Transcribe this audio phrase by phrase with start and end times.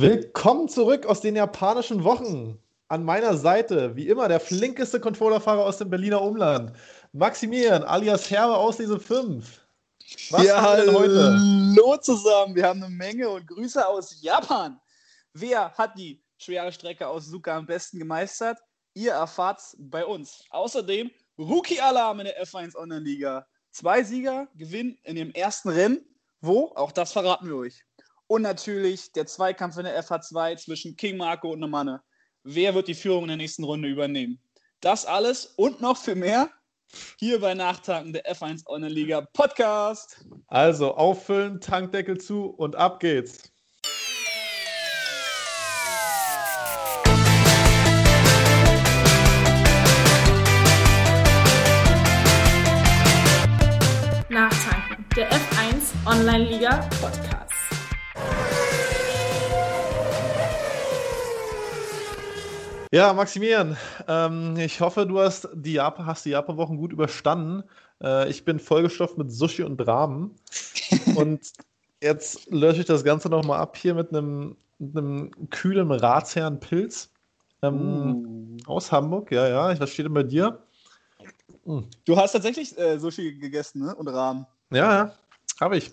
[0.00, 2.62] Willkommen zurück aus den japanischen Wochen.
[2.86, 6.72] An meiner Seite, wie immer, der flinkeste Controllerfahrer aus dem Berliner Umland.
[7.12, 9.60] Maximilian, alias Herbe Auslese 5.
[10.30, 11.32] Was ja, haben wir denn heute?
[11.32, 14.80] Hallo zusammen, wir haben eine Menge und Grüße aus Japan.
[15.32, 18.60] Wer hat die schwere Strecke aus Suka am besten gemeistert?
[18.94, 20.44] Ihr erfahrt's bei uns.
[20.50, 23.44] Außerdem Rookie-Alarm in der F1 Online-Liga.
[23.72, 26.06] Zwei Sieger gewinnen in dem ersten Rennen.
[26.40, 26.70] Wo?
[26.76, 27.84] Auch das verraten wir euch.
[28.28, 32.02] Und natürlich der Zweikampf in der FH2 zwischen King Marco und Nemanne.
[32.44, 34.38] Wer wird die Führung in der nächsten Runde übernehmen?
[34.80, 36.50] Das alles und noch viel mehr
[37.18, 40.26] hier bei Nachtanken der F1 Online-Liga Podcast.
[40.46, 43.50] Also auffüllen, Tankdeckel zu und ab geht's.
[54.28, 57.57] Nachtanken, der F1 Online-Liga Podcast.
[62.90, 67.64] Ja, Maximilian, ähm, ich hoffe, du hast die, Japan, hast die Japan-Wochen gut überstanden.
[68.02, 70.34] Äh, ich bin vollgestopft mit Sushi und Ramen.
[71.16, 71.52] und
[72.02, 77.10] jetzt lösche ich das Ganze nochmal ab hier mit einem, mit einem kühlen Ratsherrn-Pilz
[77.62, 78.70] ähm, uh.
[78.70, 79.30] aus Hamburg.
[79.32, 80.62] Ja, ja, was steht denn bei dir?
[81.64, 81.88] Hm.
[82.06, 83.94] Du hast tatsächlich äh, Sushi gegessen, ne?
[83.94, 84.46] Und Rahmen.
[84.70, 85.12] Ja, ja,
[85.60, 85.90] habe ich.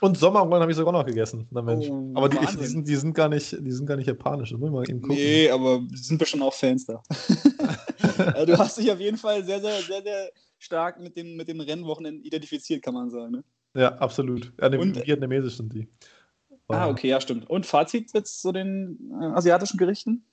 [0.00, 1.46] Und Sommerrollen habe ich sogar noch gegessen.
[1.50, 1.88] Na Mensch.
[1.88, 4.50] Oh, aber die, ich, die, sind, die, sind, gar nicht, die sind gar nicht japanisch.
[4.50, 5.16] Das muss ich mal eben gucken.
[5.16, 7.02] Nee, aber sind wir schon auch Fans da.
[8.46, 11.60] du hast dich auf jeden Fall sehr, sehr, sehr, sehr stark mit dem, mit dem
[11.60, 13.32] Rennwochenenden identifiziert, kann man sagen.
[13.32, 13.44] Ne?
[13.74, 14.52] Ja, absolut.
[14.60, 15.88] Ja, Und, vietnamesisch sind die.
[16.68, 17.48] Ah, okay, ja, stimmt.
[17.50, 20.24] Und Fazit jetzt zu den äh, asiatischen Gerichten?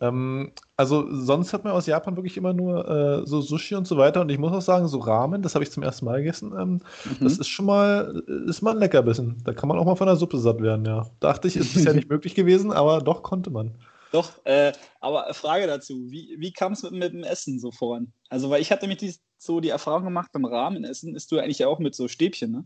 [0.00, 3.96] Ähm, also sonst hat man aus Japan wirklich immer nur äh, so Sushi und so
[3.96, 4.20] weiter.
[4.20, 6.52] Und ich muss auch sagen, so Ramen, das habe ich zum ersten Mal gegessen.
[6.58, 7.24] Ähm, mhm.
[7.24, 9.42] Das ist schon mal, ist mal ein Leckerbissen.
[9.44, 11.06] Da kann man auch mal von der Suppe satt werden, ja.
[11.20, 13.72] Dachte ich, ist bisher nicht möglich gewesen, aber doch konnte man.
[14.12, 18.12] Doch, äh, aber Frage dazu, wie, wie kam es mit, mit, dem Essen so voran?
[18.28, 21.80] Also, weil ich hatte nämlich so die Erfahrung gemacht, beim Rahmenessen isst du eigentlich auch
[21.80, 22.64] mit so Stäbchen, ne?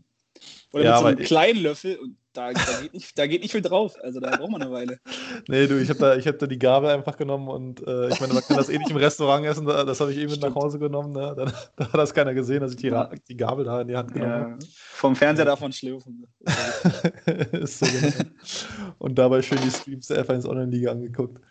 [0.71, 3.51] Oder ja, mit so einem kleinen Löffel und da, da, geht nicht, da geht nicht
[3.51, 3.95] viel drauf.
[4.03, 4.99] Also da braucht man eine Weile.
[5.47, 8.33] nee, du, ich habe da, hab da die Gabel einfach genommen und äh, ich meine,
[8.33, 9.65] man kann das eh nicht im Restaurant essen.
[9.65, 11.11] Das habe ich eben mit nach Hause genommen.
[11.11, 11.33] Ne?
[11.35, 12.93] Da, da, hat das keiner gesehen, dass ich die,
[13.27, 14.59] die Gabel da in die Hand genommen ja, habe.
[14.69, 16.27] Vom Fernseher davon schlürfen.
[17.63, 18.93] so genau.
[18.99, 21.41] und dabei schön die Streams der F1 Online-Liga angeguckt.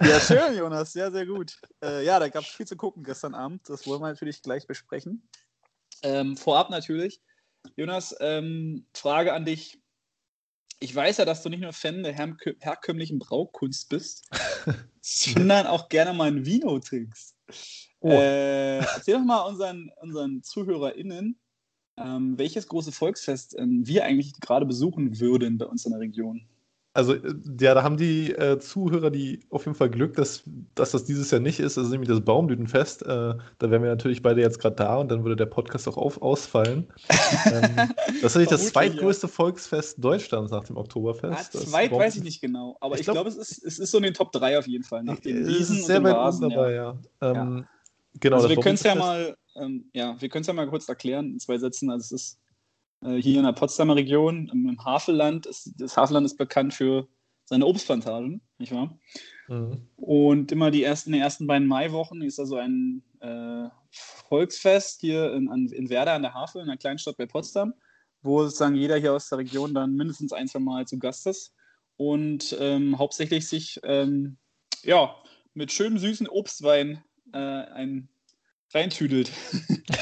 [0.00, 0.92] Ja, schön, Jonas.
[0.92, 1.58] Sehr, sehr gut.
[1.82, 3.68] Äh, ja, da gab es viel zu gucken gestern Abend.
[3.68, 5.26] Das wollen wir natürlich gleich besprechen.
[6.02, 7.20] Ähm, vorab natürlich
[7.76, 9.78] Jonas, ähm, Frage an dich.
[10.80, 14.28] Ich weiß ja, dass du nicht nur Fan der her herkömmlichen Braukunst bist,
[15.00, 17.36] sondern auch gerne mal ein Vino trinkst.
[18.00, 18.10] Oh.
[18.10, 21.38] Äh, erzähl doch mal unseren, unseren ZuhörerInnen,
[21.98, 26.48] ähm, welches große Volksfest ähm, wir eigentlich gerade besuchen würden bei uns in der Region
[26.94, 30.42] also äh, ja, da haben die äh, Zuhörer die auf jeden Fall Glück, dass,
[30.74, 31.76] dass das dieses Jahr nicht ist.
[31.76, 33.02] Das ist nämlich das Baumblütenfest.
[33.02, 35.96] Äh, da wären wir natürlich beide jetzt gerade da und dann würde der Podcast auch
[35.96, 36.92] auf, ausfallen.
[37.46, 37.76] ähm,
[38.06, 39.32] das ist natürlich das zweitgrößte ja.
[39.32, 41.54] Volksfest Deutschlands nach dem Oktoberfest.
[41.54, 43.96] Ja, zweit weiß ich nicht genau, aber ich, glaube, glaub, es, ist, es ist so
[43.96, 45.02] in den Top 3 auf jeden Fall.
[45.02, 46.98] Nach den Riesen ist sehr weit Rasen, dabei, ja.
[47.22, 47.32] ja.
[47.32, 47.66] Ähm,
[48.20, 50.88] genau, also wir können es ja mal, ähm, ja, wir können es ja mal kurz
[50.88, 51.90] erklären in zwei Sätzen.
[51.90, 52.41] Also es ist
[53.04, 55.46] hier in der Potsdamer Region, im Havelland.
[55.46, 57.08] Ist, das Havelland ist bekannt für
[57.44, 58.98] seine Obstplantagen, nicht wahr?
[59.48, 59.88] Mhm.
[59.96, 65.00] Und immer die ersten, in den ersten beiden Maiwochen ist da so ein äh, Volksfest
[65.00, 67.74] hier in, in Werder an der Havel, in einer Kleinstadt bei Potsdam,
[68.22, 71.54] wo sozusagen jeder hier aus der Region dann mindestens ein, zwei Mal zu Gast ist
[71.96, 74.38] und ähm, hauptsächlich sich ähm,
[74.82, 75.14] ja,
[75.54, 77.02] mit schönem süßen Obstwein
[77.32, 78.08] äh, ein
[78.74, 79.30] reintüdelt.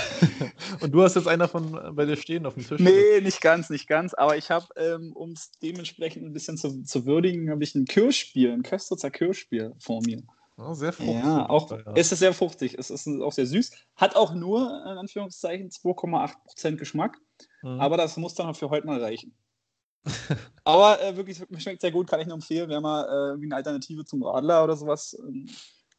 [0.81, 2.81] Und du hast jetzt einer von äh, bei dir stehen auf dem Tisch?
[2.81, 4.15] Nee, nicht ganz, nicht ganz.
[4.15, 7.85] Aber ich habe, ähm, um es dementsprechend ein bisschen zu, zu würdigen, habe ich ein
[7.85, 10.23] Kirschbier, ein Köstritzer Kirschbier vor mir.
[10.57, 11.15] Oh, sehr fruchtig.
[11.15, 11.79] Ja, auch, ja.
[11.95, 12.77] es ist sehr fruchtig.
[12.79, 13.71] Es ist auch sehr süß.
[13.97, 17.19] Hat auch nur, in Anführungszeichen, 2,8% Geschmack.
[17.63, 17.81] Mhm.
[17.81, 19.35] Aber das muss dann für heute mal reichen.
[20.65, 24.05] aber äh, wirklich, schmeckt sehr gut, kann ich nur empfehlen, wenn man äh, eine Alternative
[24.05, 25.49] zum Radler oder sowas ähm,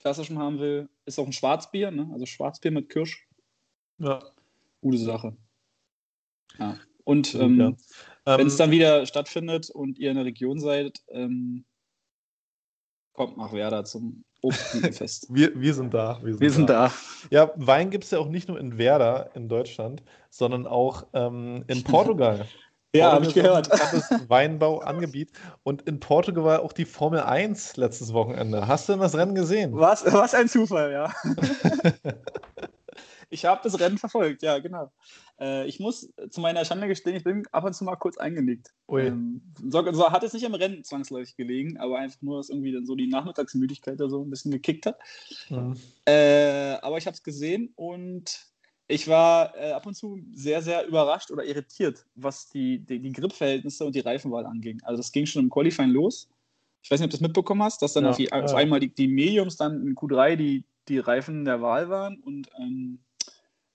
[0.02, 0.90] klassischen haben will.
[1.06, 2.10] Ist auch ein Schwarzbier, ne?
[2.12, 3.28] also Schwarzbier mit Kirsch.
[3.98, 4.22] Ja.
[4.82, 5.36] Gute Sache.
[6.58, 6.78] Ja.
[7.04, 8.38] Und ähm, ja.
[8.38, 11.66] wenn es ähm, dann wieder stattfindet und ihr in der Region seid, ähm,
[13.14, 15.28] kommt nach Werder zum Obstblütenfest.
[15.34, 16.20] wir, wir sind da.
[16.24, 16.88] Wir sind, wir sind da.
[16.88, 16.94] da.
[17.30, 21.64] Ja, Wein gibt es ja auch nicht nur in Werder in Deutschland, sondern auch ähm,
[21.68, 22.48] in Portugal.
[22.94, 23.70] Ja, habe ich gehört.
[23.72, 25.32] Das Weinbauangebiet.
[25.64, 28.68] Und in Portugal war auch die Formel 1 letztes Wochenende.
[28.68, 29.72] Hast du denn das Rennen gesehen?
[29.74, 31.14] Was, was ein Zufall, ja.
[33.30, 34.92] ich habe das Rennen verfolgt, ja, genau.
[35.40, 38.74] Äh, ich muss zu meiner Schande gestehen, ich bin ab und zu mal kurz eingenickt.
[38.90, 42.74] Ähm, so, so, hat es nicht im Rennen zwangsläufig gelegen, aber einfach nur, dass irgendwie
[42.74, 45.00] dann so die Nachmittagsmüdigkeit da so ein bisschen gekickt hat.
[45.50, 45.78] Mhm.
[46.06, 48.51] Äh, aber ich habe es gesehen und
[48.92, 53.12] ich war äh, ab und zu sehr, sehr überrascht oder irritiert, was die, die, die
[53.12, 54.82] Gripverhältnisse und die Reifenwahl anging.
[54.84, 56.30] Also das ging schon im Qualifying los.
[56.84, 58.80] Ich weiß nicht, ob du das mitbekommen hast, dass dann ja, auf, die, auf, einmal
[58.80, 62.20] die, die, Mediums dann in Q3 die, die Reifen der Wahl waren.
[62.20, 63.00] Und ähm,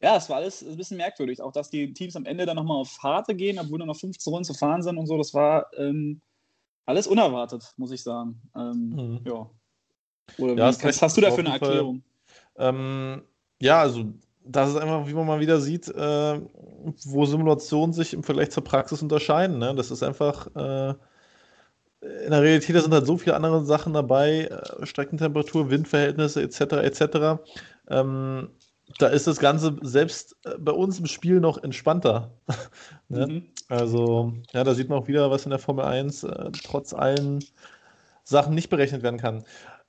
[0.02, 1.40] ja, es war alles ein bisschen merkwürdig.
[1.40, 4.32] Auch, dass die Teams am Ende dann nochmal auf Harte gehen, obwohl nur noch 15
[4.32, 5.16] Runden zu fahren sind und so.
[5.16, 6.20] Das war ähm,
[6.84, 8.40] alles unerwartet, muss ich sagen.
[8.54, 9.20] Ähm, mhm.
[9.24, 9.50] Ja.
[10.38, 12.02] Oder ja, wie, hast du dafür eine Erklärung?
[12.58, 13.22] Ähm,
[13.60, 14.04] ja, also
[14.48, 16.40] das ist einfach, wie man mal wieder sieht, äh,
[17.04, 19.58] wo Simulationen sich im Vergleich zur Praxis unterscheiden.
[19.58, 19.74] Ne?
[19.74, 20.94] Das ist einfach, äh,
[22.00, 26.60] in der Realität sind halt so viele andere Sachen dabei, äh, Streckentemperatur, Windverhältnisse etc.
[26.60, 27.42] etc.
[27.88, 28.50] Ähm,
[28.98, 32.30] da ist das Ganze selbst äh, bei uns im Spiel noch entspannter.
[33.08, 33.26] ne?
[33.26, 33.46] mhm.
[33.68, 37.44] Also, ja, da sieht man auch wieder, was in der Formel 1 äh, trotz allen
[38.22, 39.44] Sachen nicht berechnet werden kann.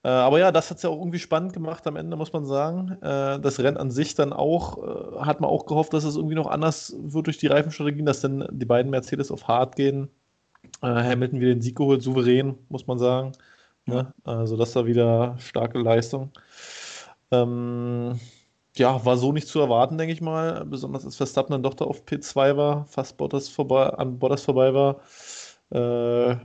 [0.07, 2.45] Äh, aber ja, das hat es ja auch irgendwie spannend gemacht am Ende, muss man
[2.45, 2.93] sagen.
[3.01, 6.35] Äh, das Rennen an sich dann auch, äh, hat man auch gehofft, dass es irgendwie
[6.35, 10.09] noch anders wird durch die Reifenstrategien, dass dann die beiden Mercedes auf hart gehen.
[10.81, 13.33] Hamilton wieder den Sieg geholt, souverän, muss man sagen.
[13.85, 14.13] Ne?
[14.25, 16.31] Also das war wieder starke Leistung.
[17.31, 18.19] Ähm,
[18.77, 20.65] ja, war so nicht zu erwarten, denke ich mal.
[20.65, 24.73] Besonders als Verstappen dann doch da auf P2 war, fast Bottas vorbei, an Bottas vorbei
[24.73, 25.01] war.
[25.71, 26.37] Äh,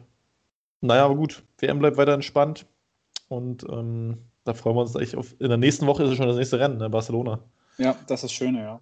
[0.80, 1.42] naja, aber gut.
[1.58, 2.66] WM bleibt weiter entspannt.
[3.32, 5.34] Und ähm, da freuen wir uns echt auf.
[5.40, 6.90] In der nächsten Woche ist es schon das nächste Rennen, ne?
[6.90, 7.42] Barcelona.
[7.78, 8.78] Ja, das ist schön, ja.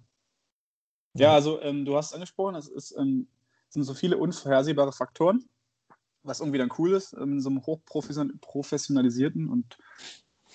[1.13, 3.27] Ja, also ähm, du hast es angesprochen, es ist, ähm,
[3.69, 5.45] sind so viele unvorhersehbare Faktoren,
[6.23, 9.77] was irgendwie dann cool ist, ähm, in so einem hochprofessionalisierten und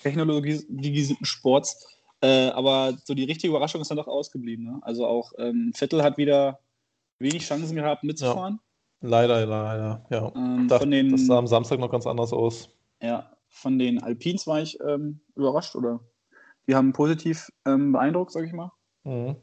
[0.03, 1.87] technologisierten Sports.
[2.21, 4.65] Äh, aber so die richtige Überraschung ist dann doch ausgeblieben.
[4.65, 4.79] Ne?
[4.81, 6.59] Also auch ähm, Vettel hat wieder
[7.17, 8.59] wenig Chancen gehabt mitzufahren.
[9.01, 9.09] Ja.
[9.09, 10.31] Leider, leider, ja.
[10.35, 12.69] Ähm, das, den, das sah am Samstag noch ganz anders aus.
[13.01, 15.99] Ja, von den Alpins war ich ähm, überrascht oder
[16.67, 18.71] die haben positiv ähm, beeindruckt, sag ich mal.
[19.03, 19.35] Mhm.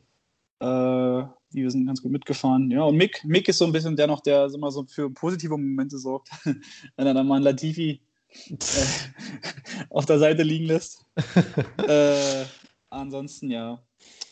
[0.61, 2.71] Äh, die sind ganz gut mitgefahren.
[2.71, 5.57] Ja, und Mick, Mick ist so ein bisschen der noch, der immer so für positive
[5.57, 6.29] Momente sorgt,
[6.97, 8.01] wenn er dann mal einen Latifi
[8.49, 8.57] äh,
[9.91, 11.05] auf der Seite liegen lässt.
[11.89, 12.45] äh,
[12.91, 13.83] ansonsten, ja,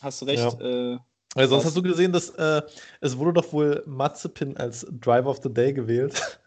[0.01, 0.59] hast du recht.
[0.59, 0.99] Ja.
[1.35, 2.61] Also sonst hast du gesehen, dass äh,
[3.01, 6.39] es wurde doch wohl Mazepin als Driver of the Day gewählt.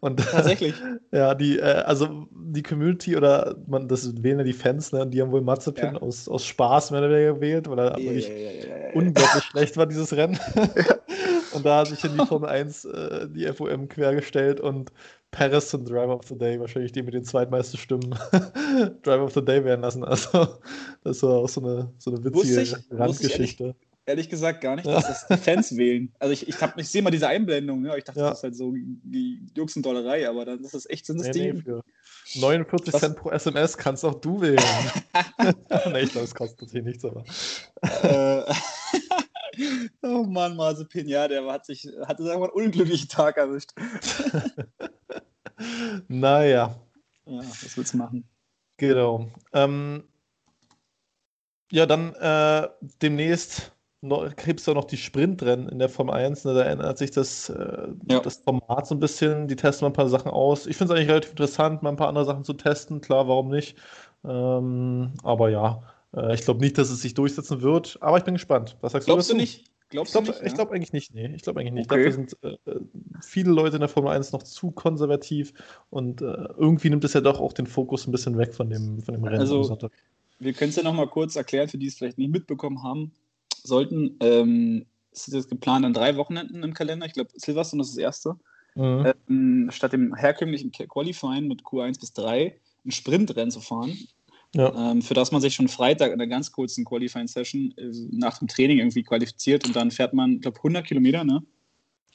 [0.00, 0.74] Und, Tatsächlich.
[1.12, 5.20] ja, die, äh, also die Community oder man, das wählen ja die Fans, ne, die
[5.20, 6.00] haben wohl Mazepin ja.
[6.00, 9.76] aus, aus Spaß mehr oder weniger gewählt, weil er yeah, wirklich yeah, yeah, unglaublich schlecht
[9.76, 10.38] war, dieses Rennen.
[11.52, 14.92] und da hat sich in die Formel 1 äh, die FOM quergestellt und
[15.30, 18.14] Paris zum Driver of the Day, wahrscheinlich die mit den zweitmeisten Stimmen
[19.02, 20.04] Driver of the Day werden lassen.
[20.04, 20.48] Also,
[21.04, 23.74] das war auch so eine, so eine witzige ich, Randgeschichte
[24.08, 26.12] ehrlich gesagt gar nicht, dass das die Fans wählen.
[26.18, 28.72] Also ich, ich, ich sehe mal diese Einblendung, ja, ich dachte, das ist halt so
[28.74, 31.54] die Juxendollerei, aber dann ist das echt, sind das nee, die...
[31.64, 34.58] Nee, 49 das, Cent pro SMS kannst auch du wählen.
[35.92, 37.24] nee, ich glaube, es kostet natürlich nichts, aber...
[38.02, 38.44] Äh,
[40.06, 43.70] oh Mann, Mazepin, ja, der hat sich, hatte sagen wir, einen unglücklichen Tag erwischt.
[46.08, 46.74] naja.
[47.26, 48.28] Ja, was willst du machen?
[48.78, 49.30] Genau.
[49.52, 50.04] Ähm,
[51.70, 52.68] ja, dann äh,
[53.02, 56.44] demnächst gibt es da noch die Sprintrennen in der Formel 1.
[56.44, 56.54] Ne?
[56.54, 58.20] Da ändert sich das, äh, ja.
[58.20, 59.48] das Format so ein bisschen.
[59.48, 60.66] Die testen mal ein paar Sachen aus.
[60.66, 63.00] Ich finde es eigentlich relativ interessant, mal ein paar andere Sachen zu testen.
[63.00, 63.76] Klar, warum nicht?
[64.24, 65.82] Ähm, aber ja,
[66.14, 67.98] äh, ich glaube nicht, dass es sich durchsetzen wird.
[68.00, 68.76] Aber ich bin gespannt.
[68.80, 69.34] Was sagst Glaubst du?
[69.34, 69.70] Glaubst du nicht?
[69.90, 70.54] Glaubst ich glaube ja?
[70.54, 71.32] glaub eigentlich nicht, nee.
[71.34, 71.90] Ich glaube eigentlich nicht.
[71.90, 72.04] Okay.
[72.04, 72.56] Dafür sind äh,
[73.22, 75.54] viele Leute in der Formel 1 noch zu konservativ
[75.88, 76.24] und äh,
[76.58, 79.24] irgendwie nimmt es ja doch auch den Fokus ein bisschen weg von dem, von dem
[79.24, 79.40] Rennen.
[79.40, 79.78] Also,
[80.40, 83.12] wir können es ja noch mal kurz erklären, für die es vielleicht nicht mitbekommen haben
[83.68, 84.16] sollten.
[84.20, 87.06] Ähm, es ist jetzt geplant an drei Wochenenden im Kalender.
[87.06, 88.36] Ich glaube, Silverstone ist das erste.
[88.74, 89.12] Mhm.
[89.28, 93.96] Ähm, statt dem herkömmlichen Qualifying mit Q1 bis 3 ein Sprintrennen zu fahren.
[94.54, 94.90] Ja.
[94.90, 98.48] Ähm, für das man sich schon Freitag in einer ganz kurzen Qualifying-Session äh, nach dem
[98.48, 101.42] Training irgendwie qualifiziert und dann fährt man, ich glaube, 100 Kilometer, ne?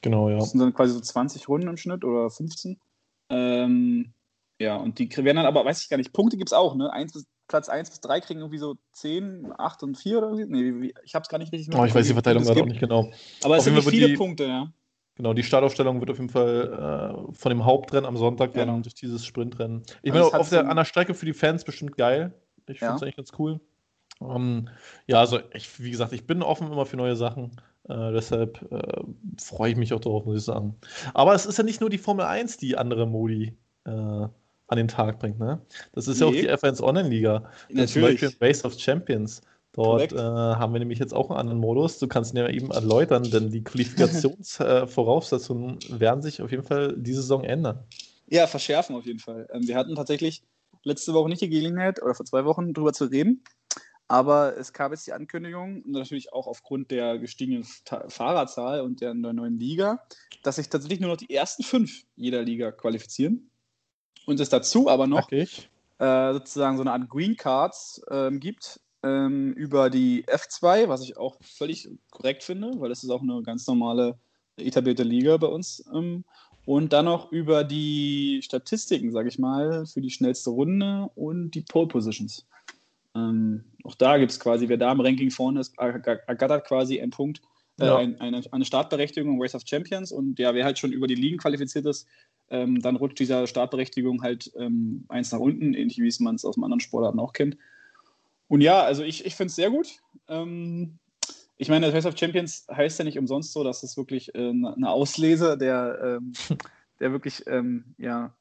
[0.02, 0.38] Genau, ja.
[0.38, 2.78] Das sind dann quasi so 20 Runden im Schnitt oder 15.
[3.30, 4.12] Ähm,
[4.58, 6.92] ja, und die werden dann aber, weiß ich gar nicht, Punkte gibt es auch, ne?
[6.92, 10.36] 1 bis Platz 1 bis 3 kriegen irgendwie so 10, 8 und 4 oder so.
[10.36, 12.80] Nee, ich habe es gar nicht richtig Oh, ich weiß die Verteilung gerade auch nicht
[12.80, 13.10] genau.
[13.42, 14.72] Aber es sind viele die, Punkte, ja.
[15.16, 18.80] Genau, die Startaufstellung wird auf jeden Fall äh, von dem Hauptrennen am Sonntag dann genau.
[18.80, 19.82] durch dieses Sprintrennen.
[20.02, 22.34] Ich also meine, auf der, an der Strecke für die Fans bestimmt geil.
[22.66, 23.04] Ich finde es ja.
[23.04, 23.60] eigentlich ganz cool.
[24.18, 24.68] Um, ähm,
[25.06, 27.60] ja, also ich, wie gesagt, ich bin offen immer für neue Sachen.
[27.88, 29.02] Äh, deshalb äh,
[29.40, 30.76] freue ich mich auch darauf, muss ich sagen.
[31.12, 34.26] Aber es ist ja nicht nur die Formel 1, die andere Modi äh,
[34.66, 35.38] an den Tag bringt.
[35.38, 35.60] Ne?
[35.92, 36.24] Das ist nee.
[36.24, 37.50] ja auch die F1 Online-Liga.
[37.68, 39.42] Zum Beispiel Race of Champions.
[39.72, 41.98] Dort äh, haben wir nämlich jetzt auch einen anderen Modus.
[41.98, 46.94] Du kannst ihn ja eben erläutern, denn die Qualifikationsvoraussetzungen äh, werden sich auf jeden Fall
[46.96, 47.82] diese Saison ändern.
[48.28, 49.48] Ja, verschärfen auf jeden Fall.
[49.52, 50.44] Ähm, wir hatten tatsächlich
[50.84, 53.42] letzte Woche nicht die Gelegenheit oder vor zwei Wochen darüber zu reden.
[54.06, 59.58] Aber es gab jetzt die Ankündigung, natürlich auch aufgrund der gestiegenen Fahrerzahl und der neuen
[59.58, 60.06] Liga,
[60.42, 63.50] dass sich tatsächlich nur noch die ersten fünf jeder Liga qualifizieren.
[64.26, 69.52] Und es dazu aber noch äh, sozusagen so eine Art Green Cards äh, gibt ähm,
[69.52, 73.66] über die F2, was ich auch völlig korrekt finde, weil das ist auch eine ganz
[73.66, 74.18] normale
[74.56, 75.84] etablierte Liga bei uns.
[75.92, 76.24] Ähm,
[76.66, 81.60] und dann noch über die Statistiken, sage ich mal, für die schnellste Runde und die
[81.60, 82.46] Pole Positions.
[83.14, 87.10] Ähm, auch da gibt es quasi, wer da im Ranking vorne ist, ergattert quasi einen
[87.10, 87.42] Punkt,
[87.78, 87.96] äh, ja.
[87.98, 90.10] ein, eine, eine, Startberechtigung im Race of Champions.
[90.10, 92.06] Und ja, wer halt schon über die Ligen qualifiziert ist,
[92.50, 96.44] ähm, dann rutscht dieser Startberechtigung halt ähm, eins nach unten, ähnlich wie es man es
[96.44, 97.56] aus anderen Sportarten auch kennt.
[98.48, 100.00] Und ja, also ich, ich finde es sehr gut.
[100.28, 100.98] Ähm,
[101.56, 104.50] ich meine, das Race of Champions heißt ja nicht umsonst so, dass es wirklich äh,
[104.50, 106.32] eine Auslese der, ähm,
[107.00, 108.34] der wirklich ähm, ja,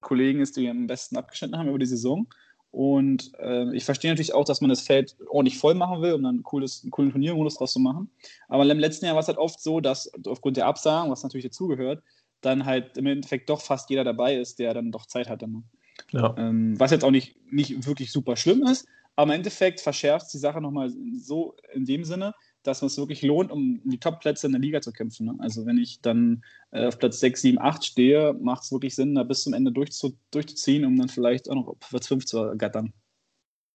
[0.00, 2.26] Kollegen ist, die am besten abgeschnitten haben über die Saison.
[2.70, 6.22] Und äh, ich verstehe natürlich auch, dass man das Feld ordentlich voll machen will, um
[6.22, 8.10] dann ein cooles, einen coolen Turniermodus draus zu machen.
[8.48, 11.46] Aber im letzten Jahr war es halt oft so, dass aufgrund der Absagen, was natürlich
[11.46, 12.02] dazugehört,
[12.40, 15.42] dann halt im Endeffekt doch fast jeder dabei ist, der dann doch Zeit hat.
[15.42, 15.64] Dann.
[16.10, 16.34] Ja.
[16.38, 20.38] Ähm, was jetzt auch nicht, nicht wirklich super schlimm ist, aber im Endeffekt verschärft die
[20.38, 24.60] Sache nochmal so in dem Sinne, dass es wirklich lohnt, um die Top-Plätze in der
[24.60, 25.26] Liga zu kämpfen.
[25.26, 25.34] Ne?
[25.38, 29.14] Also wenn ich dann äh, auf Platz 6, 7, 8 stehe, macht es wirklich Sinn,
[29.14, 32.92] da bis zum Ende durchzu durchzuziehen, um dann vielleicht auch noch Platz 5 zu ergattern.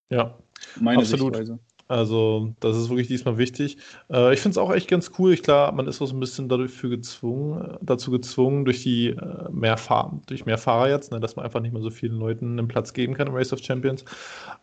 [0.09, 0.37] Ja,
[0.79, 1.35] Meine absolut.
[1.35, 1.59] Sichtweise.
[1.87, 3.77] Also, das ist wirklich diesmal wichtig.
[4.09, 5.33] Äh, ich finde es auch echt ganz cool.
[5.33, 9.09] Ich, klar, man ist auch so ein bisschen dafür gezwungen, äh, dazu gezwungen, durch die
[9.09, 12.17] äh, mehr, Fahr durch mehr Fahrer jetzt, ne, dass man einfach nicht mehr so vielen
[12.17, 14.05] Leuten einen Platz geben kann im Race of Champions.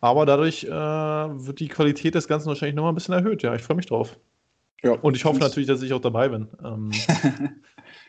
[0.01, 3.43] Aber dadurch äh, wird die Qualität des Ganzen wahrscheinlich nochmal ein bisschen erhöht.
[3.43, 4.17] Ja, ich freue mich drauf.
[4.83, 6.47] Ja, Und ich hoffe natürlich, dass ich auch dabei bin.
[6.63, 6.89] Ähm,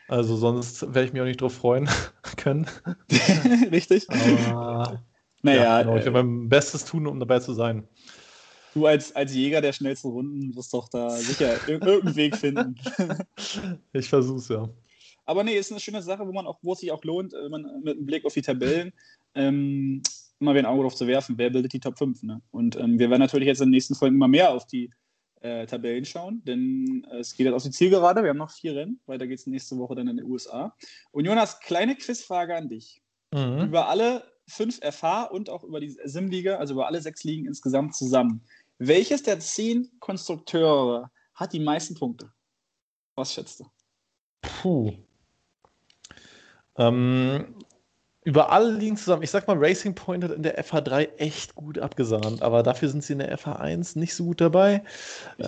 [0.07, 1.87] also, sonst werde ich mich auch nicht drauf freuen
[2.37, 2.65] können.
[3.71, 4.09] Richtig.
[4.09, 5.03] Aber,
[5.43, 7.87] naja, ja, genau, ich werde mein Bestes tun, um dabei zu sein.
[8.73, 12.75] Du als, als Jäger der schnellsten Runden wirst doch da sicher irgendeinen Weg finden.
[13.93, 14.67] ich versuch's ja.
[15.25, 17.51] Aber nee, ist eine schöne Sache, wo man auch, wo es sich auch lohnt, wenn
[17.51, 18.91] man mit einem Blick auf die Tabellen
[19.35, 20.01] ähm,
[20.39, 22.23] immer wieder ein Auge drauf zu werfen, wer bildet die Top 5.
[22.23, 22.41] Ne?
[22.51, 24.89] Und ähm, wir werden natürlich jetzt in den nächsten Folgen immer mehr auf die
[25.41, 28.23] äh, Tabellen schauen, denn äh, es geht jetzt auf die Zielgerade.
[28.23, 28.99] Wir haben noch vier Rennen.
[29.05, 30.75] Weiter geht es nächste Woche dann in den USA.
[31.11, 33.01] Und Jonas, kleine Quizfrage an dich.
[33.33, 33.67] Mhm.
[33.67, 37.95] Über alle fünf FH und auch über die Sim-Liga, also über alle sechs Ligen insgesamt
[37.95, 38.41] zusammen.
[38.87, 42.31] Welches der zehn Konstrukteure hat die meisten Punkte?
[43.15, 43.65] Was schätzt du?
[44.41, 44.93] Puh.
[46.75, 47.55] Ähm,
[48.25, 49.23] über alle liegen zusammen.
[49.23, 53.03] Ich sag mal, Racing Point hat in der FH3 echt gut abgesahnt, aber dafür sind
[53.05, 54.83] sie in der FH1 nicht so gut dabei.
[55.37, 55.43] Äh,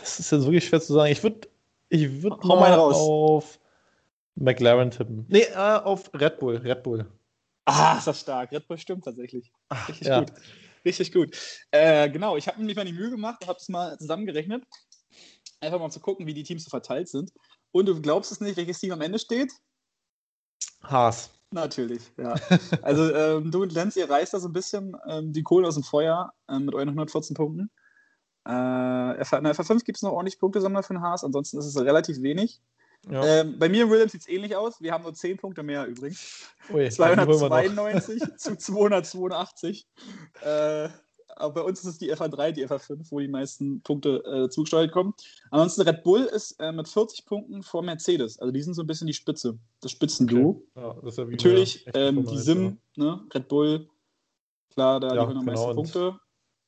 [0.00, 1.12] das ist jetzt wirklich schwer zu sagen.
[1.12, 1.46] Ich würde
[1.90, 3.60] ich würd mal auf
[4.34, 5.26] McLaren tippen.
[5.28, 6.56] Nee, äh, auf Red Bull.
[6.56, 7.06] Red Bull.
[7.66, 8.50] Ah, ist das stark.
[8.50, 9.52] Red Bull stimmt tatsächlich.
[9.88, 10.20] Richtig ja.
[10.20, 10.32] gut.
[10.84, 11.36] Richtig gut.
[11.70, 14.64] Äh, genau, ich habe mir mal die Mühe gemacht und habe es mal zusammengerechnet.
[15.60, 17.32] Einfach mal zu gucken, wie die Teams so verteilt sind.
[17.70, 19.52] Und du glaubst es nicht, welches Team am Ende steht?
[20.82, 21.30] Haas.
[21.52, 22.34] Natürlich, ja.
[22.82, 25.74] Also ähm, du und Lenz, ihr reißt da so ein bisschen ähm, die Kohlen aus
[25.74, 27.70] dem Feuer ähm, mit euren 114 Punkten.
[28.46, 31.76] Äh, in der FA5 gibt es noch ordentlich Punktesammler für den Haas, ansonsten ist es
[31.76, 32.60] relativ wenig.
[33.10, 33.24] Ja.
[33.24, 34.80] Ähm, bei mir in Williams sieht es ähnlich aus.
[34.80, 36.46] Wir haben nur 10 Punkte mehr übrigens.
[36.72, 39.86] Ui, 292 zu 282.
[40.42, 40.88] Äh,
[41.36, 44.92] aber bei uns ist es die FA3, die FA5, wo die meisten Punkte äh, zugesteuert
[44.92, 45.14] kommen.
[45.50, 48.38] Ansonsten Red Bull ist äh, mit 40 Punkten vor Mercedes.
[48.38, 50.62] Also die sind so ein bisschen die Spitze, das Spitzenduo.
[50.74, 50.86] Okay.
[50.86, 53.20] Ja, das ja Natürlich ähm, die Sim, ne?
[53.34, 53.88] Red Bull,
[54.70, 55.52] klar, da ja, liegen am genau.
[55.52, 56.20] meisten Punkte.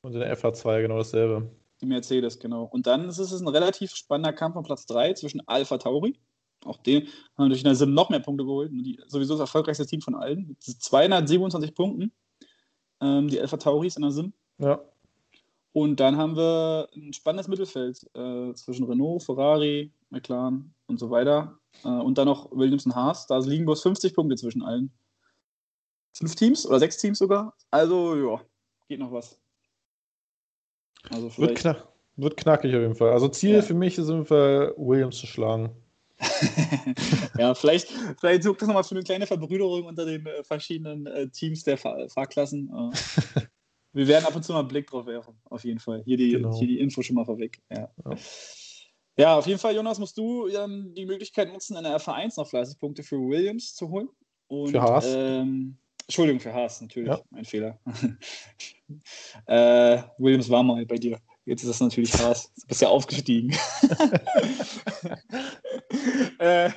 [0.03, 1.49] Und in der FA2 genau dasselbe.
[1.85, 2.64] Die Mercedes, genau.
[2.64, 6.19] Und dann ist es ein relativ spannender Kampf um Platz 3 zwischen Alpha Tauri.
[6.64, 8.71] Auch den haben durch der Sim noch mehr Punkte geholt.
[8.73, 10.47] Die, sowieso das erfolgreichste Team von allen.
[10.49, 12.11] Mit 227 Punkten.
[13.03, 14.33] Ähm, die Alpha Tauris in der Sim.
[14.57, 14.81] Ja.
[15.73, 21.59] Und dann haben wir ein spannendes Mittelfeld äh, zwischen Renault, Ferrari, McLaren und so weiter.
[21.85, 23.26] Äh, und dann noch Williams und Haas.
[23.26, 24.91] Da liegen bloß 50 Punkte zwischen allen.
[26.14, 27.55] Fünf Teams oder sechs Teams sogar.
[27.71, 28.41] Also, ja,
[28.88, 29.38] geht noch was.
[31.11, 33.12] Also wird, knack, wird knackig auf jeden Fall.
[33.12, 33.62] Also Ziel ja.
[33.62, 35.70] für mich ist auf jeden Fall, Williams zu schlagen.
[37.38, 41.28] ja, vielleicht, vielleicht sucht das nochmal für eine kleine Verbrüderung unter den äh, verschiedenen äh,
[41.28, 42.68] Teams der Fahr Fahrklassen.
[42.68, 43.40] Äh,
[43.92, 46.02] wir werden ab und zu mal einen Blick drauf werfen, auf jeden Fall.
[46.04, 46.56] Hier die, genau.
[46.56, 47.61] hier die Info schon mal vorweg.
[47.70, 47.90] Ja.
[48.04, 48.16] ja.
[49.16, 49.38] ja.
[49.38, 52.78] auf jeden Fall, Jonas, musst du ähm, die Möglichkeit nutzen, in der F1 noch fleißig
[52.78, 54.08] Punkte für Williams zu holen.
[54.46, 55.06] Und, für Haas?
[55.08, 57.20] Ähm, Entschuldigung für Haas, natürlich, ja.
[57.32, 57.78] ein Fehler.
[59.46, 61.18] äh, Williams war mal bei dir.
[61.46, 62.52] Jetzt ist das natürlich Haas.
[62.54, 63.50] Du bist ja aufgestiegen.
[66.38, 66.70] äh,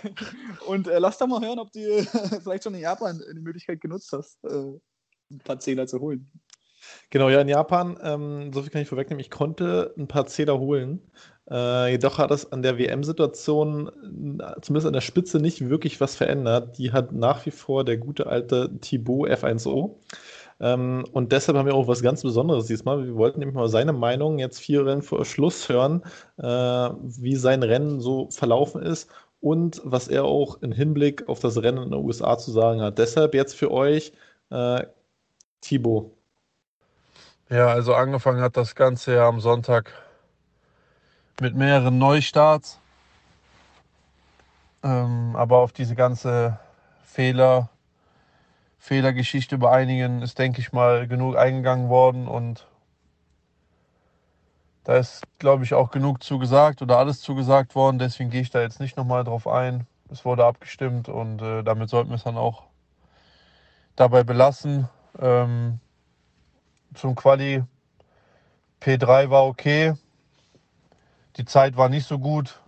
[0.66, 1.80] und äh, lass doch mal hören, ob du
[2.42, 4.80] vielleicht schon in Japan die Möglichkeit genutzt hast, äh,
[5.30, 6.32] ein paar Zähler zu holen.
[7.10, 10.60] Genau, ja, in Japan, ähm, so viel kann ich vorwegnehmen, ich konnte ein paar Zähler
[10.60, 11.02] holen.
[11.50, 13.88] Äh, jedoch hat es an der WM-Situation,
[14.42, 16.78] äh, zumindest an der Spitze, nicht wirklich was verändert.
[16.78, 19.96] Die hat nach wie vor der gute alte Thibaut F1O.
[20.60, 23.06] Ähm, und deshalb haben wir auch was ganz Besonderes diesmal.
[23.06, 26.04] Wir wollten nämlich mal seine Meinung jetzt vier Rennen vor Schluss hören,
[26.38, 29.10] äh, wie sein Rennen so verlaufen ist
[29.40, 32.98] und was er auch im Hinblick auf das Rennen in den USA zu sagen hat.
[32.98, 34.12] Deshalb jetzt für euch
[34.50, 34.84] äh,
[35.62, 36.17] Thibaut.
[37.50, 39.94] Ja, also angefangen hat das Ganze ja am Sonntag
[41.40, 42.78] mit mehreren Neustarts.
[44.84, 46.60] Ähm, aber auf diese ganze
[47.06, 47.70] Fehler,
[48.80, 52.68] Fehlergeschichte bei einigen ist, denke ich mal, genug eingegangen worden und
[54.84, 57.98] da ist, glaube ich, auch genug zugesagt oder alles zugesagt worden.
[57.98, 59.88] Deswegen gehe ich da jetzt nicht nochmal drauf ein.
[60.12, 62.64] Es wurde abgestimmt und äh, damit sollten wir es dann auch
[63.96, 64.90] dabei belassen.
[65.20, 65.80] Ähm,
[66.94, 67.64] zum Quali
[68.82, 69.94] P3 war okay.
[71.38, 72.60] Die Zeit war nicht so gut.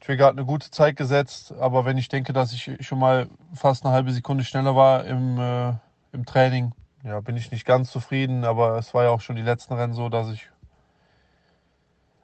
[0.00, 3.84] Trigger hat eine gute Zeit gesetzt, aber wenn ich denke, dass ich schon mal fast
[3.84, 5.74] eine halbe Sekunde schneller war im, äh,
[6.12, 6.72] im Training,
[7.04, 9.92] ja, bin ich nicht ganz zufrieden, aber es war ja auch schon die letzten Rennen
[9.92, 10.48] so, dass ich,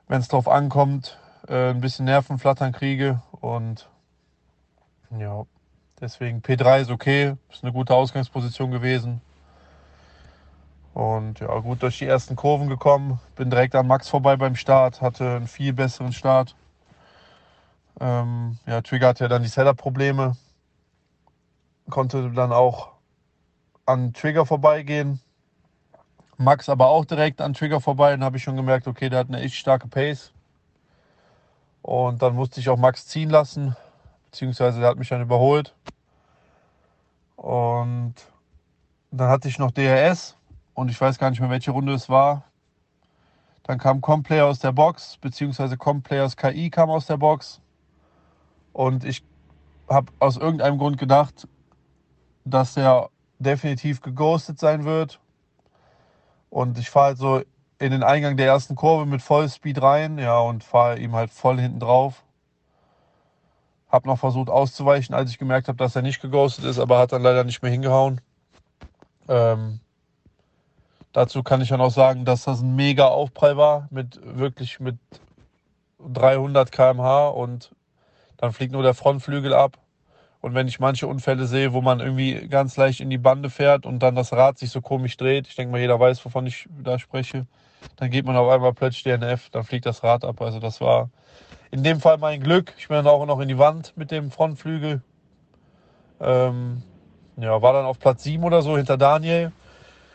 [0.09, 3.90] wenn es drauf ankommt, äh, ein bisschen Nervenflattern kriege und
[5.19, 5.45] ja,
[6.00, 9.21] deswegen P3 ist okay, ist eine gute Ausgangsposition gewesen.
[10.95, 15.03] Und ja, gut durch die ersten Kurven gekommen, bin direkt an Max vorbei beim Start,
[15.03, 16.55] hatte einen viel besseren Start.
[18.01, 20.37] Ähm, ja, Trigger hatte ja dann die Setup-Probleme.
[21.91, 22.93] Konnte dann auch
[23.87, 25.21] an Trigger vorbeigehen.
[26.37, 28.13] Max aber auch direkt an Trigger vorbei.
[28.13, 30.33] Dann habe ich schon gemerkt, okay, der hat eine echt starke Pace.
[31.83, 33.77] Und dann musste ich auch Max ziehen lassen,
[34.31, 35.75] beziehungsweise der hat mich dann überholt.
[37.37, 38.15] Und
[39.11, 40.37] dann hatte ich noch DRS
[40.75, 42.45] und ich weiß gar nicht mehr, welche Runde es war.
[43.63, 47.60] Dann kam Complayer aus der Box, beziehungsweise Complayers KI kam aus der Box.
[48.73, 49.25] Und ich
[49.89, 51.49] habe aus irgendeinem Grund gedacht,
[52.45, 53.08] dass er
[53.39, 55.21] definitiv geghostet sein wird.
[56.50, 57.43] Und ich fahre halt so
[57.78, 61.58] in den Eingang der ersten Kurve mit Vollspeed rein, ja, und fahre ihm halt voll
[61.58, 62.23] hinten drauf.
[63.89, 67.13] Hab noch versucht auszuweichen, als ich gemerkt habe, dass er nicht geghostet ist, aber hat
[67.13, 68.21] dann leider nicht mehr hingehauen.
[69.28, 69.80] Ähm,
[71.15, 74.99] dazu kann ich dann auch sagen, dass das ein mega Aufprall war, mit wirklich mit
[76.07, 77.71] 300 km/h und
[78.37, 79.79] dann fliegt nur der Frontflügel ab.
[80.43, 83.87] Und wenn ich manche Unfälle sehe, wo man irgendwie ganz leicht in die Bande fährt
[83.87, 86.69] und dann das Rad sich so komisch dreht, ich denke mal, jeder weiß, wovon ich
[86.83, 87.47] da spreche,
[87.97, 90.43] dann geht man auf einmal plötzlich DNF, dann fliegt das Rad ab.
[90.43, 91.09] Also das war
[91.71, 92.75] in dem Fall mein Glück.
[92.77, 95.00] Ich bin dann auch noch in die Wand mit dem Frontflügel.
[96.21, 96.83] Ähm,
[97.39, 99.53] ja, war dann auf Platz 7 oder so hinter Daniel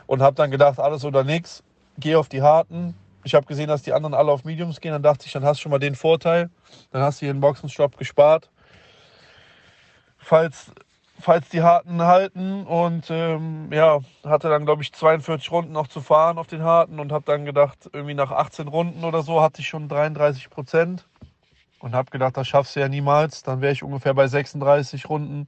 [0.10, 1.64] und habe dann gedacht, alles oder nichts.
[2.00, 4.92] Gehe auf die harten, ich habe gesehen, dass die anderen alle auf Mediums gehen.
[4.92, 6.50] Dann dachte ich, dann hast du schon mal den Vorteil.
[6.90, 8.50] Dann hast du hier einen Boxenstopp gespart.
[10.18, 10.72] Falls,
[11.20, 12.66] falls die Harten halten.
[12.66, 17.00] Und ähm, ja, hatte dann, glaube ich, 42 Runden noch zu fahren auf den Harten
[17.00, 21.06] und habe dann gedacht, irgendwie nach 18 Runden oder so hatte ich schon 33 Prozent.
[21.82, 23.44] Und habe gedacht, das schaffst du ja niemals.
[23.44, 25.48] Dann wäre ich ungefähr bei 36 Runden,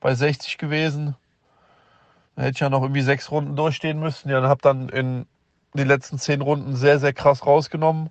[0.00, 1.14] bei 60 gewesen.
[2.36, 4.28] Dann hätte ich ja noch irgendwie sechs Runden durchstehen müssen.
[4.28, 5.26] Ja, habe dann in
[5.74, 8.10] die letzten zehn Runden sehr, sehr krass rausgenommen.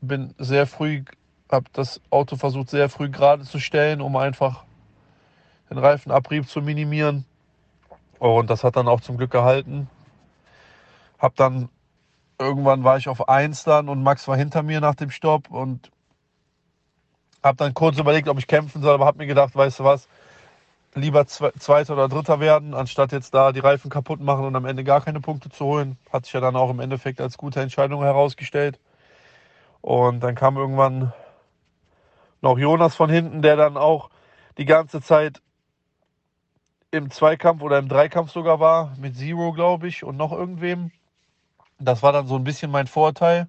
[0.00, 1.04] Bin sehr früh,
[1.50, 4.64] habe das Auto versucht sehr früh gerade zu stellen, um einfach
[5.70, 7.24] den Reifenabrieb zu minimieren.
[8.18, 9.88] Und das hat dann auch zum Glück gehalten.
[11.18, 11.68] Hab dann
[12.38, 15.90] irgendwann war ich auf 1 dann und Max war hinter mir nach dem Stopp und
[17.42, 20.08] habe dann kurz überlegt, ob ich kämpfen soll, aber habe mir gedacht, weißt du was,
[20.96, 24.82] lieber Zweiter oder Dritter werden, anstatt jetzt da die Reifen kaputt machen und am Ende
[24.82, 25.98] gar keine Punkte zu holen.
[26.10, 28.80] Hat sich ja dann auch im Endeffekt als gute Entscheidung herausgestellt.
[29.82, 31.12] Und dann kam irgendwann
[32.40, 34.10] noch Jonas von hinten, der dann auch
[34.58, 35.42] die ganze Zeit
[36.90, 40.92] im Zweikampf oder im Dreikampf sogar war, mit Zero, glaube ich, und noch irgendwem.
[41.78, 43.48] Das war dann so ein bisschen mein Vorteil.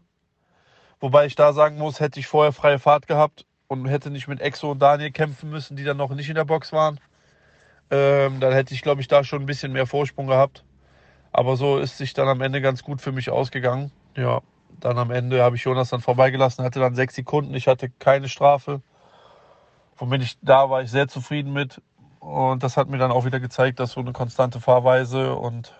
[1.00, 4.42] Wobei ich da sagen muss, hätte ich vorher freie Fahrt gehabt und hätte nicht mit
[4.42, 7.00] Exo und Daniel kämpfen müssen, die dann noch nicht in der Box waren,
[7.90, 10.64] ähm, dann hätte ich, glaube ich, da schon ein bisschen mehr Vorsprung gehabt.
[11.32, 13.92] Aber so ist sich dann am Ende ganz gut für mich ausgegangen.
[14.16, 14.42] Ja,
[14.80, 17.54] dann am Ende habe ich Jonas dann vorbeigelassen, hatte dann sechs Sekunden.
[17.54, 18.82] Ich hatte keine Strafe.
[19.98, 21.82] Womit ich da war ich sehr zufrieden mit.
[22.20, 25.74] Und das hat mir dann auch wieder gezeigt, dass so eine konstante Fahrweise und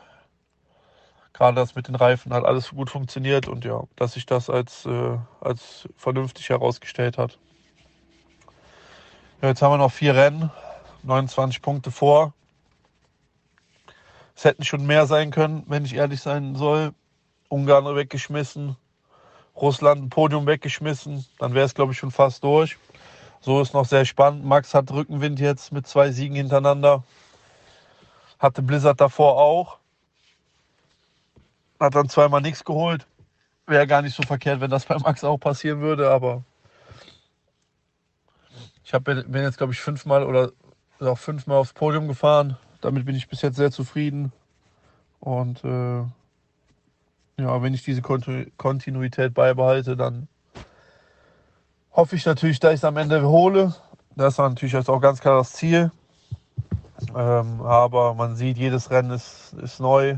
[1.34, 4.86] gerade das mit den Reifen hat alles gut funktioniert und ja, dass sich das als,
[4.86, 7.38] äh, als vernünftig herausgestellt hat.
[9.42, 10.50] Ja, jetzt haben wir noch vier Rennen,
[11.04, 12.34] 29 Punkte vor.
[14.36, 16.94] Es hätten schon mehr sein können, wenn ich ehrlich sein soll.
[17.50, 18.76] Ungarn weggeschmissen,
[19.56, 22.78] Russland ein Podium weggeschmissen, dann wäre es, glaube ich, schon fast durch.
[23.40, 24.44] So ist noch sehr spannend.
[24.44, 27.04] Max hat Rückenwind jetzt mit zwei Siegen hintereinander.
[28.40, 29.78] Hatte Blizzard davor auch.
[31.80, 33.08] Hat dann zweimal nichts geholt.
[33.66, 36.44] Wäre gar nicht so verkehrt, wenn das bei Max auch passieren würde, aber
[38.84, 40.52] ich hab, bin jetzt, glaube ich, fünfmal oder
[41.02, 42.58] auch fünfmal aufs Podium gefahren.
[42.82, 44.32] Damit bin ich bis jetzt sehr zufrieden.
[45.20, 46.04] Und äh,
[47.40, 50.28] ja, wenn ich diese Kontinuität beibehalte, dann
[51.92, 53.74] hoffe ich natürlich, dass ich es am Ende hole.
[54.16, 55.92] Das ist natürlich jetzt auch ganz klar das Ziel.
[57.16, 60.18] Ähm, aber man sieht, jedes Rennen ist, ist neu.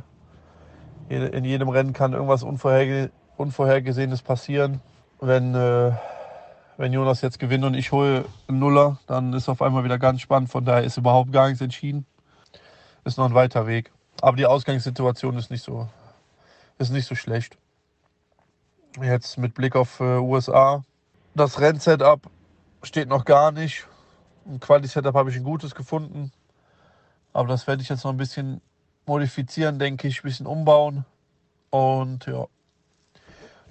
[1.09, 4.81] In jedem Rennen kann irgendwas Unvorherge Unvorhergesehenes passieren.
[5.19, 5.91] Wenn, äh,
[6.79, 10.21] wenn Jonas jetzt gewinnt und ich hole einen Nuller, dann ist auf einmal wieder ganz
[10.21, 10.49] spannend.
[10.49, 12.05] Von daher ist überhaupt gar nichts entschieden.
[13.03, 13.91] Ist noch ein weiter Weg.
[14.21, 15.89] Aber die Ausgangssituation ist nicht so,
[16.77, 17.57] ist nicht so schlecht.
[19.01, 20.83] Jetzt mit Blick auf äh, USA
[21.35, 22.29] das Rennsetup
[22.83, 23.85] steht noch gar nicht.
[24.45, 26.31] Ein Quali-Setup habe ich ein gutes gefunden.
[27.33, 28.61] Aber das werde ich jetzt noch ein bisschen
[29.05, 31.05] modifizieren, denke ich, ein bisschen umbauen.
[31.69, 32.47] Und ja,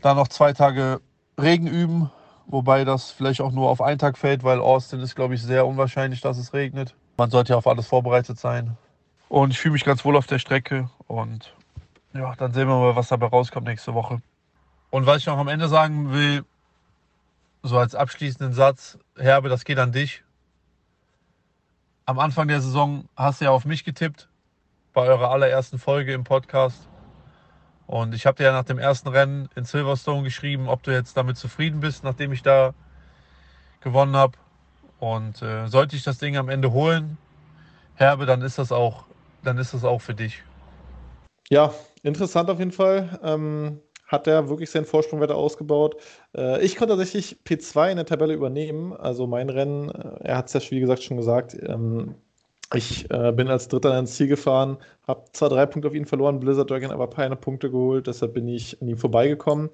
[0.03, 1.01] dann noch zwei Tage
[1.39, 2.11] Regen üben.
[2.51, 5.67] Wobei das vielleicht auch nur auf einen Tag fällt, weil Austin ist, glaube ich, sehr
[5.67, 6.95] unwahrscheinlich, dass es regnet.
[7.19, 8.77] Man sollte ja auf alles vorbereitet sein.
[9.29, 10.89] Und ich fühle mich ganz wohl auf der Strecke.
[11.07, 11.55] Und
[12.15, 14.23] ja, dann sehen wir mal, was dabei rauskommt nächste Woche.
[14.89, 16.43] Und was ich noch am Ende sagen will,
[17.63, 20.25] so als abschließenden Satz, Herbe, das geht an dich.
[22.07, 24.31] Am Anfang der Saison hast du ja auf mich getippt,
[24.95, 26.88] bei eurer allerersten Folge im Podcast.
[27.89, 31.17] Und ich habe dir ja nach dem ersten Rennen in Silverstone geschrieben, ob du jetzt
[31.17, 32.75] damit zufrieden bist, nachdem ich da
[33.81, 34.35] gewonnen habe.
[35.01, 37.17] Und äh, sollte ich das Ding am Ende holen,
[37.95, 39.05] Herbe, dann ist das auch,
[39.43, 40.43] dann ist das auch für dich.
[41.51, 41.73] Ja,
[42.03, 43.19] interessant auf jeden Fall.
[43.23, 45.97] Ähm, hat er wirklich seinen Vorsprung weiter ausgebaut.
[46.37, 48.93] Äh, ich konnte tatsächlich P2 in der Tabelle übernehmen.
[48.93, 51.55] Also mein Rennen, äh, er hat es ja, wie gesagt, schon gesagt.
[51.55, 52.17] Ähm,
[52.75, 56.41] ich äh, bin als Dritter ins Ziel gefahren, habe zwar drei Punkte auf ihn verloren,
[56.41, 59.71] Blizzard Dragon aber keine Punkte geholt, deshalb bin ich an ihm vorbeigekommen.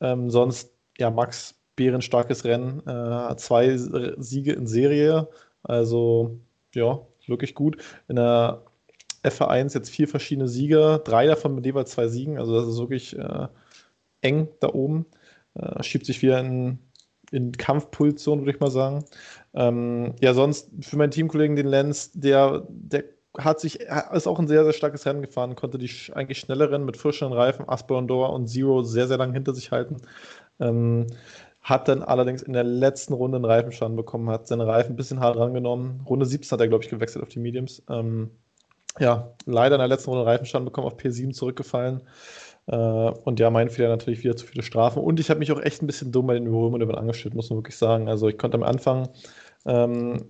[0.00, 5.28] Ähm, sonst, ja, Max, bärenstarkes Rennen, äh, zwei Siege in Serie,
[5.62, 6.38] also
[6.74, 7.76] ja, wirklich gut.
[8.08, 8.62] In der
[9.24, 13.18] FA1 jetzt vier verschiedene Sieger, drei davon mit jeweils zwei Siegen, also das ist wirklich
[13.18, 13.48] äh,
[14.22, 15.06] eng da oben.
[15.54, 16.78] Äh, schiebt sich wieder in,
[17.30, 19.04] in Kampfposition, würde ich mal sagen.
[19.54, 23.04] Ähm, ja, sonst für meinen Teamkollegen, den Lenz, der, der
[23.38, 26.84] hat sich, ist auch ein sehr, sehr starkes Rennen gefahren, konnte die eigentlich schnelle Rennen
[26.84, 30.02] mit frischeren Reifen, Asper Dora und Zero sehr, sehr lang hinter sich halten.
[30.58, 31.06] Ähm,
[31.62, 35.20] hat dann allerdings in der letzten Runde einen Reifenschaden bekommen, hat seine Reifen ein bisschen
[35.20, 36.00] hart rangenommen.
[36.08, 37.82] Runde 17 hat er, glaube ich, gewechselt auf die Mediums.
[37.88, 38.30] Ähm,
[38.98, 42.02] ja, leider in der letzten Runde Reifenschaden bekommen, auf P7 zurückgefallen.
[42.66, 45.02] Äh, und ja, mein Fehler natürlich wieder zu viele Strafen.
[45.02, 47.58] Und ich habe mich auch echt ein bisschen dumm bei den Überholmanövern angestellt, muss man
[47.58, 48.08] wirklich sagen.
[48.08, 49.08] Also ich konnte am Anfang,
[49.66, 50.24] ähm,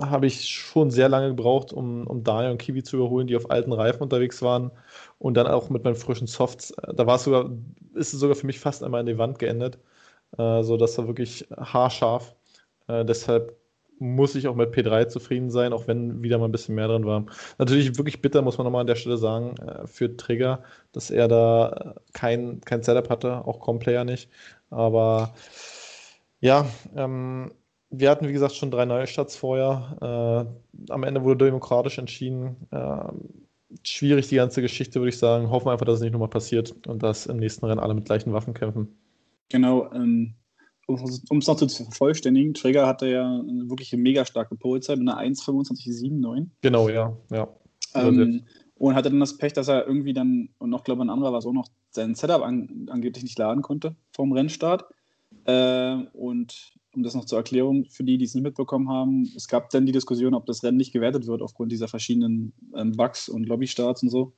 [0.00, 3.50] habe ich schon sehr lange gebraucht, um, um Daniel und Kiwi zu überholen, die auf
[3.50, 4.70] alten Reifen unterwegs waren.
[5.18, 6.70] Und dann auch mit meinen frischen Softs.
[6.72, 7.50] Äh, da war es sogar,
[7.94, 9.78] ist es sogar für mich fast einmal in die Wand geendet.
[10.38, 12.34] Äh, so, das war wirklich haarscharf.
[12.88, 13.59] Äh, deshalb
[14.00, 17.04] muss ich auch mit P3 zufrieden sein, auch wenn wieder mal ein bisschen mehr drin
[17.04, 17.26] war.
[17.58, 21.28] Natürlich wirklich bitter, muss man nochmal an der Stelle sagen, äh, für Trigger, dass er
[21.28, 24.30] da äh, kein, kein Setup hatte, auch Complayer nicht.
[24.70, 25.34] Aber
[26.40, 27.52] ja, ähm,
[27.90, 30.48] wir hatten, wie gesagt, schon drei Neustarts vorher.
[30.88, 32.56] Äh, am Ende wurde demokratisch entschieden.
[32.70, 33.12] Äh,
[33.84, 35.50] schwierig die ganze Geschichte, würde ich sagen.
[35.50, 38.32] Hoffen einfach, dass es nicht nochmal passiert und dass im nächsten Rennen alle mit gleichen
[38.32, 38.96] Waffen kämpfen.
[39.50, 40.34] Genau, ähm,
[40.92, 45.20] um es noch zu vervollständigen, Trigger hatte ja wirklich eine mega starke Polezeit mit einer
[45.20, 46.46] 1,25,79.
[46.62, 47.16] Genau, ja.
[47.30, 47.48] ja.
[47.94, 48.44] Ähm,
[48.76, 51.38] und hatte dann das Pech, dass er irgendwie dann, und noch glaube ein anderer war
[51.38, 54.84] es auch noch, sein Setup an, angeblich nicht laden konnte vom Rennstart.
[55.44, 59.48] Äh, und um das noch zur Erklärung für die, die es nicht mitbekommen haben, es
[59.48, 63.28] gab dann die Diskussion, ob das Rennen nicht gewertet wird aufgrund dieser verschiedenen ähm, Bugs
[63.28, 64.32] und Lobbystarts und so.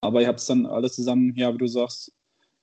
[0.00, 2.12] Aber ihr habt es dann alles zusammen, ja, wie du sagst,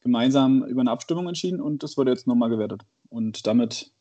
[0.02, 2.84] gemeinsam über eine Abstimmung entschieden und das wurde jetzt nochmal gewertet.
[3.16, 3.92] Und damit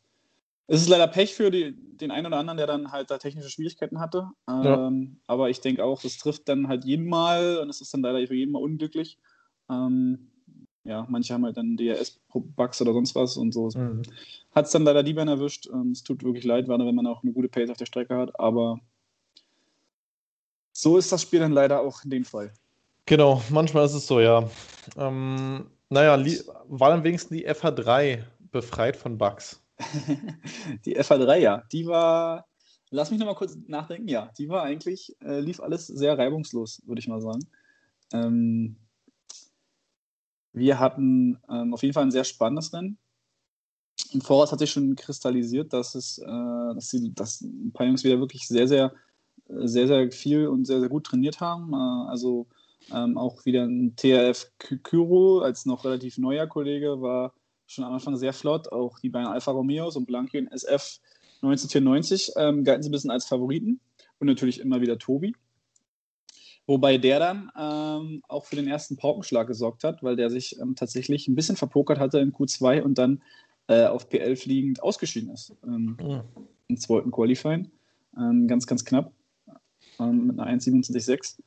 [0.67, 3.49] ist es leider Pech für die, den einen oder anderen, der dann halt da technische
[3.49, 4.29] Schwierigkeiten hatte.
[4.49, 4.89] Ja.
[4.89, 8.03] Ähm, aber ich denke auch, das trifft dann halt jeden Mal und es ist dann
[8.03, 9.19] leider für jeden Mal unglücklich.
[9.71, 10.33] Ähm,
[10.83, 13.69] ja, manche haben halt dann DRS-Bugs oder sonst was und so.
[13.69, 14.03] Mhm.
[14.53, 15.69] Hat es dann leider die Band erwischt.
[15.73, 18.17] Ähm, es tut wirklich leid, gerade wenn man auch eine gute Pace auf der Strecke
[18.17, 18.39] hat.
[18.41, 18.81] Aber
[20.73, 22.53] so ist das Spiel dann leider auch in dem Fall.
[23.07, 24.49] Genau, manchmal ist es so, ja.
[24.97, 26.19] Ähm, naja,
[26.69, 29.61] war dann wenigstens die FH3 befreit von Bugs?
[30.87, 31.63] die FH3, ja.
[31.73, 32.47] Die war,
[32.91, 37.01] lass mich nochmal kurz nachdenken, ja, die war eigentlich, äh, lief alles sehr reibungslos, würde
[37.01, 37.41] ich mal sagen.
[38.13, 38.77] Ähm,
[40.53, 42.97] wir hatten ähm, auf jeden Fall ein sehr spannendes Rennen.
[44.13, 48.05] Im Voraus hat sich schon kristallisiert, dass es, äh, dass, sie, dass ein paar Jungs
[48.05, 48.93] wieder wirklich sehr, sehr,
[49.49, 51.73] sehr, sehr viel und sehr, sehr gut trainiert haben.
[51.73, 52.47] Äh, also
[52.93, 57.33] ähm, auch wieder ein TRF Kyro als noch relativ neuer Kollege war
[57.67, 58.71] schon am Anfang sehr flott.
[58.73, 61.01] Auch die beiden Alfa Romeos und Blanqui und SF
[61.43, 63.81] 1994 ähm, galten sie ein bisschen als Favoriten.
[64.19, 65.35] Und natürlich immer wieder Tobi.
[66.67, 70.75] Wobei der dann ähm, auch für den ersten Paukenschlag gesorgt hat, weil der sich ähm,
[70.77, 73.23] tatsächlich ein bisschen verpokert hatte in Q2 und dann
[73.67, 75.53] äh, auf P11 liegend ausgeschieden ist.
[75.65, 76.25] Ähm, ja.
[76.69, 77.71] Im zweiten Qualifying.
[78.17, 79.13] Ähm, ganz, ganz knapp.
[80.01, 81.41] Ähm, mit einer 1,27,6.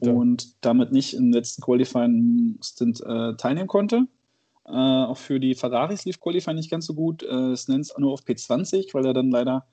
[0.00, 4.06] Und damit nicht im letzten Qualifying-Stint äh, teilnehmen konnte.
[4.66, 7.22] Äh, auch für die Ferraris lief Qualifying nicht ganz so gut.
[7.22, 9.66] Äh, Snens nur auf P20, weil er dann leider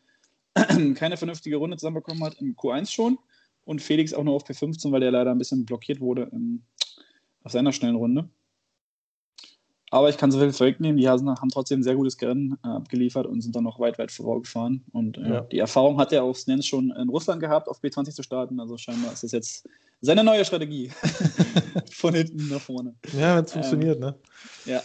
[0.96, 3.18] keine vernünftige Runde zusammenbekommen hat im Q1 schon.
[3.64, 6.64] Und Felix auch nur auf P15, weil er leider ein bisschen blockiert wurde in,
[7.44, 8.28] auf seiner schnellen Runde.
[9.92, 12.68] Aber ich kann so viel vorwegnehmen, die Hasen haben trotzdem ein sehr gutes Rennen äh,
[12.70, 14.84] abgeliefert und sind dann noch weit, weit vorgefahren.
[14.94, 15.42] Und äh, ja.
[15.42, 18.60] die Erfahrung hat er auch Snens schon in Russland gehabt, auf B20 zu starten.
[18.62, 19.68] Also scheinbar ist das jetzt
[20.02, 20.92] seine neue Strategie.
[21.92, 22.96] Von hinten nach vorne.
[23.14, 24.16] Ja, wenn es ähm, funktioniert, ne?
[24.66, 24.82] Ja.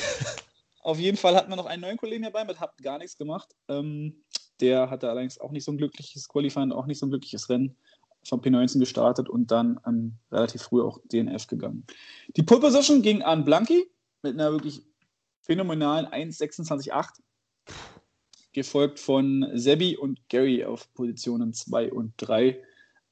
[0.82, 3.54] auf jeden Fall hatten wir noch einen neuen Kollegen dabei, mit hat gar nichts gemacht.
[3.68, 4.22] Ähm,
[4.60, 7.76] der hatte allerdings auch nicht so ein glückliches Qualifying, auch nicht so ein glückliches Rennen
[8.24, 11.84] von P19 gestartet und dann ähm, relativ früh auch DNF gegangen.
[12.36, 13.90] Die Pole Position ging an Blanky
[14.22, 14.82] mit einer wirklich
[15.40, 17.20] phänomenalen 1,26,8,
[18.52, 22.62] gefolgt von Sebi und Gary auf Positionen 2 und 3.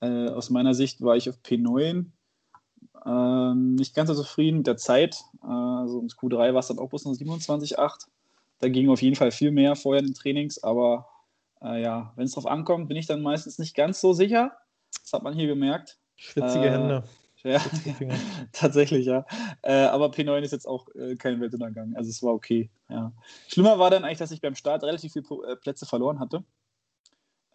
[0.00, 2.06] Äh, aus meiner Sicht war ich auf P9
[3.04, 5.22] äh, nicht ganz so zufrieden mit der Zeit.
[5.42, 8.06] Äh, also im Q3 war es dann auch bloß noch 27,8.
[8.58, 11.06] Da ging auf jeden Fall viel mehr vorher in den Trainings, aber
[11.62, 14.52] äh, ja, wenn es drauf ankommt, bin ich dann meistens nicht ganz so sicher.
[15.02, 15.98] Das hat man hier gemerkt.
[16.16, 17.04] Schwitzige äh, Hände.
[17.42, 17.60] Ja,
[18.52, 19.24] tatsächlich, ja.
[19.62, 21.94] Äh, aber P9 ist jetzt auch äh, kein Weltuntergang.
[21.94, 22.70] Also es war okay.
[22.88, 23.12] Ja.
[23.46, 26.42] Schlimmer war dann eigentlich, dass ich beim Start relativ viele Plätze verloren hatte.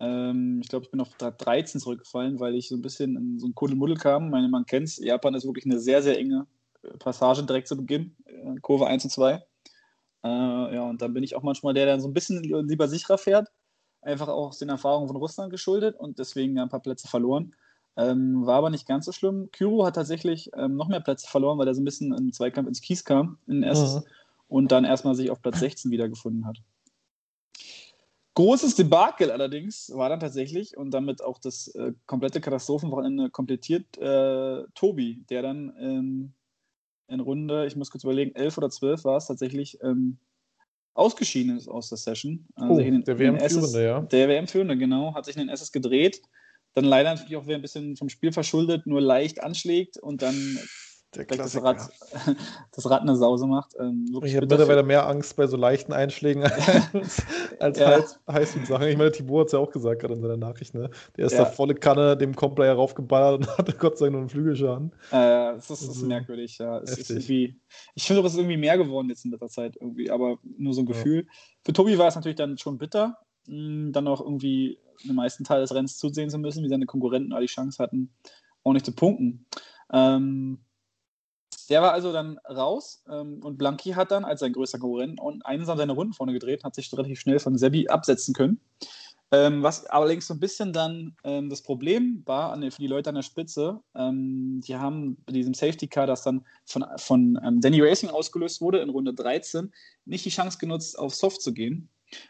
[0.01, 3.47] Ähm, ich glaube, ich bin auf 13 zurückgefallen, weil ich so ein bisschen in so
[3.47, 4.31] ein Kuddelmuddel kam.
[4.31, 6.47] Meine, man kennt es, Japan ist wirklich eine sehr, sehr enge
[6.81, 8.15] äh, Passage direkt zu Beginn.
[8.25, 9.33] Äh, Kurve 1 und 2.
[9.33, 13.19] Äh, ja, und dann bin ich auch manchmal der, der so ein bisschen lieber sicherer
[13.19, 13.49] fährt.
[14.01, 17.53] Einfach auch aus den Erfahrungen von Russland geschuldet und deswegen ein paar Plätze verloren.
[17.95, 19.49] Ähm, war aber nicht ganz so schlimm.
[19.51, 22.67] Kyro hat tatsächlich ähm, noch mehr Plätze verloren, weil er so ein bisschen im Zweikampf
[22.67, 24.03] ins Kies kam in erstes mhm.
[24.47, 26.57] und dann erstmal sich auf Platz 16 wiedergefunden hat.
[28.33, 34.63] Großes Debakel allerdings war dann tatsächlich und damit auch das äh, komplette Katastrophenwochenende komplettiert äh,
[34.73, 36.33] Tobi, der dann ähm,
[37.07, 40.17] in Runde, ich muss kurz überlegen, 11 oder 12 war es tatsächlich, ähm,
[40.93, 42.47] ausgeschieden ist aus der Session.
[42.55, 44.01] Oh, den, der WM-Führende, ja.
[44.01, 46.21] Der WM-Führende, genau, hat sich in den SS gedreht
[46.73, 50.59] dann leider natürlich auch wieder ein bisschen vom Spiel verschuldet, nur leicht anschlägt und dann
[51.11, 51.89] das Rad,
[52.71, 53.75] das Rad eine Sause macht.
[53.77, 56.43] Ähm, ich habe mittlerweile mehr Angst bei so leichten Einschlägen
[56.99, 57.23] als,
[57.59, 58.33] als ja.
[58.33, 58.87] Highspeed-Sachen.
[58.87, 60.73] Ich meine, Tibur hat es ja auch gesagt gerade in seiner Nachricht.
[60.73, 60.89] Ne?
[61.17, 61.39] Der ist ja.
[61.39, 64.93] da volle Kanne dem Complayer raufgeballert und hatte Gott sei Dank nur einen Flügelschaden.
[65.11, 66.57] Äh, das ist, das ist merkwürdig.
[66.57, 66.79] Ja.
[66.79, 67.59] Es ist irgendwie,
[67.93, 70.81] ich finde, es ist irgendwie mehr geworden jetzt in letzter Zeit, irgendwie, aber nur so
[70.81, 71.25] ein Gefühl.
[71.25, 71.31] Ja.
[71.65, 75.59] Für Tobi war es natürlich dann schon bitter, mh, dann auch irgendwie den meisten Teil
[75.59, 78.13] des Rennens zusehen zu müssen, wie seine Konkurrenten all die Chance hatten,
[78.63, 79.45] auch nicht zu punkten.
[79.91, 80.59] Ähm,
[81.69, 85.45] der war also dann raus ähm, und Blanqui hat dann als sein größter Konkurrent und
[85.45, 88.59] einsam seine Runden vorne gedreht, hat sich relativ schnell von Sebi absetzen können.
[89.33, 93.09] Ähm, was allerdings so ein bisschen dann ähm, das Problem war an, für die Leute
[93.09, 97.61] an der Spitze, ähm, die haben bei diesem Safety Car, das dann von, von ähm,
[97.61, 99.71] Danny Racing ausgelöst wurde in Runde 13,
[100.05, 101.89] nicht die Chance genutzt, auf Soft zu gehen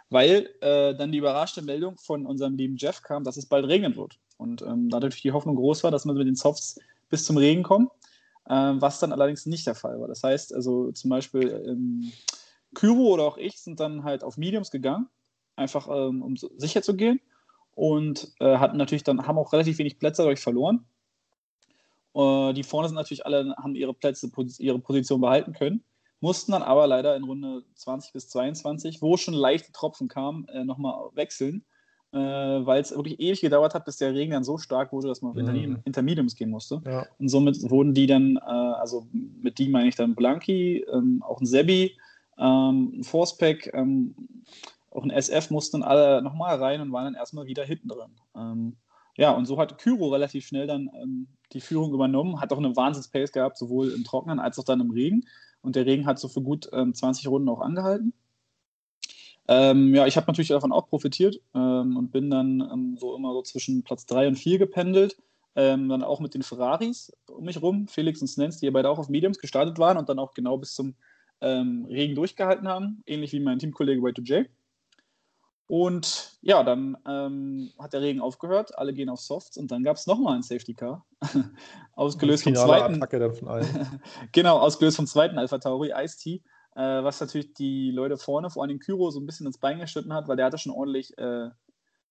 [0.10, 3.96] weil äh, dann die überraschte Meldung von unserem lieben Jeff kam, dass es bald regnen
[3.96, 4.20] wird.
[4.38, 7.64] Und ähm, dadurch die Hoffnung groß war, dass wir mit den Softs bis zum Regen
[7.64, 8.01] kommen, äh,
[8.56, 10.08] was dann allerdings nicht der Fall war.
[10.08, 12.12] Das heißt, also zum Beispiel ähm,
[12.74, 15.08] Kyro oder auch ich sind dann halt auf Mediums gegangen,
[15.56, 17.20] einfach ähm, um sicher zu gehen
[17.76, 20.86] und äh, hatten natürlich dann, haben auch relativ wenig Plätze dadurch verloren.
[22.14, 25.84] Äh, die vorne sind natürlich alle, haben ihre Plätze, ihre Position behalten können
[26.22, 30.64] mussten dann aber leider in Runde 20 bis 22, wo schon leichte Tropfen kamen, äh,
[30.64, 31.66] nochmal wechseln,
[32.14, 35.22] äh, weil es wirklich ewig gedauert hat, bis der Regen dann so stark wurde, dass
[35.22, 35.80] man auf mhm.
[35.86, 36.82] Intermediums gehen musste.
[36.86, 37.06] Ja.
[37.20, 41.40] Und somit wurden die dann, äh, also mit die meine ich dann Blanki, ähm, auch
[41.40, 41.98] ein Sebi,
[42.38, 44.16] ähm, ein Forcepack, ähm,
[44.90, 48.12] auch ein SF mussten alle nochmal rein und waren dann erstmal wieder hinten drin.
[48.36, 48.76] Ähm,
[49.16, 52.76] ja, und so hat Kyro relativ schnell dann ähm, die Führung übernommen, hat auch eine
[52.76, 55.26] Wahnsinns-Pace gehabt, sowohl im Trockenen als auch dann im Regen.
[55.62, 58.14] Und der Regen hat so für gut ähm, 20 Runden auch angehalten.
[59.48, 63.34] Ähm, ja, ich habe natürlich davon auch profitiert ähm, und bin dann ähm, so immer
[63.34, 65.18] so zwischen Platz 3 und 4 gependelt.
[65.54, 68.90] Ähm, dann auch mit den Ferraris um mich rum, Felix und Snens, die ja beide
[68.90, 70.96] auch auf Mediums gestartet waren und dann auch genau bis zum
[71.42, 74.48] ähm, Regen durchgehalten haben, ähnlich wie mein Teamkollege Y2J.
[75.68, 79.96] Und ja, dann ähm, hat der Regen aufgehört, alle gehen auf Softs und dann gab
[79.96, 81.06] es nochmal ein Safety Car.
[81.96, 83.00] ausgelöst vom zweiten.
[84.34, 86.42] genau, ausgelöst vom zweiten Alpha Tauri, Ice-T,
[86.76, 90.14] äh, was natürlich die Leute vorne, vor allem Kyro, so ein bisschen ins Bein geschnitten
[90.14, 91.50] hat, weil der hatte schon ordentlich äh,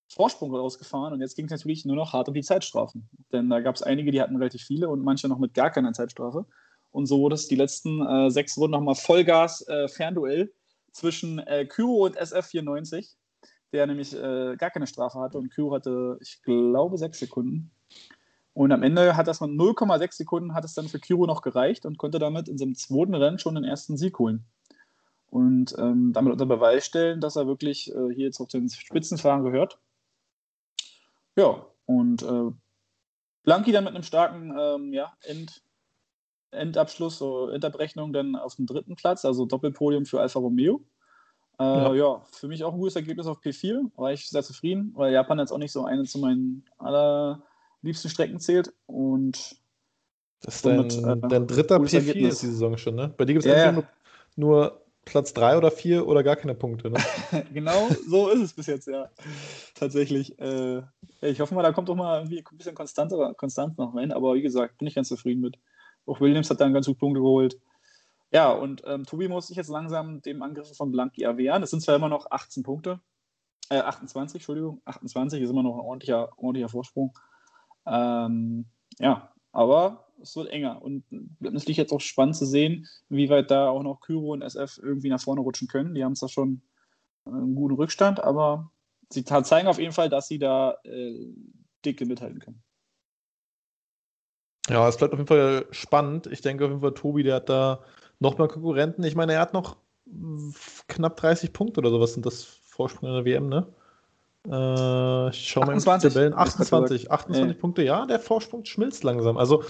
[0.09, 3.09] Vorsprung rausgefahren und jetzt ging es natürlich nur noch hart um die Zeitstrafen.
[3.33, 5.93] Denn da gab es einige, die hatten relativ viele und manche noch mit gar keiner
[5.93, 6.47] Zeitstrafe.
[6.91, 9.89] Und so wurde es die letzten äh, sechs Runden nochmal Vollgas äh,
[10.93, 13.15] zwischen äh, Kyro und SF94
[13.73, 17.71] der nämlich äh, gar keine Strafe hatte und Kyro hatte, ich glaube, sechs Sekunden.
[18.53, 21.87] Und am Ende hat das mit 0,6 Sekunden hat es dann für Kyro noch gereicht
[21.87, 24.45] und konnte damit in seinem zweiten Rennen schon den ersten Sieg holen.
[25.31, 29.45] Und ähm, damit unter Beweis stellen, dass er wirklich äh, hier jetzt auf den Spitzenfahren
[29.45, 29.79] gehört.
[31.37, 32.51] Ja, und äh,
[33.45, 35.63] Blanki dann mit einem starken ähm, ja, End,
[36.51, 40.83] Endabschluss, so Endabrechnung dann auf dem dritten Platz, also Doppelpodium für Alfa Romeo.
[41.61, 41.95] Äh, ja.
[41.95, 42.23] ja.
[42.33, 45.53] für mich auch ein gutes Ergebnis auf P4, war ich sehr zufrieden, weil Japan jetzt
[45.53, 46.65] auch nicht so eine zu meinen
[47.83, 48.73] allerliebsten Strecken zählt.
[48.87, 49.57] Und
[50.43, 52.35] das ist dein, somit, äh, dein dritter P4 Ergebnis.
[52.35, 53.13] ist die Saison schon, ne?
[53.17, 53.85] Bei dir gibt es ja, nur,
[54.37, 56.99] nur, Platz 3 oder 4 oder gar keine Punkte, ne?
[57.55, 59.11] genau, so ist es bis jetzt, ja.
[59.75, 60.39] Tatsächlich.
[60.39, 60.83] Äh,
[61.23, 64.35] ich hoffe mal, da kommt doch mal irgendwie ein bisschen konstanter, konstant noch rein, aber
[64.35, 65.59] wie gesagt, bin ich ganz zufrieden mit.
[66.07, 67.59] Auch Williams hat dann ganz gut Punkte geholt.
[68.33, 71.63] Ja, und ähm, Tobi muss sich jetzt langsam dem Angriff von Blanki erwehren.
[71.63, 73.01] Es sind zwar immer noch 18 Punkte,
[73.71, 77.13] äh, 28, Entschuldigung, 28 ist immer noch ein ordentlicher, ordentlicher Vorsprung.
[77.87, 78.67] Ähm,
[78.99, 81.05] ja, aber es wird enger und
[81.41, 84.79] es liegt jetzt auch spannend zu sehen, wie weit da auch noch Kyro und SF
[84.83, 85.95] irgendwie nach vorne rutschen können.
[85.95, 86.63] Die haben zwar schon
[87.27, 88.71] äh, einen guten Rückstand, aber
[89.11, 91.33] sie zeigen auf jeden Fall, dass sie da äh,
[91.85, 92.63] dicke mithalten können.
[94.69, 96.27] Ja, es bleibt auf jeden Fall spannend.
[96.27, 97.83] Ich denke auf jeden Fall, Tobi, der hat da
[98.21, 99.03] nochmal Konkurrenten.
[99.03, 99.77] Ich meine, er hat noch
[100.87, 103.73] knapp 30 Punkte oder sowas sind das Vorsprung in der WM, ne?
[104.49, 106.35] Äh, ich schaue mal in die Tabellen.
[106.35, 107.61] 28, 28 ja.
[107.61, 109.37] Punkte, ja, der Vorsprung schmilzt langsam.
[109.37, 109.65] Also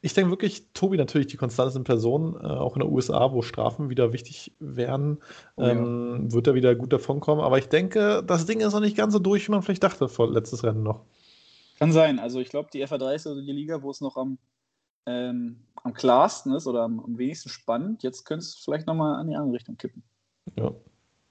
[0.00, 3.90] ich denke wirklich, Tobi natürlich die konstanteste Person, äh, auch in den USA, wo Strafen
[3.90, 5.18] wieder wichtig werden,
[5.56, 6.32] oh, ähm, ja.
[6.32, 7.40] wird er wieder gut davon kommen.
[7.40, 10.08] Aber ich denke, das Ding ist noch nicht ganz so durch, wie man vielleicht dachte
[10.08, 11.04] vor letztes Rennen noch.
[11.78, 12.18] Kann sein.
[12.18, 14.38] Also ich glaube, die FA3 ist also die Liga, wo es noch am
[15.06, 18.02] ähm, am klarsten ist oder am, am wenigsten spannend.
[18.02, 20.02] Jetzt könnte es vielleicht nochmal an die andere Richtung kippen.
[20.56, 20.72] Ja.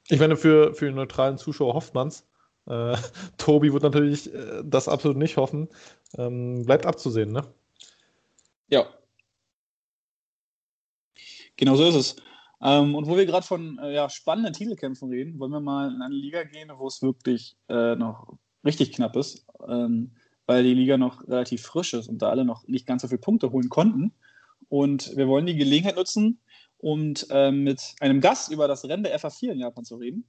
[0.10, 2.28] Ich meine, für, für den neutralen Zuschauer hofft man es.
[2.68, 2.98] Äh,
[3.38, 5.70] Tobi wird natürlich äh, das absolut nicht hoffen.
[6.18, 7.46] Ähm, bleibt abzusehen, ne?
[8.70, 8.88] Ja.
[11.56, 12.16] Genau so ist es.
[12.62, 16.02] Ähm, und wo wir gerade von äh, ja, spannenden Titelkämpfen reden, wollen wir mal in
[16.02, 19.46] eine Liga gehen, wo es wirklich äh, noch richtig knapp ist.
[19.68, 20.12] Ähm,
[20.46, 23.20] weil die Liga noch relativ frisch ist und da alle noch nicht ganz so viele
[23.20, 24.14] Punkte holen konnten.
[24.70, 26.40] Und wir wollen die Gelegenheit nutzen,
[26.78, 30.26] um äh, mit einem Gast über das Rennen der FA4 in Japan zu reden.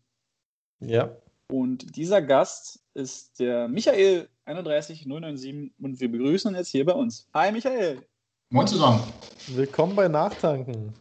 [0.80, 1.16] Ja.
[1.50, 7.28] Und dieser Gast ist der Michael 31097 und wir begrüßen ihn jetzt hier bei uns.
[7.34, 8.02] Hi Michael.
[8.50, 9.02] Moin zusammen.
[9.48, 10.94] Willkommen bei Nachtanken.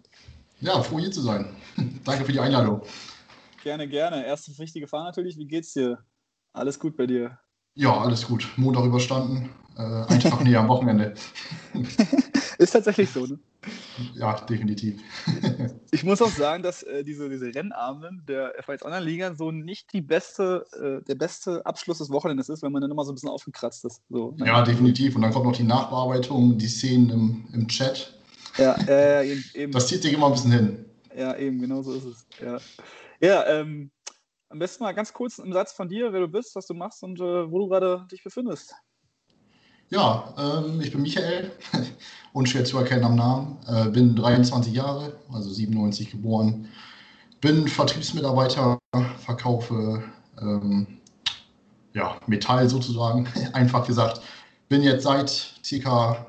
[0.60, 1.56] Ja, froh hier zu sein.
[2.04, 2.82] Danke für die Einladung.
[3.64, 4.26] Gerne, gerne.
[4.26, 6.04] Erste wichtige Frage natürlich, wie geht's dir?
[6.52, 7.40] Alles gut bei dir?
[7.76, 8.48] Ja, alles gut.
[8.58, 9.50] Montag überstanden.
[9.78, 11.14] Äh, ein Tag näher am Wochenende.
[12.58, 13.40] Ist tatsächlich so, ne?
[14.16, 15.02] Ja, definitiv.
[15.92, 20.02] ich muss auch sagen, dass äh, diese, diese Rennabenden der F1 Online-Liga so nicht die
[20.02, 23.30] beste, äh, der beste Abschluss des Wochenendes ist, wenn man dann immer so ein bisschen
[23.30, 24.02] aufgekratzt ist.
[24.10, 24.48] So, ne?
[24.48, 25.16] Ja, definitiv.
[25.16, 28.18] Und dann kommt noch die Nachbearbeitung, die Szenen im, im Chat.
[28.58, 29.72] Ja, äh, eben.
[29.72, 30.86] Das zieht sich immer ein bisschen hin.
[31.16, 32.26] Ja, eben, genau so ist es.
[32.42, 32.58] Ja,
[33.20, 33.92] ja ähm,
[34.50, 37.04] am besten mal ganz kurz einen Satz von dir, wer du bist, was du machst
[37.04, 38.74] und äh, wo du gerade dich befindest.
[39.94, 41.52] Ja, ähm, ich bin Michael,
[42.34, 46.68] unschwer zu erkennen am Namen, äh, bin 23 Jahre, also 97 geboren,
[47.42, 48.80] bin Vertriebsmitarbeiter,
[49.20, 50.04] verkaufe
[50.42, 50.98] ähm,
[51.94, 54.22] ja, Metall sozusagen, einfach gesagt.
[54.68, 55.30] Bin jetzt seit
[55.64, 56.26] circa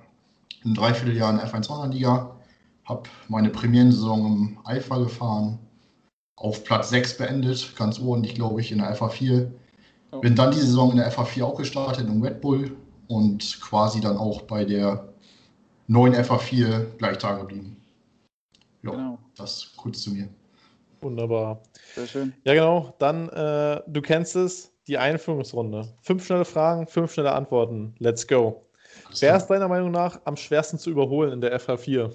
[0.63, 2.37] ein Dreivierteljahr in F1 Online-Liga,
[2.85, 5.59] habe meine Premierensaison im Alpha gefahren,
[6.37, 9.51] auf Platz 6 beendet, ganz ordentlich, glaube ich, in der FA4.
[10.11, 10.21] Oh.
[10.21, 12.77] Bin dann die Saison in der FA4 auch gestartet, im Red Bull
[13.09, 15.09] und quasi dann auch bei der
[15.87, 17.77] neuen FA4 gleich da geblieben.
[18.83, 19.19] Ja, genau.
[19.37, 20.29] das kurz zu mir.
[21.01, 21.63] Wunderbar.
[21.95, 22.35] Sehr schön.
[22.45, 22.95] Ja, genau.
[22.99, 24.71] Dann, äh, du kennst es.
[24.87, 25.89] die Einführungsrunde.
[26.03, 27.95] Fünf schnelle Fragen, fünf schnelle Antworten.
[27.99, 28.67] Let's go.
[29.21, 32.13] Wer ist deiner Meinung nach am schwersten zu überholen in der FH4?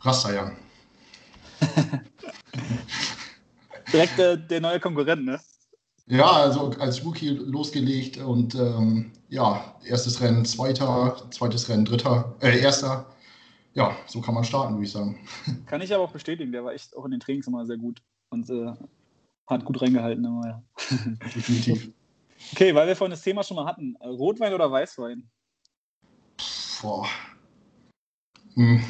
[0.00, 0.56] Rastajan.
[3.92, 5.40] Direkt äh, der neue Konkurrent, ne?
[6.06, 12.58] Ja, also als Rookie losgelegt und ähm, ja, erstes Rennen zweiter, zweites Rennen dritter, äh,
[12.60, 13.06] erster.
[13.72, 15.18] Ja, so kann man starten, würde ich sagen.
[15.66, 18.02] Kann ich aber auch bestätigen, der war echt auch in den Trainings immer sehr gut
[18.30, 18.72] und äh,
[19.48, 20.24] hat gut reingehalten.
[20.26, 20.62] Aber ja.
[21.34, 21.92] Definitiv.
[22.52, 23.96] Okay, weil wir vorhin das Thema schon mal hatten.
[24.00, 25.28] Rotwein oder Weißwein?
[26.82, 27.08] Boah.
[28.54, 28.84] Hm.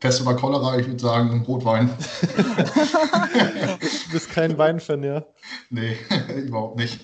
[0.00, 1.90] Pest oder Cholera, ich würde sagen Rotwein.
[2.36, 5.24] Du bist kein Weinfan, ja?
[5.68, 5.96] nee,
[6.36, 7.00] überhaupt nicht.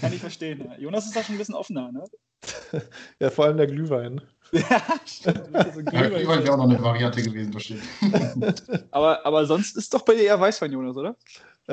[0.00, 0.64] Kann ich verstehen.
[0.70, 0.78] Ja.
[0.78, 2.04] Jonas ist da schon ein bisschen offener, ne?
[3.18, 4.20] Ja, vor allem der Glühwein.
[4.52, 5.42] ja, stimmt.
[5.52, 6.10] Das ist so ein Ja, Glühwein.
[6.20, 7.82] Glühwein wäre auch noch eine Variante gewesen, bestimmt.
[8.90, 11.16] aber, aber sonst ist doch bei dir eher Weißwein, Jonas, oder?
[11.68, 11.72] Äh,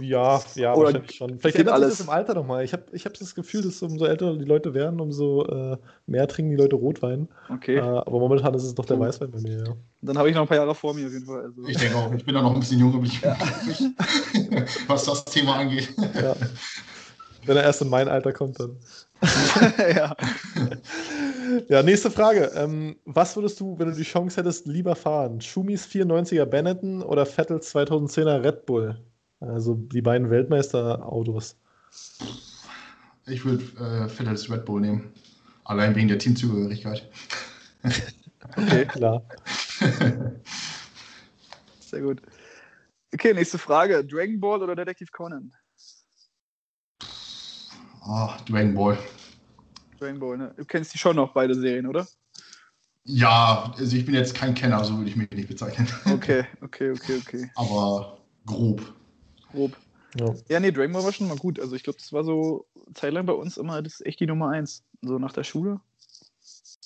[0.00, 1.40] ja, ja, Oder wahrscheinlich schon.
[1.40, 1.98] Vielleicht kennt ändert sich alles.
[1.98, 2.64] das im Alter nochmal.
[2.64, 6.28] Ich habe ich hab das Gefühl, dass umso älter die Leute werden, umso äh, mehr
[6.28, 7.28] trinken die Leute Rotwein.
[7.52, 7.78] Okay.
[7.78, 9.00] Äh, aber momentan ist es doch der Puh.
[9.00, 9.74] Weißwein bei mir, ja.
[10.02, 11.46] Dann habe ich noch ein paar Jahre vor mir auf jeden Fall.
[11.46, 11.66] Also.
[11.66, 13.16] Ich denke auch, ich bin da noch ein bisschen jung geblieben,
[14.86, 15.92] was das Thema angeht.
[16.14, 16.36] ja.
[17.44, 18.76] Wenn er erst in mein Alter kommt, dann.
[19.94, 20.16] ja.
[21.68, 22.50] Ja, nächste Frage.
[22.54, 25.40] Ähm, was würdest du, wenn du die Chance hättest, lieber fahren?
[25.40, 28.98] Schumis 94er Benetton oder Vettels 2010er Red Bull?
[29.40, 31.56] Also die beiden Weltmeisterautos.
[33.26, 35.12] Ich würde äh, Vettels Red Bull nehmen.
[35.64, 37.08] Allein wegen der Teamzugehörigkeit.
[38.56, 39.22] Okay, Klar.
[41.80, 42.20] sehr gut.
[43.14, 44.04] Okay, nächste Frage.
[44.04, 45.52] Dragon Ball oder Detective Conan?
[48.04, 48.98] Ah, Dragon Ball.
[49.98, 50.54] Dragon Ball, ne?
[50.56, 52.06] Du kennst die schon noch, beide Serien, oder?
[53.04, 55.88] Ja, also ich bin jetzt kein Kenner, so würde ich mich nicht bezeichnen.
[56.06, 57.50] Okay, okay, okay, okay.
[57.54, 58.82] Aber grob.
[59.50, 59.76] Grob.
[60.18, 60.34] Ja.
[60.48, 61.58] Ja, nee, Dragon Ball war schon mal gut.
[61.58, 64.50] Also ich glaube, das war so zeitlang bei uns immer, das ist echt die Nummer
[64.50, 64.84] eins.
[65.00, 65.80] So nach der Schule.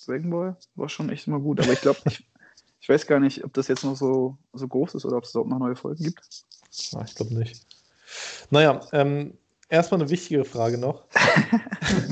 [0.06, 1.60] Dragon Ball war schon echt immer gut.
[1.60, 2.26] Aber ich glaube, ich,
[2.80, 5.30] ich weiß gar nicht, ob das jetzt noch so, so groß ist oder ob es
[5.30, 6.20] überhaupt noch neue Folgen gibt.
[6.94, 7.66] Ah, ich glaube nicht.
[8.50, 9.36] Naja, ähm,
[9.68, 11.04] erstmal eine wichtige Frage noch.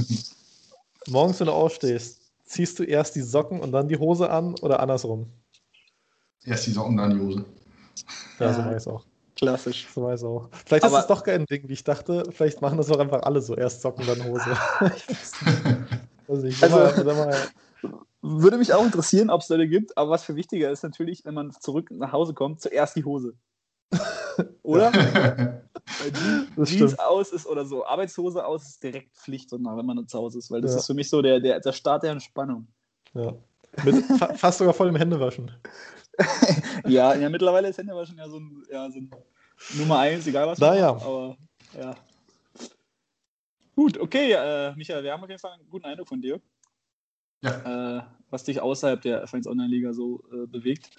[1.09, 4.81] Morgens, wenn du aufstehst, ziehst du erst die Socken und dann die Hose an oder
[4.81, 5.27] andersrum?
[6.45, 7.45] Erst die Socken, dann die Hose.
[8.39, 8.71] Ja, so Ja.
[8.71, 9.05] weiß auch.
[9.37, 9.89] Klassisch.
[9.93, 10.49] So weiß auch.
[10.65, 12.25] Vielleicht Aber- ist es doch kein Ding, wie ich dachte.
[12.31, 13.57] Vielleicht machen das auch einfach alle so.
[13.57, 14.45] Erst Socken, dann Hose.
[16.29, 17.15] also ich Also- also, mal,
[17.83, 17.93] mal,
[18.23, 21.35] Würde mich auch interessieren, ob es Leute gibt, aber was für wichtiger ist natürlich, wenn
[21.35, 23.35] man zurück nach Hause kommt, zuerst die Hose.
[24.62, 24.92] Oder?
[26.57, 27.01] Jeans stimmt.
[27.01, 30.38] aus ist oder so Arbeitshose aus ist direkt Pflicht, so nah, wenn man zu Hause
[30.38, 30.78] ist, weil das Ja.
[30.78, 32.66] ist für mich so der, der, der Start der Entspannung.
[33.14, 33.34] ja.
[33.84, 35.51] Mit, fa fast sogar voll im Händewaschen.
[36.86, 39.11] Ja, ja mittlerweile ist Händewaschen ja so ein, ja, so ein
[39.76, 40.59] Nummer eins, egal was.
[40.59, 40.90] Naja.
[40.90, 41.36] Aber
[41.76, 41.97] ja.
[43.74, 46.40] Gut, okay, äh, Michael, wir haben auf jeden Fall einen guten Eindruck von dir,
[47.42, 50.90] ja, äh, was dich außerhalb der F1 Online-Liga so äh, bewegt.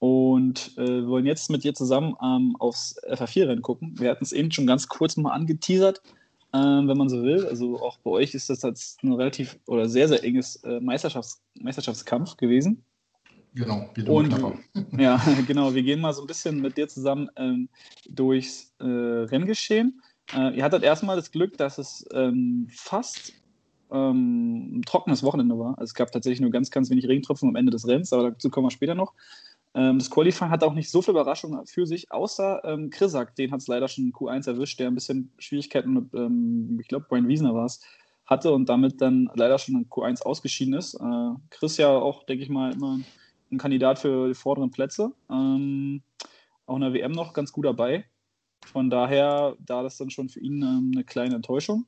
[0.00, 3.94] Und äh, wir wollen jetzt mit dir zusammen ähm, aufs FA4-Rennen gucken.
[3.98, 6.00] Wir hatten es eben schon ganz kurz mal angeteasert,
[6.54, 7.46] ähm, wenn man so will.
[7.46, 11.42] Also auch bei euch ist das jetzt ein relativ oder sehr, sehr enges äh, Meisterschafts
[11.60, 12.82] Meisterschaftskampf gewesen.
[13.54, 13.90] genau.
[13.94, 14.58] Wird Und- knapper.
[14.98, 15.74] Ja, genau.
[15.74, 17.68] Wir gehen mal so ein bisschen mit dir zusammen ähm,
[18.08, 20.00] durchs äh, Renngeschehen.
[20.34, 23.34] Äh, ihr hattet erstmal das Glück, dass es ähm, fast
[23.92, 25.78] ähm, ein trockenes Wochenende war.
[25.78, 28.48] Also es gab tatsächlich nur ganz, ganz wenig Regentropfen am Ende des Rennens, aber dazu
[28.48, 29.12] kommen wir später noch.
[29.74, 33.52] Ähm, das Qualifying hat auch nicht so viel Überraschung für sich, außer ähm, Krisak, den
[33.52, 37.06] hat es leider schon in Q1 erwischt, der ein bisschen Schwierigkeiten mit, ähm, ich glaube,
[37.08, 37.80] Brian Wiesner war es,
[38.26, 40.94] hatte und damit dann leider schon in Q1 ausgeschieden ist.
[40.94, 42.98] Äh, Chris ja auch, denke ich mal, immer
[43.50, 45.12] ein Kandidat für die vorderen Plätze.
[45.28, 46.02] Ähm,
[46.66, 48.04] auch in der WM noch ganz gut dabei.
[48.64, 51.86] Von daher, da das dann schon für ihn ähm, eine kleine Enttäuschung.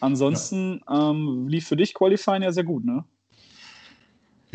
[0.00, 3.04] Ansonsten ähm, lief für dich Qualifying ja sehr gut, ne?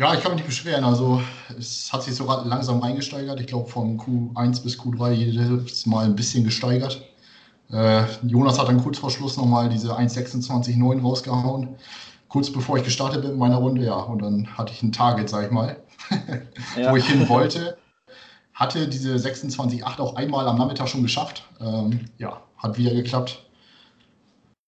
[0.02, 0.82] Ja, ich kann mich nicht beschweren.
[0.82, 1.22] Also
[1.56, 3.38] es hat sich so langsam reingesteigert.
[3.38, 7.00] Ich glaube von Q1 bis Q3 jedes Mal ein bisschen gesteigert.
[7.70, 11.76] Äh, Jonas hat dann kurz vor Schluss nochmal diese 1.26.9 rausgehauen.
[12.26, 13.94] Kurz bevor ich gestartet bin in meiner Runde, ja.
[13.94, 15.76] Und dann hatte ich ein Target, sag ich mal,
[16.88, 17.78] wo ich hin wollte.
[18.54, 21.44] Hatte diese 26.8 auch einmal am Nachmittag schon geschafft.
[21.60, 23.48] Ähm, ja, hat wieder geklappt.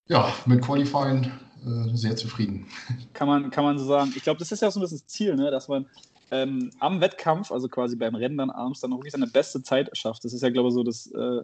[0.07, 1.33] Ja, mit Qualifying
[1.65, 2.67] äh, sehr zufrieden.
[3.13, 4.13] Kann man, kann man so sagen.
[4.17, 5.51] Ich glaube, das ist ja auch so ein bisschen das Ziel, ne?
[5.51, 5.87] dass man
[6.31, 9.97] ähm, am Wettkampf, also quasi beim Rennen dann abends, dann auch wirklich seine beste Zeit
[9.97, 10.25] schafft.
[10.25, 11.43] Das ist ja, glaube ich, so das, äh,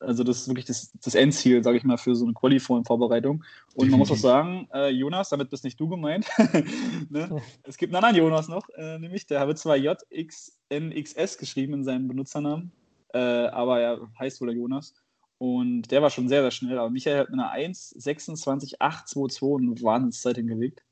[0.00, 3.44] also das ist wirklich das, das Endziel, sage ich mal, für so eine Qualifying-Vorbereitung.
[3.74, 4.22] Und man muss auch Definitiv.
[4.22, 6.26] sagen, äh, Jonas, damit bist nicht du gemeint.
[7.10, 7.40] ne?
[7.64, 12.08] Es gibt einen anderen Jonas noch, äh, nämlich der wird zwar JXNXS geschrieben in seinem
[12.08, 12.72] Benutzernamen,
[13.12, 14.94] äh, aber er heißt wohl der Jonas.
[15.40, 16.78] Und der war schon sehr, sehr schnell.
[16.78, 20.84] Aber Michael hat mit einer 1,26,822 eine Wahnsinnszeit hingelegt.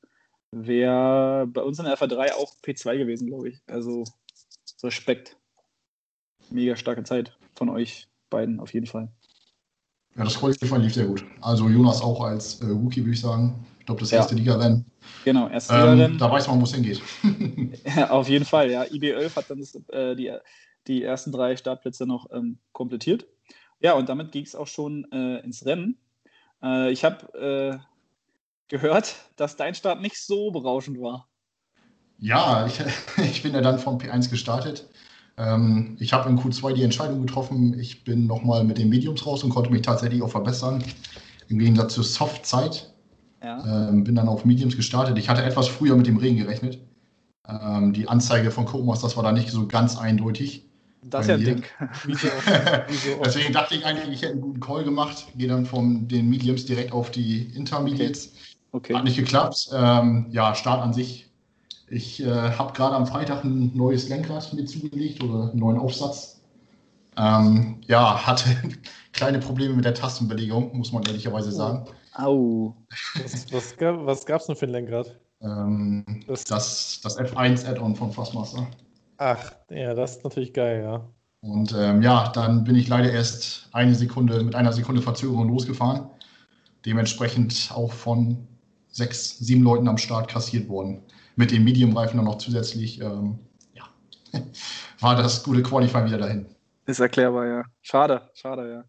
[0.53, 3.61] Wäre bei uns in der FA3 auch P2 gewesen, glaube ich.
[3.67, 4.05] Also
[4.83, 5.37] Respekt.
[6.49, 9.13] Mega starke Zeit von euch beiden auf jeden Fall.
[10.17, 11.27] Ja, das Qualifying lief sehr gut.
[11.43, 13.67] Also Jonas auch als äh, Rookie, würde ich sagen.
[13.81, 14.39] Ich glaube, das erste ja.
[14.39, 14.87] Liga-Rennen.
[15.27, 16.19] Genau, erste ähm, Liga-Rennen.
[16.19, 17.03] Da weiß man, wo es hingeht.
[17.97, 18.85] ja, auf jeden Fall, ja.
[18.85, 20.33] IB11 hat dann das, äh, die,
[20.87, 23.27] die ersten drei Startplätze noch ähm, komplettiert.
[23.81, 25.99] Ja, und damit ging es auch schon äh, ins Rennen.
[26.63, 27.79] Äh, ich habe äh,
[28.69, 31.29] gehört, dass dein Start nicht so berauschend war.
[32.19, 32.81] Ja, ich,
[33.19, 34.89] ich bin ja dann vom P1 gestartet.
[35.37, 37.79] Ähm, ich habe in Q2 die Entscheidung getroffen.
[37.79, 40.83] Ich bin nochmal mit den Mediums raus und konnte mich tatsächlich auch verbessern.
[41.49, 42.93] Im Gegensatz zur Soft-Zeit.
[43.43, 43.89] Ja.
[43.89, 45.17] Ähm, bin dann auf Mediums gestartet.
[45.17, 46.81] Ich hatte etwas früher mit dem Regen gerechnet.
[47.49, 50.68] Ähm, die Anzeige von Codemasters, das war da nicht so ganz eindeutig.
[51.11, 51.65] Das ist ja ein Ding.
[52.05, 52.29] Wieso,
[52.89, 55.27] wieso Deswegen dachte ich eigentlich, ich hätte einen guten Call gemacht.
[55.37, 58.33] Gehe dann von den Mediums direkt auf die Intermediates.
[58.73, 58.93] Okay.
[58.93, 58.95] okay.
[58.95, 59.71] Hat nicht geklappt.
[59.73, 61.31] Ähm, ja, Start an sich.
[61.91, 66.41] Ich äh, habe gerade am Freitag ein neues Lenkrad mit zugelegt oder einen neuen Aufsatz.
[67.17, 68.45] Ähm, ja, hatte
[69.13, 71.87] kleine Probleme mit der Tastenbelegung, muss man ehrlicherweise sagen.
[72.15, 72.75] Au.
[73.23, 75.19] Was, was, was gab es denn für ein Lenkrad?
[75.41, 78.67] Ähm, das, das, das F1 Add-on von Fastmaster.
[79.19, 81.09] Ach, ja, das ist natürlich geil, ja.
[81.41, 86.09] Und ähm, ja, dann bin ich leider erst eine Sekunde mit einer Sekunde Verzögerung losgefahren.
[86.87, 88.47] Dementsprechend auch von
[88.91, 91.03] sechs, sieben Leuten am Start kassiert worden.
[91.37, 93.01] Mit dem Medium-Reifen dann noch zusätzlich.
[93.01, 93.39] Ähm,
[93.75, 93.85] ja,
[95.01, 96.47] war das gute Qualifying wieder dahin.
[96.87, 97.65] Ist erklärbar, ja.
[97.83, 98.85] Schade, schade, ja.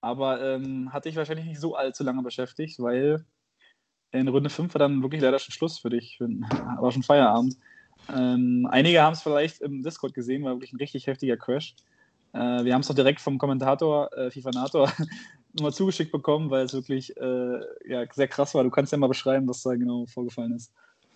[0.00, 3.24] Aber ähm, hat dich wahrscheinlich nicht so allzu lange beschäftigt, weil
[4.12, 6.18] in Runde 5 war dann wirklich leider schon Schluss für dich.
[6.20, 7.56] War schon Feierabend.
[8.14, 11.74] Ähm, einige haben es vielleicht im Discord gesehen, war wirklich ein richtig heftiger Crash.
[12.32, 14.92] Äh, wir haben es doch direkt vom Kommentator äh, FIFA Nator
[15.54, 18.62] nochmal zugeschickt bekommen, weil es wirklich äh, ja, sehr krass war.
[18.62, 20.72] Du kannst ja mal beschreiben, was da genau vorgefallen ist.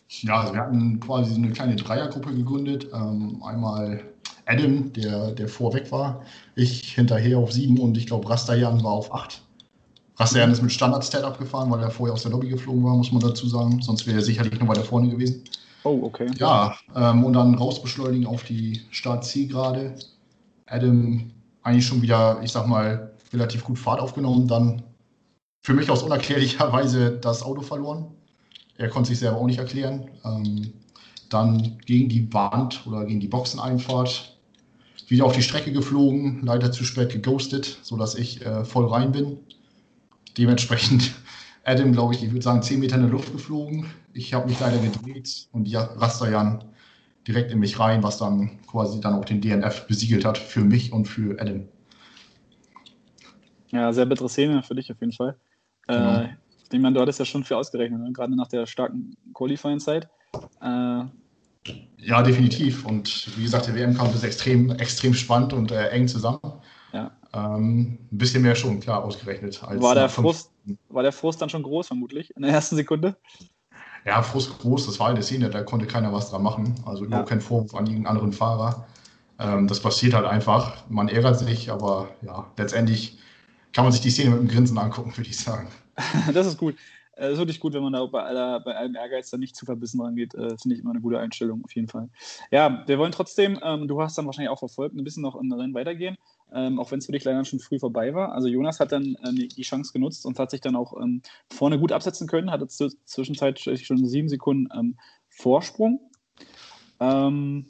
[0.08, 2.88] Ja, also wir hatten quasi eine kleine Dreiergruppe gegründet.
[2.92, 4.02] Ähm, einmal
[4.46, 6.22] Adam, der, der vorweg war,
[6.56, 9.42] ich hinterher auf sieben und ich glaube Rastajan war auf acht.
[10.16, 13.22] Rastajan ist mit Standard-Stat abgefahren, weil er vorher aus der Lobby geflogen war, muss man
[13.22, 13.80] dazu sagen.
[13.80, 15.44] Sonst wäre er sicherlich noch weiter vorne gewesen.
[15.84, 16.30] Oh, okay.
[16.36, 19.94] Ja, ähm, und dann rausbeschleunigen auf die Start-Zielgerade.
[20.66, 21.30] Adam
[21.62, 24.46] eigentlich schon wieder, ich sag mal, relativ gut Fahrt aufgenommen.
[24.46, 24.82] Dann
[25.62, 28.06] für mich aus unerklärlicher Weise das Auto verloren.
[28.76, 30.10] Er konnte sich selber auch nicht erklären.
[30.24, 30.72] Ähm,
[31.28, 34.36] dann gegen die Wand oder gegen die Boxeneinfahrt
[35.08, 39.38] wieder auf die Strecke geflogen, leider zu spät geghostet, sodass ich äh, voll rein bin.
[40.38, 41.12] Dementsprechend
[41.64, 43.86] Adam, glaube ich, ich würde sagen, 10 Meter in der Luft geflogen.
[44.12, 46.64] Ich habe mich leider gedreht und ja, Rastajan
[47.26, 50.92] direkt in mich rein, was dann quasi dann auch den DNF besiegelt hat für mich
[50.92, 51.68] und für Adam.
[53.70, 55.36] Ja, sehr bittere Szene für dich auf jeden Fall.
[55.86, 56.22] Genau.
[56.22, 56.28] Äh,
[56.72, 58.12] ich meine, du hattest ja schon viel ausgerechnet, ne?
[58.12, 60.08] gerade nach der starken Qualifying-Zeit.
[60.60, 61.04] Äh,
[61.98, 62.86] ja, definitiv.
[62.86, 66.40] Und wie gesagt, der WM-Kampf ist extrem, extrem spannend und äh, eng zusammen.
[67.32, 69.62] Ähm, ein bisschen mehr schon, klar, ausgerechnet.
[69.62, 70.50] war, der Frust,
[70.88, 73.16] war der Frust dann schon groß, vermutlich, in der ersten Sekunde?
[74.04, 76.74] Ja, Frust groß, das war eine Szene, da konnte keiner was dran machen.
[76.84, 77.36] Also überhaupt ja.
[77.36, 78.86] kein Vorwurf an irgendeinen anderen Fahrer.
[79.38, 80.88] Ähm, das passiert halt einfach.
[80.88, 83.18] Man ärgert sich, aber ja, letztendlich
[83.72, 85.68] kann man sich die Szene mit einem Grinsen angucken, würde ich sagen.
[86.34, 86.76] das ist gut.
[87.20, 89.54] Es äh, ist wirklich gut, wenn man da bei, aller, bei allem Ehrgeiz dann nicht
[89.54, 90.34] zu verbissen rangeht.
[90.34, 92.08] Äh, Finde ich immer eine gute Einstellung, auf jeden Fall.
[92.50, 95.52] Ja, wir wollen trotzdem, ähm, du hast dann wahrscheinlich auch verfolgt, ein bisschen noch in
[95.52, 96.16] Rennen weitergehen,
[96.54, 98.32] ähm, auch wenn es für dich leider schon früh vorbei war.
[98.32, 101.78] Also Jonas hat dann äh, die Chance genutzt und hat sich dann auch ähm, vorne
[101.78, 104.96] gut absetzen können, hatte zwischenzeitlich schon sieben Sekunden ähm,
[105.28, 106.00] Vorsprung.
[107.00, 107.66] Ähm,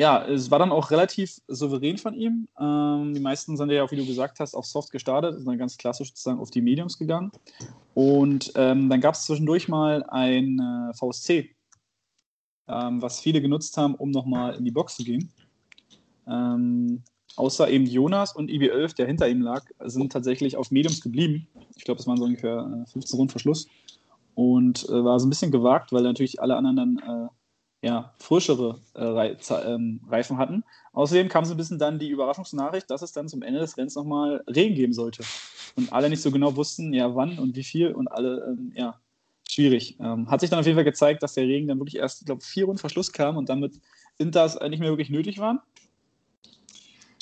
[0.00, 2.48] ja, es war dann auch relativ souverän von ihm.
[2.58, 5.58] Ähm, die meisten sind ja auch, wie du gesagt hast, auf Soft gestartet, sind dann
[5.58, 7.30] ganz klassisch sozusagen auf die Mediums gegangen.
[7.92, 11.54] Und ähm, dann gab es zwischendurch mal ein äh, VSC,
[12.68, 15.30] ähm, was viele genutzt haben, um nochmal in die Box zu gehen.
[16.30, 17.02] Ähm,
[17.36, 21.48] außer eben Jonas und IB11, der hinter ihm lag, sind tatsächlich auf Mediums geblieben.
[21.76, 23.66] Ich glaube, es waren so ungefähr 15 äh, Runden Verschluss.
[24.34, 27.28] Und äh, war so ein bisschen gewagt, weil natürlich alle anderen dann äh,
[27.82, 30.64] ja, frischere äh, ähm, Reifen hatten.
[30.92, 33.94] Außerdem kam so ein bisschen dann die Überraschungsnachricht, dass es dann zum Ende des Rennens
[33.94, 35.24] nochmal Regen geben sollte.
[35.76, 39.00] Und alle nicht so genau wussten, ja, wann und wie viel und alle, ähm, ja,
[39.48, 39.96] schwierig.
[40.00, 42.26] Ähm, hat sich dann auf jeden Fall gezeigt, dass der Regen dann wirklich erst, ich
[42.26, 43.80] glaube, vier Runden Verschluss kam und damit
[44.18, 45.60] Inters nicht mehr wirklich nötig waren.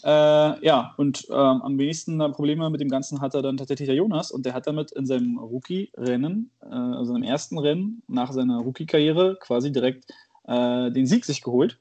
[0.04, 3.96] Äh, ja, und ähm, am wenigsten Probleme mit dem Ganzen hat er dann tatsächlich der
[3.96, 8.58] Jonas und der hat damit in seinem Rookie-Rennen, äh, also im ersten Rennen nach seiner
[8.60, 10.06] Rookie-Karriere, quasi direkt
[10.46, 11.78] äh, den Sieg sich geholt.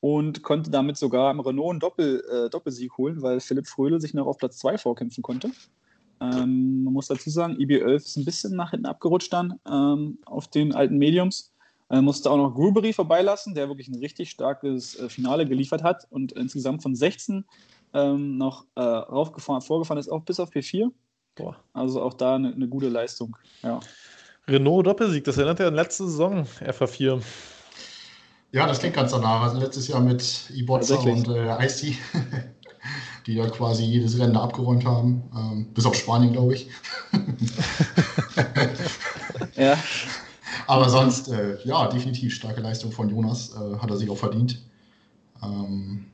[0.00, 4.14] und konnte damit sogar im Renault einen Doppel, äh, Doppelsieg holen, weil Philipp Fröhle sich
[4.14, 5.50] noch auf Platz 2 vorkämpfen konnte.
[6.20, 10.48] Ähm, man muss dazu sagen, IB11 ist ein bisschen nach hinten abgerutscht dann ähm, auf
[10.48, 11.52] den alten Mediums.
[11.88, 16.06] Er musste auch noch Grubery vorbeilassen, der wirklich ein richtig starkes äh, Finale geliefert hat
[16.10, 17.44] und insgesamt von 16
[17.94, 20.90] ähm, noch äh, raufgefahren, vorgefahren ist, auch bis auf P4.
[21.36, 21.56] Boah.
[21.72, 23.36] Also auch da eine, eine gute Leistung.
[23.62, 23.78] Ja.
[24.48, 27.20] Renault Doppelsieg, das erinnert ja an letzte Saison, FA4.
[28.52, 29.42] Ja, das klingt ganz danach.
[29.42, 31.98] Also letztes Jahr mit Ibotza und äh, Icy,
[33.26, 35.22] die ja quasi jedes Rennen da abgeräumt haben.
[35.36, 36.68] Ähm, bis auf Spanien, glaube ich.
[39.56, 39.76] ja.
[40.66, 43.54] Aber sonst, äh, ja, definitiv starke Leistung von Jonas.
[43.54, 44.62] Äh, hat er sich auch verdient.
[45.42, 46.06] Ähm,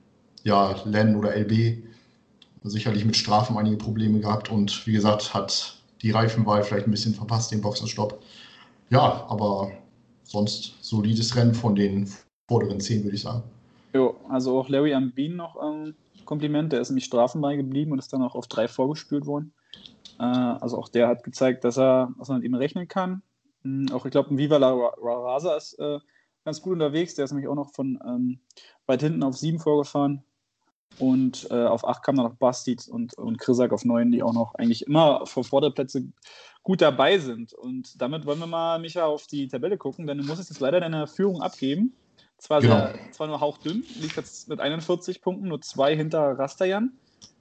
[0.44, 1.82] ja, Len oder LB
[2.64, 7.14] sicherlich mit Strafen einige Probleme gehabt und wie gesagt, hat die Reifenwahl vielleicht ein bisschen
[7.14, 8.22] verpasst, den Boxenstopp.
[8.90, 9.72] Ja, aber
[10.22, 12.08] sonst solides Rennen von den
[12.48, 13.42] vorderen zehn, würde ich sagen.
[13.94, 15.94] Jo, also auch Larry Ambin noch ähm,
[16.24, 19.52] Kompliment, der ist nämlich strafenbei geblieben und ist dann auch auf drei vorgespült worden.
[20.18, 23.22] Äh, also auch der hat gezeigt, dass er, dass man mit ihm rechnen kann.
[23.62, 25.98] Mhm, auch ich glaube, ein Viva La Raza ist äh,
[26.44, 27.14] ganz gut unterwegs.
[27.14, 28.40] Der ist nämlich auch noch von ähm,
[28.86, 30.22] weit hinten auf sieben vorgefahren.
[30.98, 34.34] Und äh, auf 8 kam dann noch Bastid und, und Krisak auf 9, die auch
[34.34, 36.04] noch eigentlich immer vor Vorderplätze
[36.62, 37.54] gut dabei sind.
[37.54, 40.80] Und damit wollen wir mal, Micha, auf die Tabelle gucken, denn du musst jetzt leider
[40.80, 41.94] deine Führung abgeben.
[42.38, 42.76] Zwar, genau.
[42.76, 46.92] sehr, zwar nur hauchdünn, liegt jetzt mit 41 Punkten, nur zwei hinter Rastajan.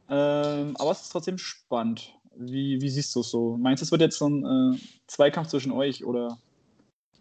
[0.10, 2.14] Ähm, aber es ist trotzdem spannend.
[2.38, 3.58] Wie, wie siehst du es so?
[3.58, 4.78] Meinst du, es wird jetzt so ein äh,
[5.08, 6.38] Zweikampf zwischen euch oder?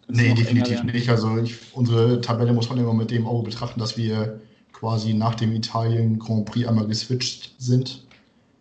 [0.08, 1.08] Nee, definitiv nicht.
[1.08, 4.40] Also ich, unsere Tabelle muss man immer mit dem Auge betrachten, dass wir
[4.72, 8.06] quasi nach dem Italien Grand Prix einmal geswitcht sind,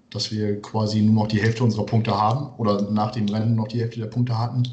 [0.10, 3.68] dass wir quasi nur noch die Hälfte unserer Punkte haben oder nach dem Rennen noch
[3.68, 4.64] die Hälfte der Punkte hatten.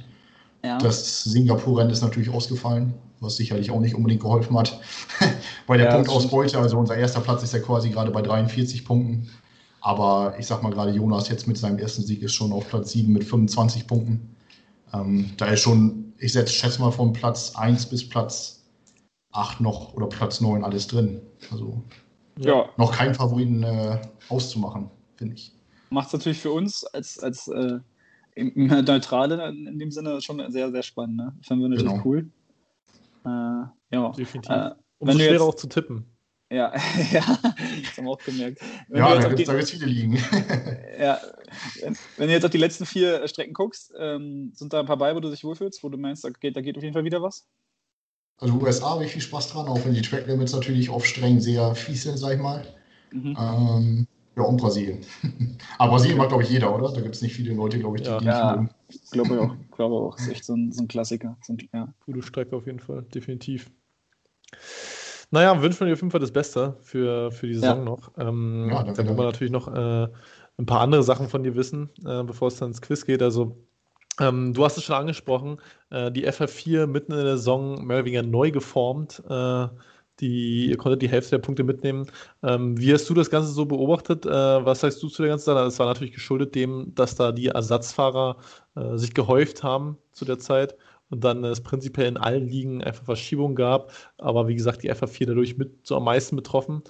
[0.64, 0.78] Ja.
[0.78, 4.80] Das Singapur-Rennen ist natürlich ausgefallen, was sicherlich auch nicht unbedingt geholfen hat.
[5.66, 9.28] bei der ja, Punktausbeute, also unser erster Platz ist ja quasi gerade bei 43 Punkten.
[9.86, 12.90] Aber ich sag mal gerade, Jonas jetzt mit seinem ersten Sieg ist schon auf Platz
[12.90, 14.34] 7 mit 25 Punkten.
[14.92, 18.64] Ähm, da ist schon, ich schätze mal von Platz 1 bis Platz
[19.30, 21.20] 8 noch oder Platz 9 alles drin.
[21.52, 21.84] Also
[22.36, 22.68] ja.
[22.76, 25.52] noch kein Favoriten äh, auszumachen, finde ich.
[25.90, 27.78] Macht es natürlich für uns als, als äh,
[28.34, 31.16] Neutrale in dem Sinne schon sehr, sehr spannend.
[31.16, 31.32] Ne?
[31.42, 32.04] Finden wir natürlich genau.
[32.04, 32.28] cool.
[33.24, 34.10] Äh, ja.
[34.18, 34.50] Definitiv.
[34.50, 36.06] Äh, Umso schwerer jetzt, auch zu tippen.
[36.48, 36.72] Ja,
[37.12, 38.60] ja, das haben wir auch gemerkt.
[38.88, 40.14] Wenn ja, da gibt es viele liegen.
[40.98, 41.20] ja,
[41.80, 45.14] wenn, du jetzt auf die letzten vier Strecken guckst, ähm, sind da ein paar bei,
[45.14, 47.20] wo du dich wohlfühlst, wo du meinst, da geht, da geht auf jeden Fall wieder
[47.20, 47.46] was?
[48.38, 51.40] Also USA habe ich viel Spaß dran, auch wenn die Track Limits natürlich oft streng
[51.40, 52.64] sehr fies sind, sag ich mal.
[53.10, 53.36] Mhm.
[53.38, 55.00] Ähm, ja, und Brasilien.
[55.78, 56.92] Aber Brasilien mag, glaube ich, jeder, oder?
[56.92, 58.20] Da gibt es nicht viele Leute, glaube ich, die, ja.
[58.20, 58.70] die ja, mögen.
[59.10, 59.76] Glaube ich auch.
[59.76, 60.18] glaube auch.
[60.18, 61.36] Ist echt so ein, so ein Klassiker.
[61.42, 61.92] So ein, ja.
[62.04, 63.70] Gute Strecke auf jeden Fall, definitiv.
[65.36, 67.84] Naja, wünschen wir dir auf jeden Fall das Beste für, für die Saison ja.
[67.84, 68.10] noch.
[68.16, 70.08] Ähm, ja, dann wollen wir natürlich noch äh,
[70.56, 73.20] ein paar andere Sachen von dir wissen, äh, bevor es dann ins Quiz geht.
[73.20, 73.54] Also
[74.18, 75.60] ähm, du hast es schon angesprochen,
[75.90, 79.22] äh, die FF4 mitten in der Saison mehr oder weniger neu geformt.
[79.28, 79.66] Äh,
[80.20, 82.10] die, ihr konntet die Hälfte der Punkte mitnehmen.
[82.42, 84.24] Ähm, wie hast du das Ganze so beobachtet?
[84.24, 85.64] Äh, was sagst du zu der ganzen Sache?
[85.64, 88.38] Das war natürlich geschuldet dem, dass da die Ersatzfahrer
[88.74, 90.76] äh, sich gehäuft haben zu der Zeit
[91.10, 93.92] und dann es prinzipiell in allen Ligen einfach Verschiebungen gab.
[94.18, 96.82] Aber wie gesagt, die FF4 dadurch mit so am meisten betroffen.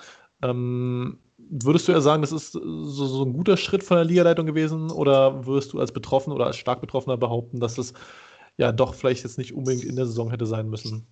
[0.42, 4.46] Ähm, Würdest du ja sagen, das ist so, so, ein guter Schritt von der Ligaleitung
[4.46, 7.92] gewesen oder würdest du als Betroffener oder als stark Betroffener behaupten, dass es
[8.56, 11.06] ja doch vielleicht jetzt nicht unbedingt in der Saison hätte sein müssen?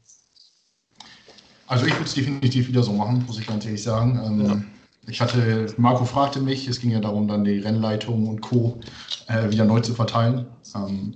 [1.66, 4.20] Also ich würde es definitiv wieder so machen, muss ich ganz ehrlich sagen.
[4.24, 4.62] Ähm, ja.
[5.06, 8.80] Ich hatte, Marco fragte mich, es ging ja darum, dann die Rennleitung und Co.
[9.28, 10.46] Äh, wieder neu zu verteilen.
[10.74, 11.14] Ähm,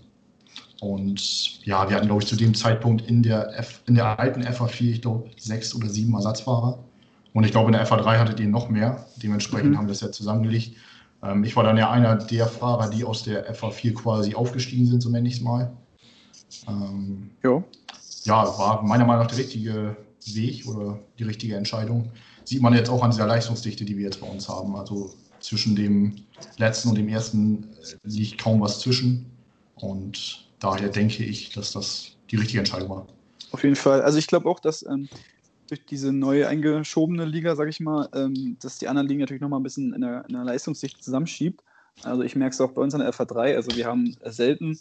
[0.80, 4.42] und ja, wir hatten, glaube ich, zu dem Zeitpunkt in der, F, in der alten
[4.44, 6.78] FA4, ich glaube, sechs oder sieben Ersatzfahrer.
[7.32, 9.06] Und ich glaube, in der FA3 hattet ihr noch mehr.
[9.16, 9.78] Dementsprechend mhm.
[9.78, 10.76] haben wir das ja zusammengelegt.
[11.22, 15.02] Ähm, ich war dann ja einer der Fahrer, die aus der FA4 quasi aufgestiegen sind,
[15.02, 15.72] so nenne ich es mal.
[16.68, 17.30] Ähm,
[18.24, 22.10] ja, war meiner Meinung nach der richtige Weg oder die richtige Entscheidung.
[22.44, 24.76] Sieht man jetzt auch an dieser Leistungsdichte, die wir jetzt bei uns haben.
[24.76, 26.16] Also zwischen dem
[26.56, 29.26] letzten und dem ersten äh, liegt kaum was zwischen.
[29.76, 33.06] Und daher denke ich, dass das die richtige Entscheidung war.
[33.52, 34.02] Auf jeden Fall.
[34.02, 35.08] Also ich glaube auch, dass ähm,
[35.68, 39.60] durch diese neu eingeschobene Liga, sage ich mal, ähm, dass die anderen Ligen natürlich nochmal
[39.60, 41.62] ein bisschen in der, in der Leistungssicht zusammenschiebt.
[42.02, 44.78] Also ich merke es auch bei uns an der FA3, also wir haben selten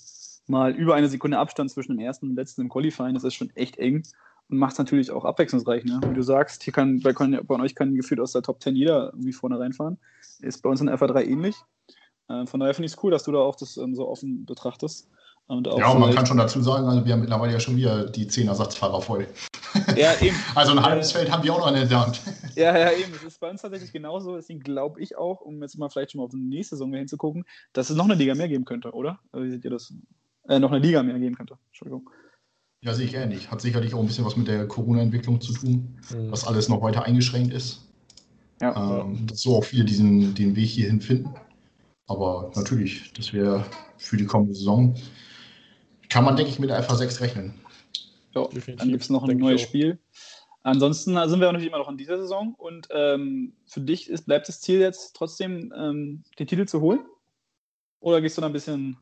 [0.47, 3.13] mal über eine Sekunde Abstand zwischen dem ersten und letzten im Qualifying.
[3.13, 4.03] Das ist schon echt eng
[4.49, 5.83] und macht es natürlich auch abwechslungsreich.
[5.83, 5.99] Ne?
[6.07, 9.07] Wie du sagst, hier kann bei, bei euch kann gefühlt aus der Top 10 jeder
[9.13, 9.97] irgendwie vorne reinfahren.
[10.39, 11.55] Ist bei uns in der FA3 ähnlich.
[12.29, 14.45] Äh, von daher finde ich es cool, dass du da auch das ähm, so offen
[14.45, 15.09] betrachtest.
[15.47, 18.05] Und ja, und man kann schon dazu sagen, also wir haben mittlerweile ja schon wieder
[18.09, 19.27] die 10 Ersatzfahrer voll.
[19.95, 20.35] Ja, eben.
[20.55, 22.21] Also ein halbes Feld haben wir auch noch in der Hand.
[22.55, 23.13] Ja, ja, eben.
[23.15, 24.35] Es ist bei uns tatsächlich genauso.
[24.35, 27.45] Deswegen glaube ich auch, um jetzt mal vielleicht schon mal auf die nächste Saison hinzugucken,
[27.71, 29.19] dass es noch eine Liga mehr geben könnte, oder?
[29.31, 29.93] Also, wie seht ihr das?
[30.49, 31.57] Äh, noch eine Liga mehr geben könnte.
[31.67, 32.09] Entschuldigung.
[32.81, 33.49] Ja, sehe ich ähnlich.
[33.49, 36.29] Hat sicherlich auch ein bisschen was mit der Corona-Entwicklung zu tun, Mhm.
[36.29, 37.85] dass alles noch weiter eingeschränkt ist.
[38.61, 39.01] Ja.
[39.01, 41.33] Ähm, dass so auch viele diesen, den Weg hierhin finden.
[42.07, 43.65] Aber natürlich, das wäre
[43.97, 44.95] für die kommende Saison,
[46.09, 47.53] kann man, denke ich, mit FA 6 rechnen.
[48.33, 49.61] Ja, Definitiv, dann gibt es noch ein neues.
[49.61, 49.99] Spiel.
[50.63, 54.25] Ansonsten äh, sind wir natürlich immer noch in dieser Saison und ähm, für dich ist,
[54.25, 57.05] bleibt das Ziel jetzt trotzdem, ähm, den Titel zu holen?
[58.01, 58.97] Oder gehst du da ein bisschen,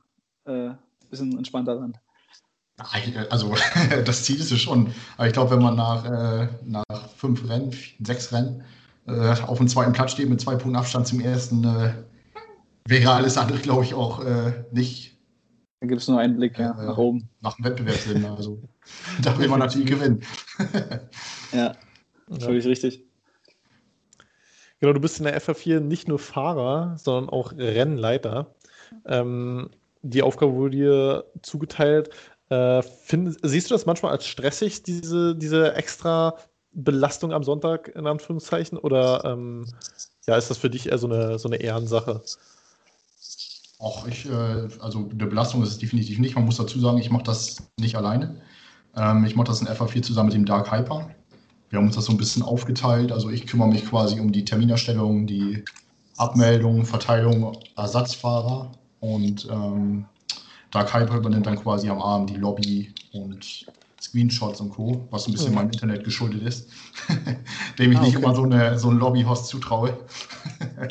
[0.46, 0.70] äh,
[1.10, 1.98] bisschen entspannter ran?
[3.30, 3.56] Also
[4.06, 4.94] das Ziel ist es schon.
[5.18, 8.64] Aber ich glaube, wenn man nach, äh, nach fünf Rennen, sechs Rennen
[9.08, 11.94] äh, auf dem zweiten Platz steht mit zwei Punkten Abstand zum ersten, äh,
[12.88, 15.15] wäre alles andere, glaube ich, auch äh, nicht
[15.86, 17.30] Da gibt es nur einen Blick ja, Ja, nach oben.
[17.42, 18.26] nach dem Wettbewerbssinn.
[18.26, 18.60] Also
[19.22, 20.24] da will man natürlich gewinnen.
[21.54, 21.76] Ja,
[22.28, 22.40] Ja.
[22.40, 23.04] völlig richtig.
[24.80, 28.56] Genau, du bist in der FA4 nicht nur Fahrer, sondern auch Rennleiter.
[29.06, 29.70] Ähm,
[30.02, 32.10] die Aufgabe wurde dir zugeteilt.
[32.50, 36.36] Äh, find, siehst du das manchmal als stressig, diese, diese extra
[36.72, 38.80] Belastung am Sonntag, in Anführungszeichen?
[38.80, 39.68] Oder ähm,
[40.26, 42.24] ja, ist das für dich eher so eine, so eine Ehrensache?
[43.86, 46.34] Auch ich, äh, also eine Belastung ist es definitiv nicht.
[46.34, 48.42] Man muss dazu sagen, ich mache das nicht alleine.
[48.96, 51.12] Ähm, ich mache das in FA4 zusammen mit dem Dark Hyper.
[51.70, 53.12] Wir haben uns das so ein bisschen aufgeteilt.
[53.12, 55.64] Also ich kümmere mich quasi um die Terminerstellung, die
[56.18, 58.72] Abmeldung, Verteilung, Ersatzfahrer
[59.02, 60.06] und ähm,
[60.72, 63.68] Dark Hyper übernimmt dann quasi am Abend die Lobby und
[64.02, 65.56] Screenshots und Co., was ein bisschen Mhm.
[65.58, 66.72] meinem Internet geschuldet ist,
[67.78, 68.26] dem ich Ah, nicht okay.
[68.26, 69.96] immer so, eine, so einen Lobbyhost zutraue.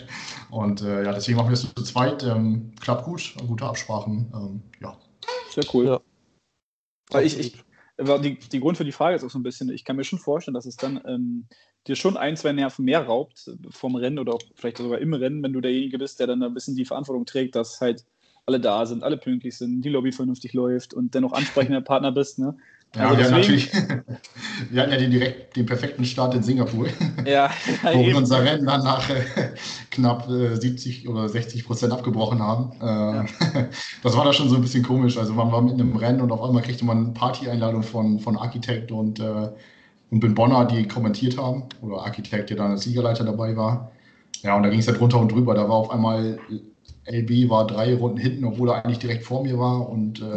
[0.54, 2.22] und äh, ja, deswegen machen wir es zu zweit.
[2.22, 4.32] Ähm, klappt gut, gute Absprachen.
[4.32, 4.96] Ähm, ja.
[5.50, 5.86] Sehr cool.
[5.86, 6.00] Ja.
[7.10, 7.64] Weil ich, ich,
[7.96, 10.04] war die, die Grund für die Frage ist auch so ein bisschen, ich kann mir
[10.04, 11.46] schon vorstellen, dass es dann ähm,
[11.88, 15.42] dir schon ein, zwei Nerven mehr raubt vom Rennen oder auch vielleicht sogar im Rennen,
[15.42, 18.04] wenn du derjenige bist, der dann ein bisschen die Verantwortung trägt, dass halt
[18.46, 22.38] alle da sind, alle pünktlich sind, die Lobby vernünftig läuft und dennoch ansprechender Partner bist.
[22.38, 22.56] Ne?
[22.94, 23.72] Ja, Also wir, hatten deswegen- natürlich,
[24.70, 26.86] wir hatten ja den, direkt, den perfekten Start in Singapur,
[27.26, 27.50] Ja,
[27.92, 29.24] wo wir unser Rennen dann nach äh,
[29.90, 32.72] knapp äh, 70 oder 60 Prozent abgebrochen haben.
[32.80, 33.64] Äh,
[34.02, 35.16] Das war da schon so ein bisschen komisch.
[35.18, 38.36] Also man war mitten im Rennen und auf einmal kriegte man eine Party-Einladung von, von
[38.36, 39.50] Architekt und, äh,
[40.10, 41.64] und Ben Bonner, die kommentiert haben.
[41.80, 43.90] Oder Architekt, der dann als Siegerleiter dabei war.
[44.42, 45.54] Ja, und da ging es ja drunter und drüber.
[45.54, 46.38] Da war auf einmal,
[47.06, 49.88] LB war drei Runden hinten, obwohl er eigentlich direkt vor mir war.
[49.88, 50.36] Und äh,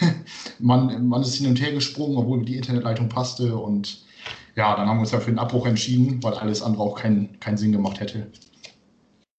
[0.58, 3.56] man, man ist hin und her gesprungen, obwohl die Internetleitung passte.
[3.56, 4.04] Und
[4.56, 7.38] ja, dann haben wir uns ja für den Abbruch entschieden, weil alles andere auch keinen
[7.40, 8.30] keinen Sinn gemacht hätte.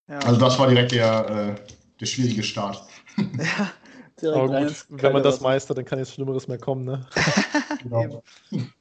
[0.08, 0.20] Ja.
[0.20, 2.84] Also das war direkt der, äh, der schwierige Start.
[3.18, 3.72] ja,
[4.22, 7.06] direkt Aber gut, wenn man das meistert, dann kann jetzt Schlimmeres mehr kommen, ne?
[7.84, 8.22] Genau.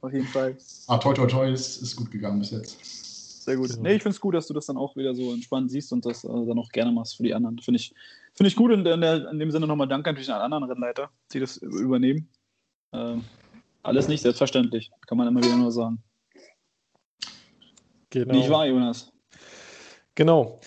[0.01, 0.57] Auf jeden Fall.
[0.87, 3.43] Ah, toi, toi, toi, ist, ist gut gegangen bis jetzt.
[3.45, 3.69] Sehr gut.
[3.69, 3.83] Genau.
[3.83, 6.05] Nee, ich finde es gut, dass du das dann auch wieder so entspannt siehst und
[6.05, 7.59] das äh, dann auch gerne machst für die anderen.
[7.59, 7.93] Finde ich,
[8.39, 10.63] find ich gut und in, der, in dem Sinne nochmal Dank natürlich an alle anderen
[10.63, 12.29] Rennleiter, die das übernehmen.
[12.93, 13.25] Ähm,
[13.83, 16.01] alles nicht selbstverständlich, kann man immer wieder nur sagen.
[18.09, 18.33] Genau.
[18.33, 19.11] Nicht wahr, Jonas?
[20.15, 20.61] Genau.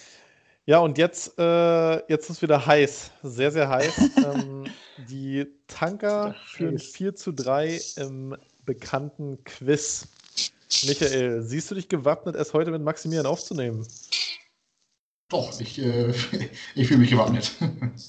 [0.66, 3.10] Ja, und jetzt, äh, jetzt ist wieder heiß.
[3.22, 4.10] Sehr, sehr heiß.
[4.22, 4.66] ähm,
[5.08, 6.88] die Tanker führen heiß.
[6.88, 10.08] 4 zu 3 im bekannten Quiz.
[10.86, 13.86] Michael, siehst du dich gewappnet, es heute mit Maximilian aufzunehmen?
[15.32, 16.10] Doch, ich, äh,
[16.74, 17.52] ich fühle mich gewappnet.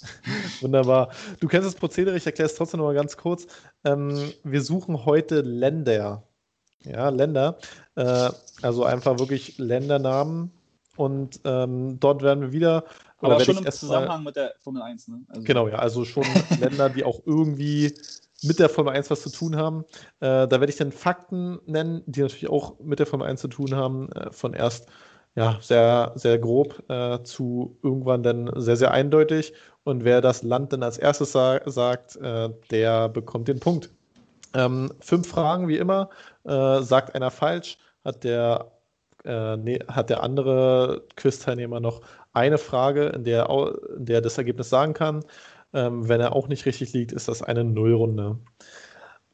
[0.61, 1.09] Wunderbar.
[1.39, 3.47] Du kennst das Prozedere, ich erkläre es trotzdem noch mal ganz kurz.
[3.85, 6.23] Ähm, wir suchen heute Länder.
[6.83, 7.57] Ja, Länder.
[7.95, 8.29] Äh,
[8.61, 10.51] also einfach wirklich Ländernamen.
[10.97, 12.83] Und ähm, dort werden wir wieder.
[13.19, 15.21] Aber schon im Zusammenhang mit der Formel 1, ne?
[15.29, 16.25] Also, Genau, ja, also schon
[16.59, 17.93] Länder, die auch irgendwie
[18.43, 19.85] mit der Formel 1 was zu tun haben.
[20.19, 23.47] Äh, da werde ich dann Fakten nennen, die natürlich auch mit der Formel 1 zu
[23.47, 24.89] tun haben, äh, von erst
[25.35, 29.53] ja, sehr, sehr grob äh, zu irgendwann dann sehr, sehr eindeutig.
[29.83, 33.89] Und wer das Land dann als erstes sa sagt, äh, der bekommt den Punkt.
[34.53, 36.09] Ähm, fünf Fragen wie immer.
[36.43, 38.71] Äh, sagt einer falsch, hat der,
[39.25, 42.01] äh, nee, hat der andere Quiz-Teilnehmer noch
[42.33, 43.49] eine Frage, in der,
[43.97, 45.25] in der er das Ergebnis sagen kann.
[45.73, 48.37] Ähm, wenn er auch nicht richtig liegt, ist das eine Nullrunde.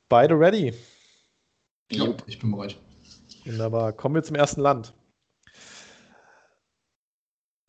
[0.07, 0.73] Beide ready.
[1.91, 2.77] ja, ich bin bereit.
[3.45, 3.91] Wunderbar.
[3.93, 4.93] Kommen wir zum ersten Land.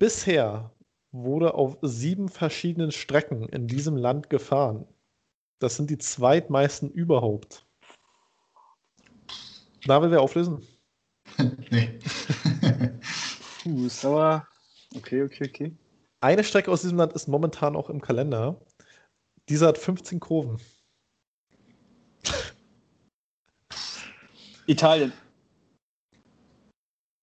[0.01, 0.75] Bisher
[1.13, 4.87] wurde auf sieben verschiedenen Strecken in diesem Land gefahren.
[5.59, 7.67] Das sind die zweitmeisten überhaupt.
[9.85, 10.67] Da will wer auflösen?
[11.71, 11.99] nee.
[13.63, 14.49] Puh, ist aber.
[14.97, 15.77] Okay, okay, okay.
[16.23, 18.59] Eine Strecke aus diesem Land ist momentan auch im Kalender.
[19.51, 20.59] Dieser hat 15 Kurven.
[24.67, 25.13] Italien.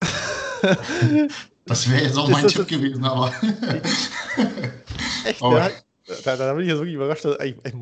[1.67, 3.33] Das wäre jetzt auch mein das Tipp gewesen, aber.
[5.25, 5.41] Echt?
[5.41, 5.83] Hat,
[6.25, 7.25] da, da bin ich jetzt wirklich überrascht.
[7.25, 7.73] Dass, ey, ey,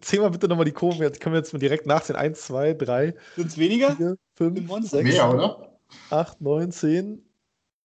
[0.00, 1.02] zähl mal bitte nochmal die Kurven.
[1.02, 2.16] Jetzt können wir jetzt mal direkt nachsehen.
[2.16, 3.96] 1, 2, 3, Sind es weniger?
[3.96, 4.18] 4, Im
[4.56, 4.98] 5, Monster?
[4.98, 5.78] 6, Mehr, oder?
[6.10, 7.22] 8, 9, 10,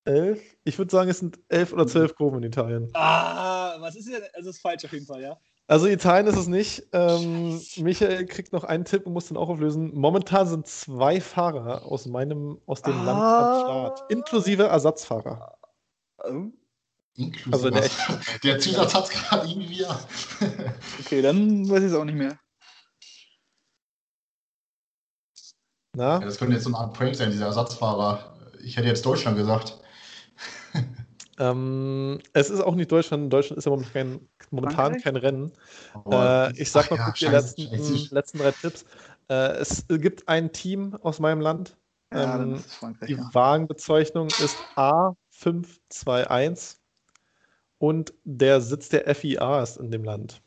[0.06, 0.42] 11.
[0.64, 2.90] Ich würde sagen, es sind 11 oder 12 Kurven in Italien.
[2.94, 4.22] Ah, was ist denn?
[4.34, 5.38] Also, ist falsch auf jeden Fall, ja.
[5.70, 6.88] Also Italien ist es nicht.
[6.94, 9.94] Ähm, Michael kriegt noch einen Tipp und muss den auch auflösen.
[9.94, 14.12] Momentan sind zwei Fahrer aus meinem, aus dem Land am Start.
[14.12, 15.60] Inklusive Ersatzfahrer.
[16.24, 16.48] Oh,
[17.14, 17.54] Inklusive.
[17.54, 17.88] Also der
[18.44, 19.86] der Zusatz hat gerade irgendwie.
[21.02, 22.40] Okay, dann weiß ich es auch nicht mehr.
[25.96, 26.14] Na?
[26.14, 28.36] Ja, das könnte jetzt so eine Art Prank sein, dieser Ersatzfahrer.
[28.64, 29.80] Ich hätte jetzt Deutschland gesagt.
[31.40, 33.24] Ähm, es ist auch nicht Deutschland.
[33.24, 35.54] In Deutschland ist ja momentan kein, momentan kein Rennen.
[35.94, 38.86] Aber- Äh, ich sag mal ja, kurz die letzten, letzten drei Tipps.
[39.30, 41.78] Äh, es gibt ein Team aus meinem Land.
[42.14, 42.64] Ja, Ähm.
[43.08, 43.30] Die Ja.
[43.34, 46.78] Wagenbezeichnung ist A521
[47.78, 50.42] und der Sitz der FIA ist in dem Land.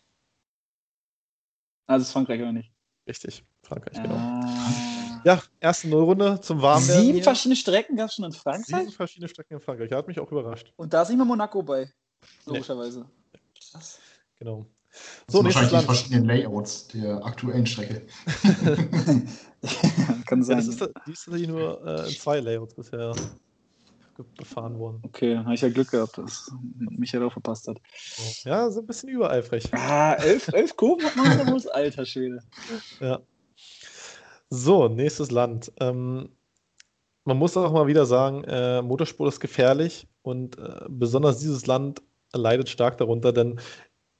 [1.86, 2.72] Also, ist Frankreich oder nicht?
[3.06, 4.16] Richtig, Frankreich, genau.
[4.16, 4.91] Ah.
[5.24, 7.02] Ja, erste Nullrunde zum Warmwerden.
[7.02, 7.24] Sieben hier.
[7.24, 8.64] verschiedene Strecken gab es schon in Frankreich?
[8.66, 9.92] Sieben verschiedene Strecken in Frankreich.
[9.92, 10.72] Hat mich auch überrascht.
[10.76, 11.90] Und da ist nicht mal Monaco bei.
[12.46, 13.06] Logischerweise.
[13.70, 13.98] Krass.
[14.38, 14.66] Genau.
[15.26, 18.02] Das So, wahrscheinlich die verschiedenen Layouts der aktuellen Strecke.
[20.26, 20.56] Kann Ja, sein.
[20.58, 23.14] das ist, die ist tatsächlich nur äh, in zwei Layouts bisher
[24.36, 25.00] befahren worden.
[25.04, 27.78] okay, habe ich ja Glück gehabt, dass Michael auch verpasst hat.
[28.44, 29.72] Ja, so ein bisschen übereifrig.
[29.72, 32.40] Ah, elf, elf Kurven hat man da muss, alter Schwede.
[33.00, 33.20] Ja.
[34.54, 35.72] So, nächstes Land.
[35.80, 36.28] Ähm,
[37.24, 42.02] man muss auch mal wieder sagen, äh, Motorsport ist gefährlich und äh, besonders dieses Land
[42.34, 43.60] leidet stark darunter, denn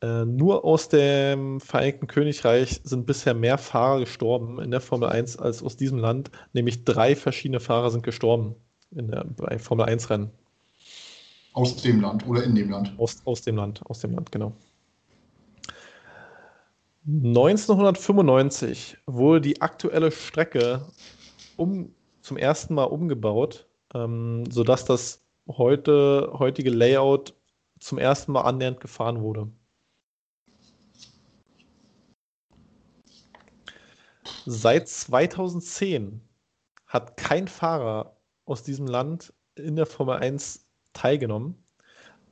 [0.01, 5.37] äh, nur aus dem Vereinigten Königreich sind bisher mehr Fahrer gestorben in der Formel 1
[5.37, 6.31] als aus diesem Land.
[6.55, 8.55] Nämlich drei verschiedene Fahrer sind gestorben
[8.91, 10.31] in der, bei Formel 1 Rennen.
[11.53, 12.95] Aus dem Land oder in dem Land.
[12.97, 14.55] Aus, aus dem Land, aus dem Land, genau.
[17.05, 20.87] 1995 wurde die aktuelle Strecke
[21.57, 27.35] um, zum ersten Mal umgebaut, ähm, sodass das heute, heutige Layout
[27.81, 29.51] zum ersten Mal annähernd gefahren wurde.
[34.47, 36.21] Seit 2010
[36.87, 41.57] hat kein Fahrer aus diesem Land in der Formel 1 teilgenommen.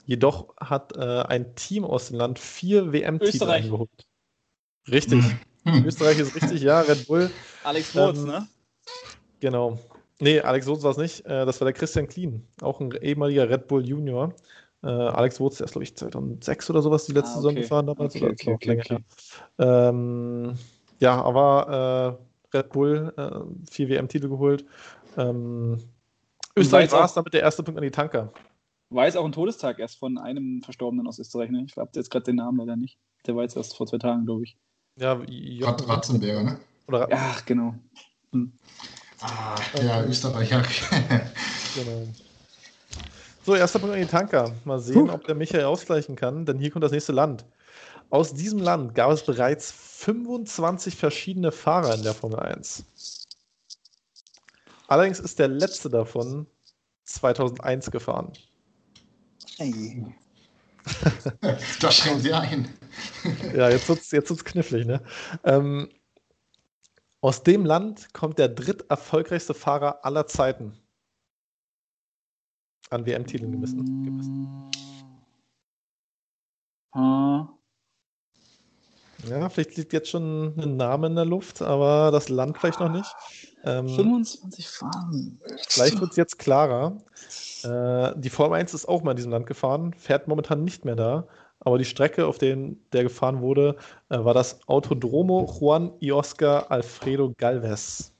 [0.07, 4.10] Jedoch hat äh, ein Team aus dem Land vier WM-Titel eingeholt.
[4.89, 5.25] Richtig.
[5.65, 5.85] Hm.
[5.85, 7.31] Österreich ist richtig, ja, Red Bull,
[7.65, 8.49] Alex Wurz, Ähm, ne?
[9.41, 9.79] genau.
[10.19, 11.25] Nee, Alex Wurz war es nicht.
[11.27, 14.35] Äh, das war der Christian Klien, auch ein ehemaliger Red Bull Junior.
[14.83, 17.61] Äh, Alex Wurz, der ist, glaube ich, 2006 oder sowas die letzte Ah, Saison okay.
[17.63, 18.15] gefahren damals.
[18.15, 19.05] Okay, oder okay, okay, länger okay.
[19.59, 20.55] Ähm,
[20.99, 22.19] ja, aber
[22.53, 24.65] äh, Red Bull, äh, vier WM-Titel geholt.
[25.17, 25.79] Ähm,
[26.57, 28.33] Österreich war es damit der erste Punkt an die Tanker.
[28.91, 31.65] War jetzt auch ein Todestag erst von einem Verstorbenen aus Österreich, ne?
[31.67, 32.99] Ich habe jetzt gerade den Namen leider nicht.
[33.27, 34.57] Der war jetzt erst vor zwei Tagen, glaube ich.
[35.01, 36.61] Ja, Rat, Jochen, Ratzenberger, ne?
[36.87, 37.75] oder, Ach, genau.
[39.21, 40.63] Ah, der Österreicher.
[41.75, 42.09] Genau.
[43.47, 44.53] So, erster Punkt an die Tanker.
[44.65, 47.45] Mal sehen, ob der Michael ausgleichen kann, denn hier kommt das nächste Land.
[48.11, 52.83] Aus diesem Land gab es bereits 25 verschiedene Fahrer in der Formel 1.
[54.89, 56.47] Allerdings ist der letzte davon
[57.05, 58.33] 2001 gefahren.
[59.59, 60.05] Hey.
[61.81, 62.69] Da schränken sie ein.
[63.55, 65.03] Ja, jetzt wird es jetzt wird's knifflig, ne?
[65.45, 65.89] Ähm,
[67.21, 70.79] aus dem Land kommt der dritterfolgreichste Fahrer aller Zeiten.
[72.89, 74.05] An WM-Titeln gemessen.
[74.05, 74.71] gemessen.
[76.93, 77.49] Ah,
[79.29, 82.91] Ja, vielleicht liegt jetzt schon ein Name in der Luft, aber das Land vielleicht noch
[82.91, 83.15] nicht.
[83.65, 85.41] Ähm, 25 Fahren.
[85.69, 86.97] vielleicht wird es jetzt klarer.
[87.63, 90.97] Äh, die Formel 1 ist auch mal in diesem Land gefahren, fährt momentan nicht mehr
[90.97, 91.29] da,
[91.61, 92.57] aber die Strecke, auf der
[92.93, 93.77] der gefahren wurde,
[94.09, 98.13] äh, war das Autodromo Juan y Oscar Alfredo Galvez.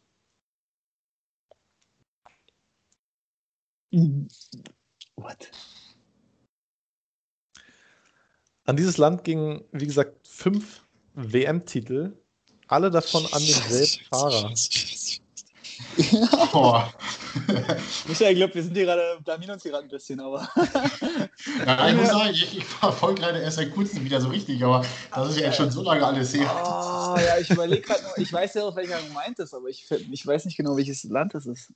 [3.93, 5.51] What?
[8.65, 12.17] An dieses Land gingen, wie gesagt, fünf WM-Titel,
[12.69, 14.55] alle davon an denselben Fahrer.
[16.53, 16.93] Boah.
[18.09, 20.49] Michael, ich glaube, wir sind hier gerade, blamieren uns hier gerade ein bisschen, aber.
[21.67, 24.85] Ja, ich muss sagen, ich, ich verfolge gerade erst seit kurzem wieder so richtig, aber
[25.15, 26.51] das ist ja jetzt schon so lange alles her.
[26.65, 29.87] Oh, ja, ich überlege gerade noch, ich weiß ja auch, welcher gemeint ist, aber ich,
[29.91, 31.73] ich weiß nicht genau, welches Land es ist.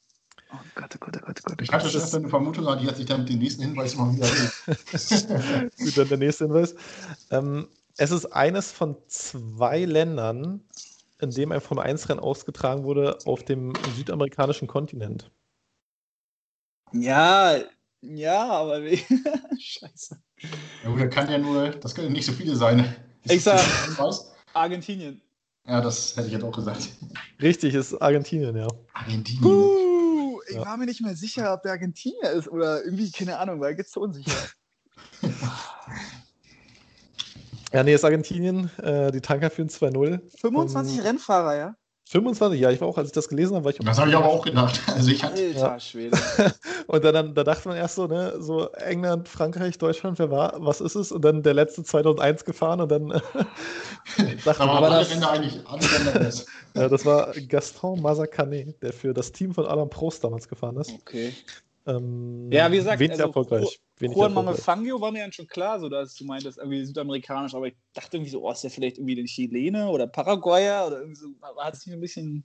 [0.53, 1.63] Oh Gott, oh Gott, oh Gott, oh Gott.
[1.63, 4.29] Ich hatte schon eine Vermutung, die hat sich dann mit dem nächsten Hinweis immer wieder.
[5.79, 6.75] Gut, dann der nächste Hinweis.
[7.31, 10.61] Ähm, es ist eines von zwei Ländern
[11.25, 15.31] in dem ein Formel-1-Rennen ausgetragen wurde auf dem südamerikanischen Kontinent?
[16.93, 17.57] Ja,
[18.03, 18.97] ja, aber wie?
[19.61, 20.21] Scheiße.
[20.83, 22.95] Ja, gut, das kann ja nur, das können ja nicht so viele sein.
[23.25, 23.65] Ich sag-
[23.99, 24.33] Was?
[24.53, 25.21] Argentinien.
[25.67, 26.89] Ja, das hätte ich jetzt auch gesagt.
[27.41, 28.69] Richtig, ist Argentinien, ja.
[28.93, 29.45] Argentinien.
[29.45, 30.67] Uh, ich Ja.
[30.67, 33.93] war mir nicht mehr sicher, ob der Argentinier ist oder irgendwie, keine Ahnung, weil jetzt
[33.93, 34.31] so unsicher.
[37.75, 38.71] Ja, nee, ist Argentinien.
[38.81, 40.21] Äh, die Tanker führen 2-0.
[40.41, 41.75] 25 Ähm, Rennfahrer, ja?
[42.07, 44.15] 25, ja, ich war auch, als ich das gelesen habe, war ich Das habe ich
[44.15, 44.81] aber auch gedacht.
[44.95, 45.81] Also ich hatte, Alter Ja.
[45.81, 46.17] Schwede.
[46.87, 50.55] Und dann, dann, da dachte man erst so, ne, so England, Frankreich, Deutschland, wer war,
[50.59, 51.11] was ist es?
[51.11, 53.09] Und dann der letzte 2001 gefahren und dann
[54.45, 55.61] dachte da man, das- eigentlich,
[56.15, 56.47] das.
[56.75, 60.93] ja, das war Gaston Mazacanet, der für das Team von Alain Prost damals gefahren ist.
[60.93, 61.33] Okay.
[61.87, 63.81] Ähm, Ja, wie gesagt, wenig also erfolgreich.
[63.99, 64.65] Wenig Juan erfolgreich.
[64.65, 68.17] Fangio war mir dann schon klar, so dass du meintest, irgendwie südamerikanisch, aber ich dachte
[68.17, 71.65] irgendwie so, oh, ist der vielleicht irgendwie ein Chilene oder Paraguayer oder irgendwie so, war
[71.65, 72.45] hat sich ein bisschen.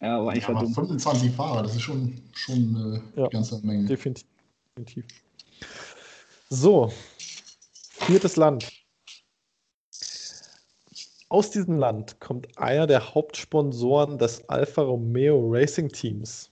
[0.00, 0.74] Ja, war eigentlich Ja, aber dumm.
[0.74, 3.24] 25 Fahrer, das ist schon, schon äh, Ja.
[3.24, 3.86] eine ganze Menge.
[3.86, 4.26] Definitiv.
[4.76, 5.06] Definitiv.
[6.50, 6.92] So,
[7.98, 8.70] viertes Land.
[11.28, 16.50] Aus diesem Land kommt einer der Hauptsponsoren des Alfa Romeo Racing Teams.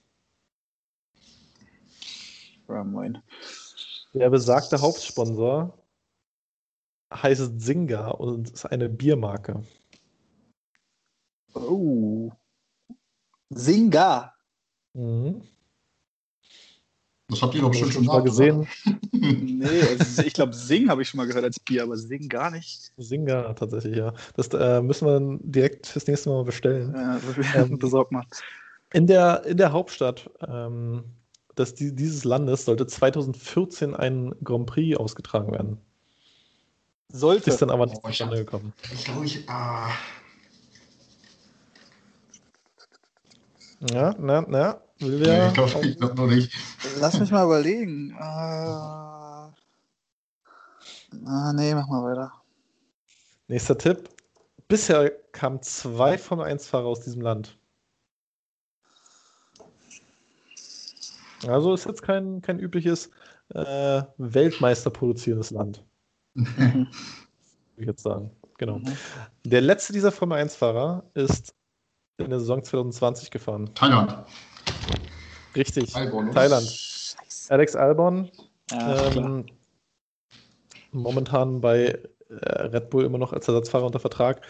[2.68, 3.22] Ja, moin.
[4.14, 5.76] Der besagte Hauptsponsor
[7.12, 9.62] heißt Singa und ist eine Biermarke.
[11.54, 12.30] Oh.
[13.50, 14.34] Singa.
[14.94, 15.42] Mhm.
[17.28, 18.66] Das habt ihr doch bestimmt schon mal gesehen.
[19.26, 22.50] Nee, also ich glaube, Sing habe ich schon mal gehört als Bier, aber Sing gar
[22.50, 22.92] nicht.
[22.98, 24.12] Singa tatsächlich, ja.
[24.36, 26.92] Das äh, müssen wir dann direkt fürs nächste Mal bestellen.
[26.94, 27.18] Ja,
[27.54, 28.24] Ähm, besorgt mal.
[28.92, 31.04] In der, in der Hauptstadt ähm,
[31.58, 35.78] des, die- dieses Landes sollte 2014 ein Grand Prix ausgetragen werden.
[37.12, 37.50] Sollte.
[37.50, 38.72] Ist dann aber nicht Oh, ich zustande gekommen.
[38.92, 39.48] Ich glaube, ich.
[39.48, 39.90] Ah,
[43.92, 44.80] Ja, na, na.
[44.98, 46.52] Will nee, der ich glaube ich glaub noch nicht.
[46.98, 48.12] Lass mich mal überlegen.
[48.12, 49.52] Äh, ah,
[51.54, 52.32] nee, mach mal weiter.
[53.48, 54.08] Nächster Tipp.
[54.68, 57.58] Bisher kamen zwei Formel 1-Fahrer aus diesem Land.
[61.48, 63.10] Also ist jetzt kein, kein übliches
[63.54, 65.84] äh, Weltmeister produzierendes Land,
[66.34, 66.88] würde
[67.76, 68.30] ich jetzt sagen.
[68.58, 68.78] Genau.
[68.78, 68.96] Mhm.
[69.44, 71.54] Der letzte dieser Formel 1-Fahrer ist
[72.18, 73.70] in der Saison 2020 gefahren.
[73.74, 74.16] Thailand.
[75.56, 75.94] Richtig.
[75.94, 76.34] Albon, oder?
[76.34, 77.16] Thailand.
[77.48, 78.30] Alex Albon,
[78.70, 79.46] Ja, ähm,
[80.92, 84.40] momentan bei äh, Red Bull immer noch als Ersatzfahrer unter Vertrag.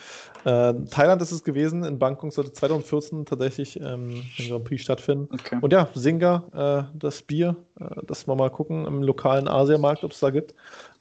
[0.45, 1.85] Äh, Thailand ist es gewesen.
[1.85, 5.29] In Bangkok sollte 2014 tatsächlich ähm, ein Grand Prix stattfinden.
[5.33, 5.59] Okay.
[5.61, 6.45] Und ja, Singa,
[6.93, 10.55] äh, das Bier, äh, das wir mal gucken im lokalen Asiamarkt, ob es da gibt.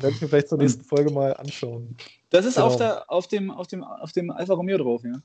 [0.00, 1.96] Werde ich mir vielleicht zur nächsten Folge mal anschauen.
[2.30, 2.66] Das ist Genau.
[2.66, 5.20] auf, der, auf, dem, auf, dem, auf dem Alfa Romeo drauf, ja?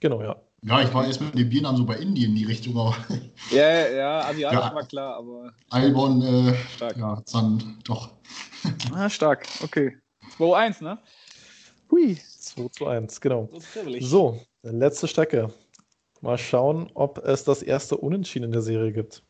[0.00, 0.36] Genau, ja.
[0.62, 2.96] Ja, ich war erst mit dem Biernamen so bei Indien in die Richtung, aber
[3.52, 4.74] Ja, ja, asiatisch Ja.
[4.74, 6.96] war klar, aber Albon, äh, stark.
[6.96, 8.10] ja, dann doch.
[8.92, 9.96] Ah, stark, okay.
[10.38, 10.98] 2-1, ne?
[11.96, 12.18] Hui.
[12.38, 13.48] 2 zu 1, genau.
[14.00, 15.52] So letzte Strecke.
[16.20, 19.22] Mal schauen, ob es das erste Unentschieden in der Serie gibt.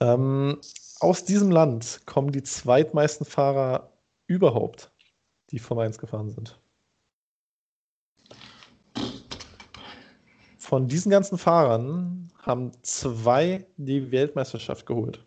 [0.00, 0.60] Ähm,
[0.98, 3.92] aus diesem Land kommen die zweitmeisten Fahrer
[4.26, 4.90] überhaupt,
[5.50, 6.58] die Formel 1 gefahren sind.
[10.58, 15.24] Von diesen ganzen Fahrern haben zwei die Weltmeisterschaft geholt.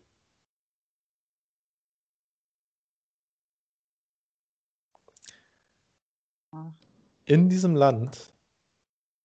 [7.28, 8.32] In diesem Land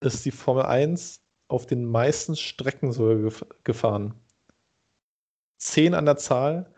[0.01, 4.13] ist die Formel 1 auf den meisten Strecken sogar gef gefahren.
[5.57, 6.69] Zehn an der Zahl.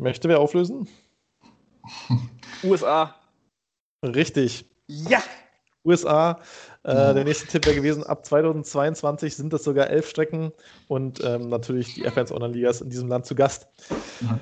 [0.00, 0.88] Möchte wer auflösen?
[2.62, 3.16] USA.
[4.04, 4.70] Richtig.
[4.86, 5.20] Ja!
[5.84, 6.40] USA.
[6.84, 7.12] Äh, Ja.
[7.14, 10.52] Der nächste Tipp wäre gewesen, ab 2022 sind das sogar elf Strecken
[10.88, 13.68] und ähm, natürlich die F1 Online-Liga ist in diesem Land zu Gast.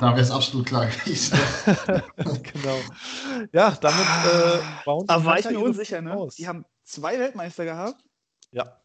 [0.01, 1.39] Da wäre es absolut klar gewesen.
[2.17, 2.77] genau.
[3.53, 6.15] Ja, damit äh, bauen Aber war ich mir unsicher, ne?
[6.17, 6.35] aus.
[6.37, 8.03] Die haben zwei Weltmeister gehabt.
[8.51, 8.79] Ja.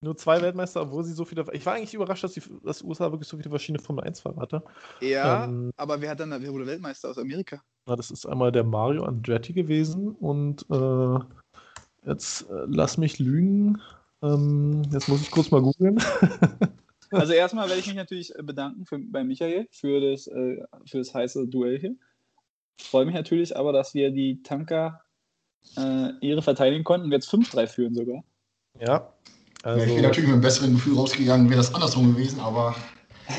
[0.00, 1.44] Nur zwei Weltmeister, obwohl sie so viele.
[1.52, 4.62] Ich war eigentlich überrascht, dass die dass USA wirklich so viele verschiedene Formel 1-Fahrer hatte.
[5.00, 7.60] Ja, Ähm, aber wer hat dann, wer wurde Weltmeister aus Amerika?
[7.86, 11.18] Na, das ist einmal der Mario Andretti gewesen und äh,
[12.06, 13.80] jetzt äh, lass mich lügen.
[14.22, 15.98] Ähm, jetzt muss ich kurz mal googeln.
[17.10, 20.98] Also erstmal werde ich mich natürlich äh, bedanken für, bei Michael für das, äh, für
[20.98, 21.96] das heiße Duell hier.
[22.80, 25.00] Freue mich natürlich aber, dass wir die Tanker
[25.76, 28.24] äh, ihre verteidigen konnten und jetzt 5-3 führen sogar.
[28.78, 28.86] ja.
[28.86, 29.14] Ja,
[29.62, 32.76] Also, ich bin natürlich mit einem besseren Gefühl rausgegangen, wäre das andersrum gewesen, aber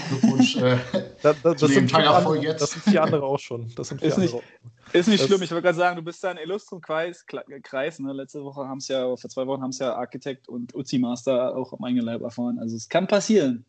[0.09, 0.77] Glückwunsch äh,
[1.21, 2.61] Da, da, das, zu dem sind vier andere, jetzt.
[2.61, 3.71] das sind vier andere auch schon.
[3.75, 4.47] Das sind vier Ist nicht- andere.
[4.91, 7.23] Ist nicht Das- schlimm, ich wollte gerade sagen, du bist da ein illustrum Kreis,
[7.63, 8.11] Kreis ne?
[8.11, 11.55] Letzte Woche haben es ja, vor zwei Wochen haben es ja Architekt und Uzi Master
[11.55, 12.57] auch am eigenen Leib erfahren.
[12.59, 13.65] Also es kann passieren.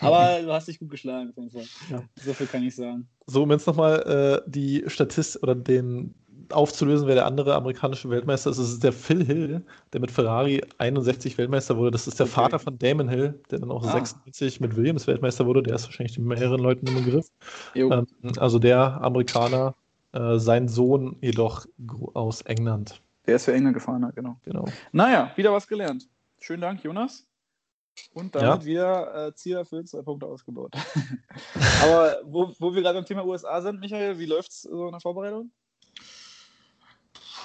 [0.00, 1.64] Aber du hast dich gut geschlagen, auf jeden Fall.
[1.90, 2.02] Ja.
[2.22, 3.08] So viel kann ich sagen.
[3.26, 6.14] So, um jetzt nochmal äh, die Statistik oder den
[6.52, 8.58] aufzulösen, wer der andere amerikanische Weltmeister ist.
[8.58, 11.90] Das ist der Phil Hill, der mit Ferrari 61 Weltmeister wurde.
[11.92, 12.34] Das ist der Okay.
[12.34, 13.92] Vater von Damon Hill, der dann auch Ah.
[13.92, 15.62] 96 mit Williams Weltmeister wurde.
[15.62, 17.26] Der ist wahrscheinlich den mehreren Leuten im Begriff.
[17.74, 18.06] Ähm,
[18.38, 19.74] also der Amerikaner,
[20.12, 21.66] äh, sein Sohn jedoch
[22.14, 23.00] aus England.
[23.26, 24.36] Der ist für England gefahren, hat, genau.
[24.44, 24.64] Genau.
[24.92, 26.08] Naja, wieder was gelernt.
[26.40, 27.26] Schönen Dank, Jonas.
[28.14, 30.72] Und damit wieder äh, Ziel erfüllt, zwei Punkte ausgebaut.
[31.84, 34.92] Aber wo, wo wir gerade beim Thema USA sind, Michael, wie läuft es so in
[34.92, 35.50] der Vorbereitung?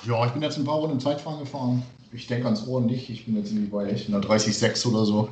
[0.03, 1.83] Ja, ich bin jetzt ein paar Runden im Zeitfahren gefahren.
[2.11, 3.09] Ich denke ans Ohr nicht.
[3.09, 5.29] Ich bin jetzt irgendwie bei einer 30,6 oder so.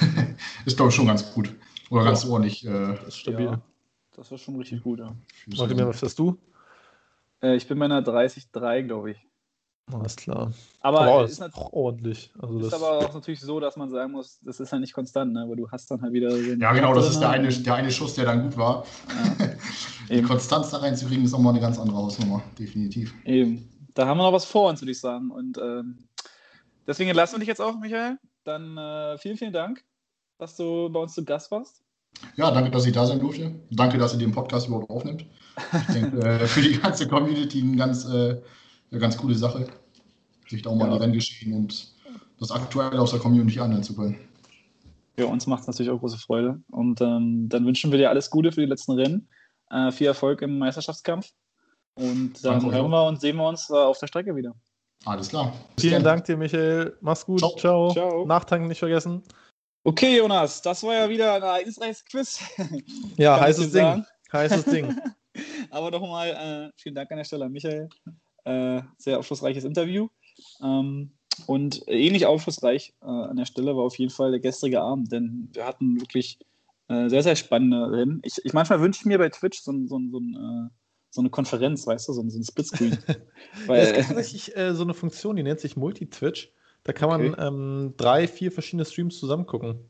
[0.64, 1.54] ist, glaube ich, schon ganz gut.
[1.90, 2.66] Oder ganz ordentlich.
[2.66, 3.46] Äh, Das ist stabil.
[3.46, 3.60] Ja,
[4.16, 5.14] das war schon richtig gut, ja.
[5.46, 6.36] mir, was hast du?
[7.42, 9.18] Äh, ich bin bei einer 30,3, glaube ich.
[9.92, 10.50] Alles klar.
[10.80, 12.32] Aber, Aber ist, ist auch ordentlich.
[12.40, 14.92] Also ist das, aber auch natürlich so, dass man sagen muss, das ist halt nicht
[14.92, 15.42] konstant, ne?
[15.42, 17.90] aber du hast dann halt wieder Ja, genau, das ist der drin, eine, der eine
[17.92, 18.84] Schuss, der dann gut war.
[20.08, 20.26] Die Eben.
[20.26, 23.14] Konstanz da reinzukriegen, ist auch mal eine ganz andere Hausnummer, definitiv.
[23.24, 23.68] Eben.
[23.96, 25.30] Da haben wir noch was vor uns, würde ich sagen.
[25.30, 25.96] Und ähm,
[26.86, 28.18] deswegen lassen wir dich jetzt auch, Michael.
[28.44, 29.82] Dann äh, vielen, vielen Dank,
[30.38, 31.82] dass du bei uns zu Gast warst.
[32.36, 33.54] Ja, danke, dass ich da sein durfte.
[33.70, 35.24] Danke, dass ihr den Podcast überhaupt aufnimmt.
[35.72, 38.38] Ich denke, äh, für die ganze Community eine ganz, äh,
[38.90, 39.66] eine ganz coole Sache,
[40.46, 40.96] sich da auch mal Ja.
[40.96, 41.88] Renngeschehen und
[42.38, 44.18] das Aktuelle aus der Community anhören zu können.
[45.18, 46.60] Ja, uns macht es natürlich auch große Freude.
[46.70, 49.30] Und ähm, dann wünschen wir dir alles Gute für die letzten Rennen.
[49.70, 51.32] Äh, viel Erfolg im Meisterschaftskampf.
[51.96, 54.54] Und dann Danke hören wir und sehen wir uns äh, auf der Strecke wieder.
[55.04, 55.52] Alles klar.
[55.74, 56.16] Bis Vielen dann.
[56.16, 56.96] Dank dir, Michael.
[57.00, 57.38] Mach's gut.
[57.40, 57.56] Ciao.
[57.56, 57.92] Ciao.
[57.92, 58.26] Ciao.
[58.26, 59.22] Nachtanken nicht vergessen.
[59.84, 62.40] Okay, Jonas, das war ja wieder ein ereignisreiches Quiz.
[63.16, 63.82] Ja, heißes Ding.
[63.82, 64.06] sagen.
[64.32, 64.94] Heißes Ding.
[65.70, 67.88] Aber nochmal äh, vielen Dank an der Stelle an Michael.
[68.44, 70.08] Äh, sehr aufschlussreiches Interview.
[70.62, 71.12] Ähm,
[71.46, 75.50] und ähnlich aufschlussreich äh, an der Stelle war auf jeden Fall der gestrige Abend, denn
[75.52, 76.38] wir hatten wirklich
[76.88, 78.20] äh, sehr, sehr spannende Rennen.
[78.24, 80.34] Ich, ich manchmal wünsche ich mir bei Twitch so, ein- so, so, ein,
[80.70, 80.70] äh,
[81.16, 82.96] so eine Konferenz, weißt du, so, ein- so ein Splitscreen.
[83.08, 86.52] Ja, es Weil, gibt tatsächlich äh, so eine Funktion, die nennt sich Multi-Twitch.
[86.84, 87.42] Da kann man Okay.
[87.48, 89.80] ähm, drei, vier verschiedene Streams zusammen gucken.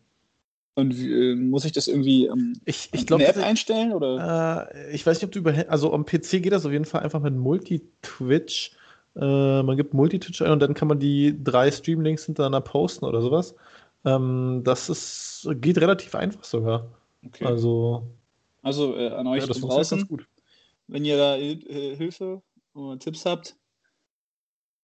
[0.77, 3.93] und äh, muss ich das irgendwie ähm, Ich, ich glaube, der App einstellen?
[3.93, 4.71] Oder?
[4.73, 7.03] äh, ich weiß nicht, ob du über, also am PC geht das auf jeden Fall
[7.03, 8.73] einfach mit Multi-Twitch.
[9.17, 13.21] Äh, man gibt Multi-Twitch ein und dann kann man die drei Streamlinks hintereinander posten oder
[13.21, 13.55] sowas.
[14.05, 16.87] Ähm, das ist, geht relativ einfach sogar.
[17.27, 17.45] Okay.
[17.45, 18.07] Also,
[18.63, 19.99] Also äh, an euch ja, das draußen.
[19.99, 20.27] ganz gut.
[20.87, 22.43] Wenn ihr da äh, Hilfe
[22.75, 23.57] oder Tipps habt,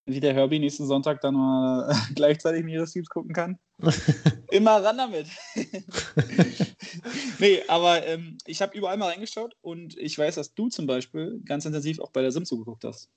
[0.06, 3.58] wie der Herbie nächsten Sonntag dann mal gleichzeitig mehrere Streams gucken kann,
[4.50, 5.28] immer ran damit.
[7.38, 11.40] nee, aber ähm, ich habe überall mal reingeschaut und ich weiß, dass du zum Beispiel
[11.44, 13.10] ganz intensiv auch bei der Sim zugeguckt hast.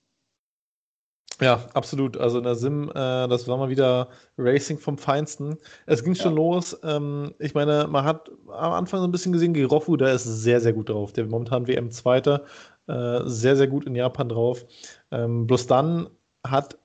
[1.41, 2.17] Ja, absolut.
[2.17, 2.93] Also in der Sim, äh,
[3.27, 4.07] das war mal wieder
[4.38, 5.57] Racing vom Feinsten.
[5.86, 6.38] Es ging schon Ja.
[6.38, 6.79] los.
[6.83, 10.61] Ähm, ich meine, man hat am Anfang so ein bisschen gesehen, Girofu, der ist sehr,
[10.61, 11.11] sehr gut drauf.
[11.11, 12.45] Der momentan WM-Zweiter,
[12.88, 14.65] äh, sehr, sehr gut in Japan drauf.
[15.11, 16.09] Ähm, bloß dann
[16.45, 16.77] hat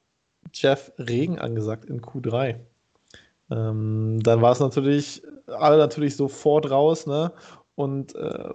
[0.53, 2.57] Jeff Regen angesagt in Q3.
[3.53, 7.32] Ähm, dann war es natürlich, alle natürlich sofort raus, ne?
[7.81, 8.51] Und äh,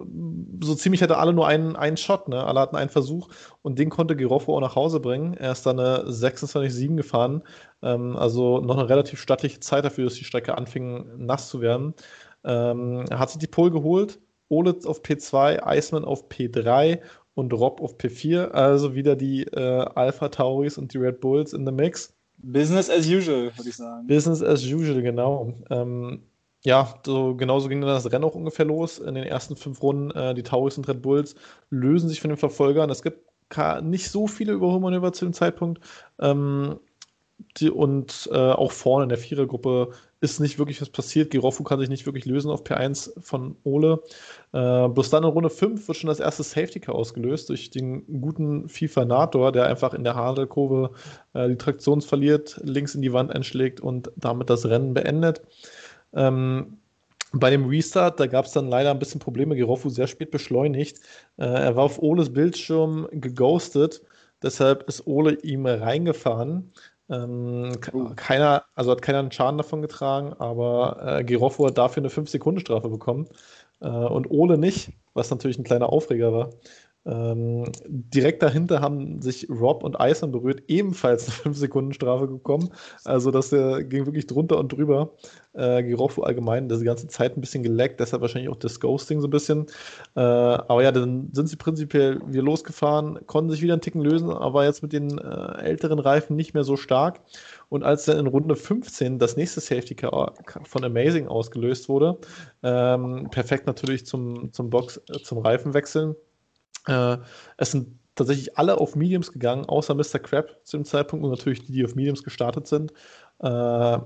[0.62, 2.44] so ziemlich hatte alle nur einen, einen Shot, ne?
[2.44, 3.28] Alle hatten einen Versuch
[3.62, 5.34] und den konnte Girofo auch nach Hause bringen.
[5.34, 7.42] Er ist dann eine 26,7 gefahren.
[7.82, 11.94] Ähm, also noch eine relativ stattliche Zeit dafür, dass die Strecke anfing nass zu werden.
[12.44, 14.20] Ähm, er hat sich die Pole geholt.
[14.48, 17.00] Ole auf P2, Iceman auf P3
[17.34, 18.50] und Rob auf P4.
[18.52, 22.14] Also wieder die äh, Alpha Tauris und die Red Bulls in the Mix.
[22.38, 24.06] Business as usual, würde ich sagen.
[24.06, 25.52] Business as usual, genau.
[25.68, 26.22] Ähm,
[26.66, 28.98] ja, so, genauso ging dann das Rennen auch ungefähr los.
[28.98, 31.36] In den ersten fünf Runden, äh, die Tauris und Red Bulls
[31.70, 32.90] lösen sich von den Verfolgern.
[32.90, 33.24] Es gibt
[33.82, 35.80] nicht so viele Überholmanöver zu dem Zeitpunkt.
[36.18, 36.80] Ähm,
[37.58, 41.30] die, und äh, auch vorne in der Vierergruppe ist nicht wirklich was passiert.
[41.30, 44.02] Girofu kann sich nicht wirklich lösen auf P1 von Ole.
[44.52, 48.20] Äh, bloß dann in Runde 5 wird schon das erste Safety Car ausgelöst durch den
[48.20, 50.90] guten FIFA Nator, der einfach in der Hadelkurve
[51.34, 55.42] äh, die Traktion verliert, links in die Wand einschlägt und damit das Rennen beendet.
[56.16, 56.78] Ähm,
[57.32, 59.56] bei dem Restart, da gab es dann leider ein bisschen Probleme.
[59.56, 60.98] Girofu sehr spät beschleunigt.
[61.36, 64.02] Äh, er war auf Oles Bildschirm geghostet.
[64.42, 66.72] Deshalb ist Ole ihm reingefahren.
[67.08, 68.10] Ähm, Oh.
[68.16, 72.88] keiner, also hat keiner einen Schaden davon getragen, aber äh, Girofo hat dafür eine 5-Sekunden-Strafe
[72.88, 73.28] bekommen.
[73.80, 76.50] Äh, und Ole nicht, was natürlich ein kleiner Aufreger war.
[77.06, 82.70] Ähm, direkt dahinter haben sich Rob und Eisern berührt, ebenfalls eine 5-Sekunden-Strafe gekommen.
[83.04, 85.12] Also das äh, ging wirklich drunter und drüber.
[85.52, 89.28] Äh, Giroffu allgemein das ganze Zeit ein bisschen geleckt, deshalb wahrscheinlich auch das Ghosting so
[89.28, 89.66] ein bisschen.
[90.16, 94.30] Äh, aber ja, dann sind sie prinzipiell wieder losgefahren, konnten sich wieder einen Ticken lösen,
[94.30, 97.20] aber jetzt mit den äh, älteren Reifen nicht mehr so stark.
[97.68, 100.34] Und als dann in Runde 15 das nächste Safety Car
[100.64, 102.18] von Amazing ausgelöst wurde,
[102.62, 106.16] ähm, perfekt natürlich zum, zum Box, äh, zum Reifenwechseln.
[106.86, 107.18] Äh,
[107.56, 110.18] es sind tatsächlich alle auf Mediums gegangen, außer Mr.
[110.18, 112.92] Crab zu dem Zeitpunkt und natürlich die, die auf Mediums gestartet sind.
[113.40, 113.98] Äh,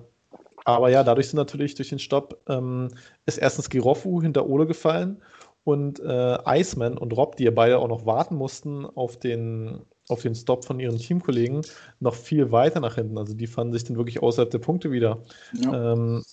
[0.64, 2.88] aber ja, dadurch sind natürlich durch den Stopp ähm,
[3.26, 5.22] ist erstens Giroffu hinter Ole gefallen
[5.64, 10.22] und äh, Iceman und Rob, die ja beide auch noch warten mussten auf den, auf
[10.22, 11.62] den Stop von ihren Teamkollegen
[12.01, 13.18] noch viel weiter nach hinten.
[13.18, 15.22] Also die fanden sich dann wirklich außerhalb der Punkte wieder.
[15.55, 15.92] Ja.
[15.92, 16.24] Ähm,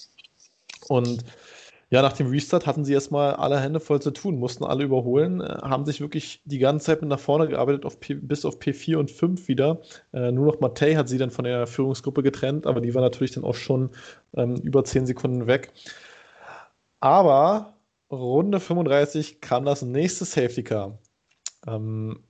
[0.89, 1.23] und
[1.89, 5.39] ja, nach dem Restart hatten sie erstmal alle Hände voll zu tun, mussten alle überholen,
[5.41, 8.59] äh, haben sich wirklich die ganze Zeit mit nach vorne gearbeitet, auf P bis auf
[8.59, 9.81] P4 und 5 wieder.
[10.14, 13.31] Äh, nur noch Mattei hat sie dann von der Führungsgruppe getrennt, aber die war natürlich
[13.31, 13.91] dann auch schon
[14.35, 15.72] ähm, über 10 Sekunden weg.
[16.99, 17.73] Aber
[18.11, 20.97] Runde 35 kam das nächste Safety Car.
[21.68, 22.23] Ähm,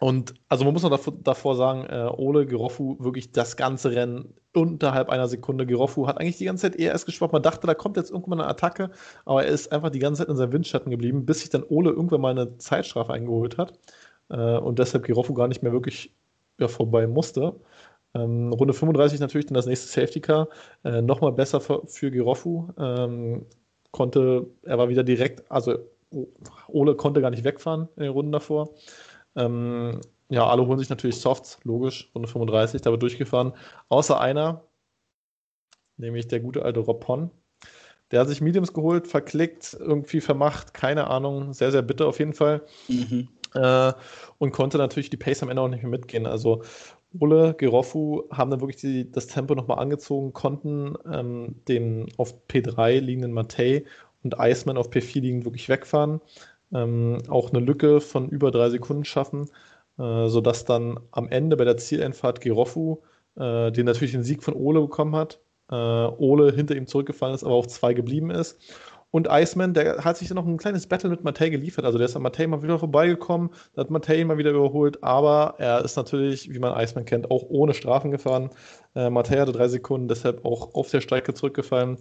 [0.00, 4.34] und also man muss noch davor, davor sagen, äh, Ole Geroffu wirklich das ganze Rennen
[4.52, 5.66] unterhalb einer Sekunde.
[5.66, 7.32] Geroffu hat eigentlich die ganze Zeit ERS geschwappt.
[7.32, 8.90] Man dachte, da kommt jetzt irgendwann eine Attacke,
[9.24, 11.90] aber er ist einfach die ganze Zeit in seinem Windschatten geblieben, bis sich dann Ole
[11.90, 13.78] irgendwann mal eine Zeitstrafe eingeholt hat
[14.30, 16.12] äh, und deshalb Geroffu gar nicht mehr wirklich
[16.58, 17.54] ja, vorbei musste.
[18.14, 20.48] Ähm, Runde 35 natürlich dann das nächste Safety Car.
[20.84, 22.68] Äh, Nochmal besser für, für Geroffu.
[22.78, 23.46] Ähm,
[23.90, 25.78] konnte, er war wieder direkt, also
[26.68, 28.70] Ole konnte gar nicht wegfahren in den Runden davor.
[29.36, 33.52] Ähm, ja, alle holen sich natürlich Softs, logisch, Runde 35, da wird durchgefahren.
[33.88, 34.64] Außer einer,
[35.96, 37.30] nämlich der gute alte Rob Pon.
[38.10, 42.34] Der hat sich Mediums geholt, verklickt, irgendwie vermacht, keine Ahnung, sehr, sehr bitter auf jeden
[42.34, 42.62] Fall.
[42.88, 43.28] Mhm.
[43.54, 43.92] Äh,
[44.38, 46.26] und konnte natürlich die Pace am Ende auch nicht mehr mitgehen.
[46.26, 46.62] Also
[47.18, 53.00] Ole, Geroffu haben dann wirklich die, das Tempo nochmal angezogen, konnten ähm, den auf P3
[53.00, 53.84] liegenden Matei
[54.22, 56.20] und Iceman auf P4 liegend wirklich wegfahren
[56.72, 59.48] ähm, auch eine Lücke von über drei Sekunden schaffen,
[59.98, 63.02] äh, sodass dann am Ende bei der Zieleinfahrt Giroffu,
[63.36, 67.44] äh, den natürlich den Sieg von Ole bekommen hat, äh, Ole hinter ihm zurückgefallen ist,
[67.44, 68.58] aber auf zwei geblieben ist.
[69.14, 71.84] Und Iceman, der hat sich dann noch ein kleines Battle mit Matei geliefert.
[71.84, 75.84] Also der ist an Matei mal wieder vorbeigekommen, hat Matei mal wieder überholt, aber er
[75.84, 78.50] ist natürlich, wie man Iceman kennt, auch ohne Strafen gefahren.
[78.96, 81.98] Äh, Matei hatte drei Sekunden, deshalb auch auf der Strecke zurückgefallen.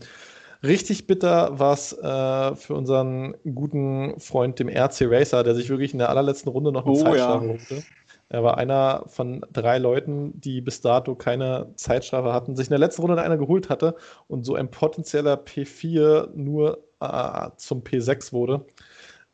[0.63, 5.91] Richtig bitter war es äh, für unseren guten Freund, dem RC Racer, der sich wirklich
[5.91, 7.51] in der allerletzten Runde noch eine oh, Zeitstrafe ja.
[7.51, 7.83] holte.
[8.29, 12.79] Er war einer von drei Leuten, die bis dato keine Zeitstrafe hatten, sich in der
[12.79, 13.95] letzten Runde einer geholt hatte
[14.27, 18.65] und so ein potenzieller P4 nur äh, zum P6 wurde.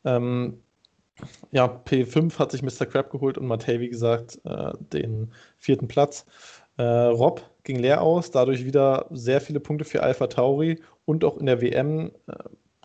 [0.04, 0.60] Ähm,
[1.52, 2.86] ja, P5 hat sich Mr.
[2.86, 6.26] Crab geholt und Matei, wie gesagt, äh, den vierten Platz.
[6.76, 10.80] Äh, Rob ging leer aus, dadurch wieder sehr viele Punkte für Alpha Tauri
[11.10, 12.34] und auch in der WM äh,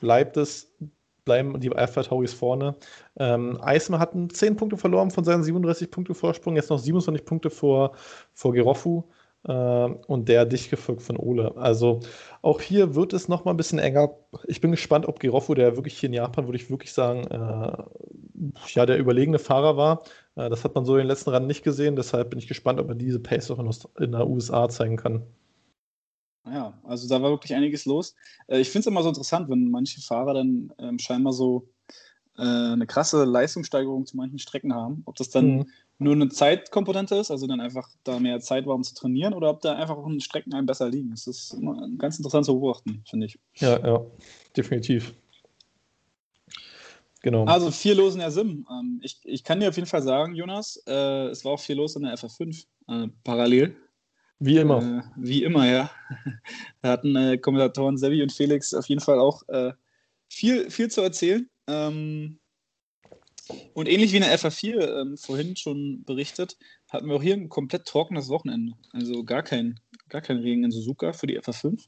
[0.01, 0.73] bleibt es,
[1.25, 2.75] bleiben die Alpha Tauris vorne.
[3.17, 7.49] Ähm, Eismer hat 10 Punkte verloren von seinen 37 Punkte Vorsprung, jetzt noch 27 Punkte
[7.51, 7.91] vor,
[8.33, 9.03] vor Geroffu
[9.47, 11.55] äh, und der dicht gefolgt von Ole.
[11.55, 11.99] Also
[12.41, 14.15] auch hier wird es noch mal ein bisschen enger.
[14.47, 17.83] Ich bin gespannt, ob Geroffu, der wirklich hier in Japan, würde ich wirklich sagen, äh,
[18.73, 20.03] ja, der überlegene Fahrer war.
[20.35, 22.79] Äh, das hat man so in den letzten Rennen nicht gesehen, deshalb bin ich gespannt,
[22.79, 23.69] ob er diese Pace auch in,
[24.03, 25.27] in der USA zeigen kann.
[26.47, 28.15] Ja, also da war wirklich einiges los.
[28.47, 31.69] Äh, ich finde es immer so interessant, wenn manche Fahrer dann ähm, scheinbar so
[32.37, 35.01] äh, eine krasse Leistungssteigerung zu manchen Strecken haben.
[35.05, 35.65] Ob das dann mhm.
[35.97, 39.49] nur eine Zeitkomponente ist, also dann einfach da mehr Zeit war, um zu trainieren, oder
[39.49, 41.11] ob da einfach auch in Strecken einem besser liegen.
[41.11, 43.39] Das ist immer ganz interessant zu beobachten, finde ich.
[43.55, 44.01] Ja, ja,
[44.55, 45.13] definitiv.
[47.21, 47.45] Genau.
[47.45, 48.67] Also viel los in der Sim.
[48.69, 51.75] Ähm, ich, ich kann dir auf jeden Fall sagen, Jonas, äh, es war auch viel
[51.75, 53.75] los in der FF5 äh, parallel.
[54.39, 54.81] Wie immer.
[54.81, 55.91] Äh, wie immer, ja.
[56.81, 59.73] da hatten äh, Kommentatoren Sevi und Felix auf jeden Fall auch äh,
[60.27, 61.49] viel, viel zu erzählen.
[61.67, 62.39] Ähm,
[63.73, 66.57] und ähnlich wie in der FA4 ähm, vorhin schon berichtet,
[66.89, 68.73] hatten wir auch hier ein komplett trockenes Wochenende.
[68.91, 69.79] Also gar kein,
[70.09, 71.85] gar kein Regen in Suzuka für die FA5.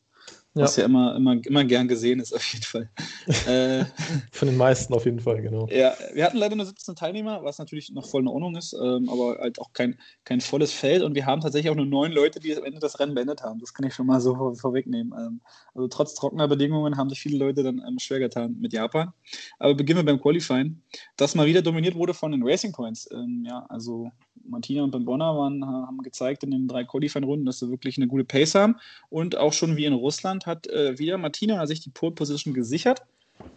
[0.58, 0.64] Ja.
[0.64, 2.90] Was ja immer, immer, immer gern gesehen ist, auf jeden Fall.
[3.48, 3.86] äh,
[4.32, 5.68] Von den meisten auf jeden Fall, genau.
[5.70, 9.10] Ja, wir hatten leider nur 17 Teilnehmer, was natürlich noch voll in Ordnung ist, ähm,
[9.10, 12.40] aber halt auch kein, kein volles Feld und wir haben tatsächlich auch nur neun Leute,
[12.40, 13.60] die am Ende das Rennen beendet haben.
[13.60, 15.14] Das kann ich schon mal so vor, vorwegnehmen.
[15.18, 15.42] Ähm,
[15.74, 19.14] also trotz trockener Bedingungen haben sich viele Leute dann ähm, schwer getan mit Japan.
[19.60, 20.82] Aber beginnen wir beim Qualifying,
[21.16, 23.08] das mal wieder dominiert wurde von den Racing Points.
[23.12, 24.12] Ähm, ja, also
[24.50, 28.08] Martina und Ben Bonner waren, haben gezeigt in den drei Qualifying-Runden, dass sie wirklich eine
[28.08, 28.76] gute Pace haben
[29.10, 33.02] und auch schon wie in Russland hat äh, wieder Martina sich die Pole Position gesichert.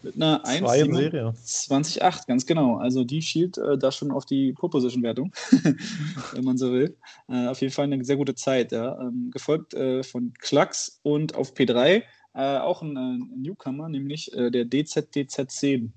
[0.03, 1.29] Mit einer Zwei in Serie.
[1.31, 2.77] 1,28, ganz genau.
[2.77, 5.33] Also die schielt äh, da schon auf die Pole-Position-Wertung,
[6.33, 6.97] wenn man so will.
[7.29, 8.73] Äh, auf jeden Fall eine sehr gute Zeit.
[8.73, 9.01] Ja.
[9.01, 12.03] Ähm, gefolgt äh, von Klacks und auf P3
[12.35, 15.91] äh, auch ein, ein, Newcomer, nämlich äh, der DZDZ10.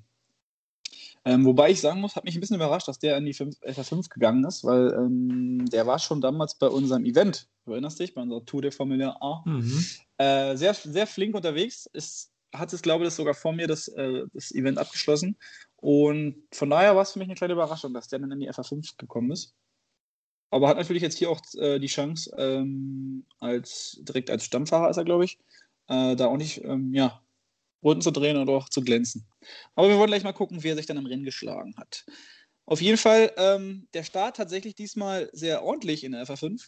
[1.26, 4.10] Ähm, wobei ich sagen muss, hat mich ein bisschen überrascht, dass der in die FA5
[4.10, 8.22] gegangen ist, weil ähm, der war schon damals bei unserem Event, du erinnerst dich, bei
[8.22, 9.86] unserer Tour der Formel A, mhm.
[10.18, 14.24] äh, sehr, sehr flink unterwegs, ist, hat es, glaube ich, sogar vor mir das, äh,
[14.34, 15.38] das Event abgeschlossen.
[15.78, 18.50] Und von daher war es für mich eine kleine Überraschung, dass der dann in die
[18.50, 19.56] FA5 gekommen ist.
[20.50, 24.98] Aber hat natürlich jetzt hier auch äh, die Chance, ähm, als, direkt als Stammfahrer ist
[24.98, 25.40] er, glaube ich,
[25.88, 27.22] äh, da auch nicht ähm, ja,
[27.84, 29.26] Runden zu drehen oder auch zu glänzen.
[29.76, 32.06] Aber wir wollen gleich mal gucken, wie er sich dann im Rennen geschlagen hat.
[32.66, 36.62] Auf jeden Fall ähm, der Start tatsächlich diesmal sehr ordentlich in der FA5.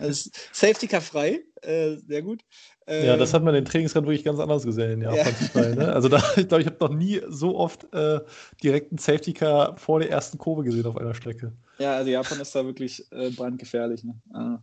[0.52, 2.40] Safety Car frei, äh, sehr gut.
[2.86, 5.24] Ähm, ja, das hat man in den Trainingsrennen wirklich ganz anders gesehen, ja, ja.
[5.24, 5.92] Fall, ne?
[5.92, 8.20] Also da, ich glaube, ich habe noch nie so oft äh,
[8.62, 11.52] direkt einen Safety Car vor der ersten Kurve gesehen auf einer Strecke.
[11.78, 14.04] Ja, also Japan ist da wirklich äh, brandgefährlich.
[14.04, 14.14] Ne?
[14.32, 14.58] Ah.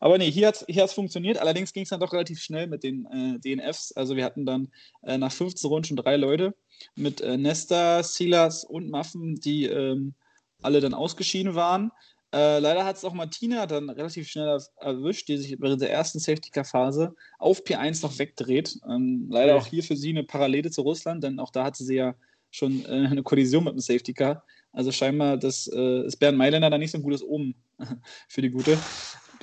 [0.00, 1.38] Aber nee, hier hat es hier funktioniert.
[1.38, 3.92] Allerdings ging es dann doch relativ schnell mit den äh, DNFs.
[3.92, 4.68] Also wir hatten dann
[5.02, 6.54] äh, nach 15 Runden schon drei Leute
[6.94, 10.14] mit äh, Nesta, Silas und Muffen, die ähm,
[10.62, 11.90] alle dann ausgeschieden waren.
[12.34, 16.18] Äh, leider hat es auch Martina dann relativ schnell erwischt, die sich während der ersten
[16.18, 18.80] Safety-Car-Phase auf P1 noch wegdreht.
[18.88, 21.94] Ähm, leider auch hier für sie eine Parallele zu Russland, denn auch da hatte sie
[21.94, 22.14] ja
[22.50, 24.44] schon äh, eine Kollision mit dem Safety-Car.
[24.72, 27.54] Also scheinbar das, äh, ist Bernd Mailänder da nicht so ein gutes Omen
[28.28, 28.76] für die Gute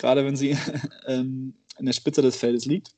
[0.01, 0.57] gerade wenn sie
[1.07, 2.91] ähm, in der Spitze des Feldes liegt.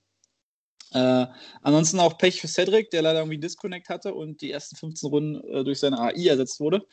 [0.93, 1.27] Äh,
[1.61, 5.47] ansonsten auch Pech für Cedric, der leider irgendwie Disconnect hatte und die ersten 15 Runden
[5.49, 6.85] äh, durch seine AI ersetzt wurde.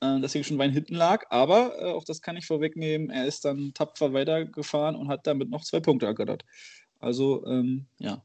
[0.00, 1.24] Äh, deswegen schon weit hinten lag.
[1.30, 3.10] Aber äh, auch das kann ich vorwegnehmen.
[3.10, 6.44] Er ist dann tapfer weitergefahren und hat damit noch zwei Punkte ergattert.
[7.00, 8.22] Also, ähm, ja.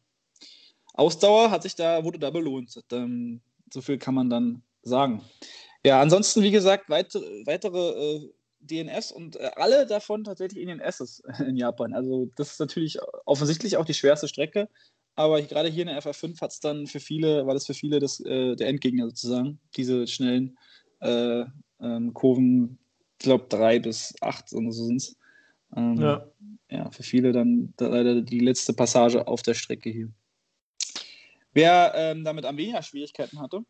[0.93, 2.79] Ausdauer hat sich da, wurde da belohnt.
[2.91, 3.41] Ähm,
[3.71, 5.23] so viel kann man dann sagen.
[5.83, 8.33] Ja, ansonsten, wie gesagt, weitere, weitere äh,
[8.63, 11.93] DNS und äh, alle davon tatsächlich in den S's in Japan.
[11.93, 14.69] Also das ist natürlich offensichtlich auch die schwerste Strecke,
[15.15, 17.99] aber gerade hier in der FR5 hat es dann für viele, war das für viele
[17.99, 20.57] das, äh, der Endgegner sozusagen, diese schnellen
[21.01, 21.45] äh,
[21.79, 22.79] ähm, Kurven,
[23.19, 25.17] ich glaube drei bis acht und so sind es.
[25.75, 26.27] Ähm, ja.
[26.69, 30.09] ja, für viele dann leider die letzte Passage auf der Strecke hier.
[31.53, 33.63] Wer ähm, damit am weniger Schwierigkeiten hatte,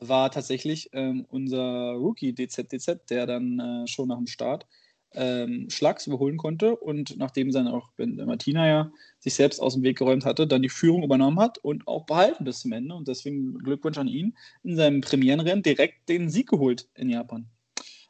[0.00, 4.66] war tatsächlich ähm, unser Rookie DZDZ, der dann äh, schon nach dem Start
[5.12, 9.82] ähm, Schlags überholen konnte und nachdem dann auch ben, Martina ja sich selbst aus dem
[9.82, 12.94] Weg geräumt hatte, dann die Führung übernommen hat und auch behalten bis zum Ende.
[12.94, 17.46] Und deswegen Glückwunsch an ihn in seinem Premierenrennen direkt den Sieg geholt in Japan.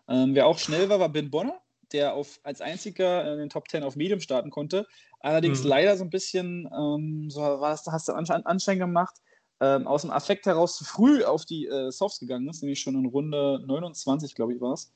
[0.08, 1.60] Ähm, wer auch schnell war, war Ben Bonner,
[1.92, 4.86] der auf, als einziger in den Top 10 auf Medium starten konnte.
[5.20, 5.70] Allerdings mhm.
[5.70, 9.16] leider so ein bisschen, ähm, so war das, hast du Anschein gemacht,
[9.60, 12.94] ähm, aus dem Affekt heraus zu früh auf die äh, Softs gegangen ist, nämlich schon
[12.94, 14.92] in Runde 29, glaube ich, war es.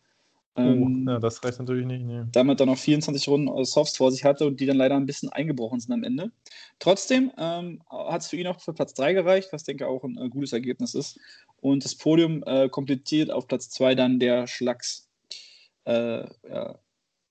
[0.57, 2.05] Oh, ähm, oh, ja, das reicht natürlich nicht.
[2.05, 2.23] Nee.
[2.31, 5.07] Damit dann noch 24 Runden äh, Softs vor sich hatte und die dann leider ein
[5.07, 6.31] bisschen eingebrochen sind am Ende.
[6.79, 10.05] Trotzdem ähm, hat es für ihn auch für Platz 3 gereicht, was denke ich auch
[10.05, 11.19] ein äh, gutes Ergebnis ist.
[11.61, 15.09] Und das Podium äh, komplettiert auf Platz 2 dann der Schlags.
[15.87, 16.79] Äh, ja,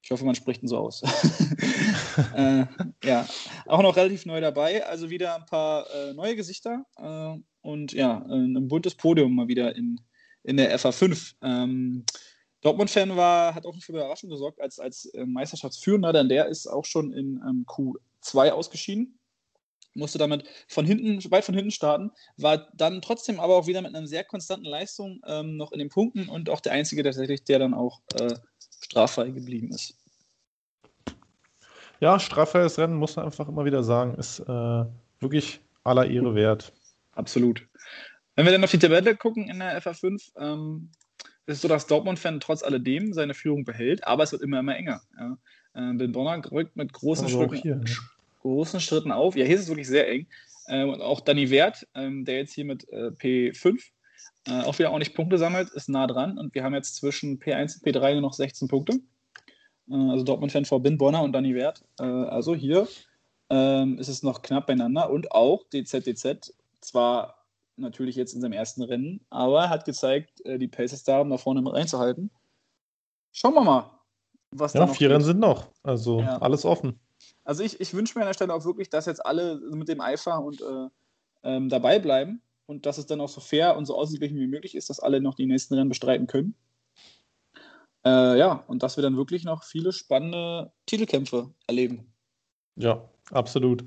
[0.03, 1.01] ich hoffe, man spricht ihn so aus.
[2.35, 2.65] äh,
[3.05, 3.25] ja,
[3.65, 4.85] auch noch relativ neu dabei.
[4.85, 9.75] Also wieder ein paar äh, neue Gesichter äh, und ja, ein buntes Podium mal wieder
[9.77, 10.01] in,
[10.43, 11.35] in der FA5.
[11.41, 12.05] Ähm,
[12.61, 16.85] Dortmund-Fan war, hat auch für Überraschung gesorgt als, als äh, Meisterschaftsführender, denn der ist auch
[16.85, 19.19] schon in ähm, Q2 ausgeschieden.
[19.95, 23.95] Musste damit von hinten, weit von hinten starten, war dann trotzdem aber auch wieder mit
[23.95, 27.59] einer sehr konstanten Leistung ähm, noch in den Punkten und auch der Einzige tatsächlich, der
[27.59, 28.33] dann auch äh,
[28.93, 29.97] straffrei geblieben ist.
[31.99, 34.85] Ja, straffreies Rennen, muss man einfach immer wieder sagen, ist äh,
[35.19, 36.71] wirklich aller Ehre wert.
[37.13, 37.65] Absolut.
[38.35, 40.89] Wenn wir dann auf die Tabelle gucken in der FA5, ähm,
[41.45, 44.75] ist es so, dass Dortmund-Fan trotz alledem seine Führung behält, aber es wird immer, immer
[44.75, 45.01] enger.
[45.17, 45.37] Ja.
[45.73, 47.85] Äh, den Bonner rückt mit großen, also Schritten, hier, ne?
[48.41, 49.35] großen Schritten auf.
[49.35, 50.27] Ja, hier ist es wirklich sehr eng.
[50.67, 53.81] Ähm, und auch Danny Wert, ähm, der jetzt hier mit äh, P5
[54.47, 56.37] äh, auch wieder ordentlich Punkte sammelt, ist nah dran.
[56.37, 58.99] Und wir haben jetzt zwischen P1 und P3 nur noch 16 Punkte.
[59.89, 61.83] Äh, also Dortmund-Fan vor Bin Bonner und Danny Wert.
[61.99, 62.87] Äh, also hier
[63.49, 65.09] ähm, ist es noch knapp beieinander.
[65.09, 67.45] Und auch DZDZ, zwar
[67.77, 71.29] natürlich jetzt in seinem ersten Rennen, aber hat gezeigt, äh, die Pace ist da, um
[71.29, 72.29] da vorne mit reinzuhalten.
[73.31, 73.89] Schauen wir mal,
[74.51, 75.67] was ja, vier Rennen sind noch.
[75.81, 76.37] Also ja.
[76.39, 76.99] alles offen.
[77.45, 80.01] Also ich, ich wünsche mir an der Stelle auch wirklich, dass jetzt alle mit dem
[80.01, 80.87] Eifer und äh,
[81.43, 84.75] ähm, dabei bleiben und dass es dann auch so fair und so ausgeglichen wie möglich
[84.75, 86.55] ist, dass alle noch die nächsten Rennen bestreiten können.
[88.05, 92.13] Äh, ja, und dass wir dann wirklich noch viele spannende Titelkämpfe erleben.
[92.75, 93.85] Ja, absolut.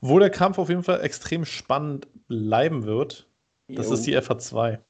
[0.00, 3.28] Wo der Kampf auf jeden Fall extrem spannend bleiben wird,
[3.68, 3.94] das Jo.
[3.94, 4.80] ist die FA2.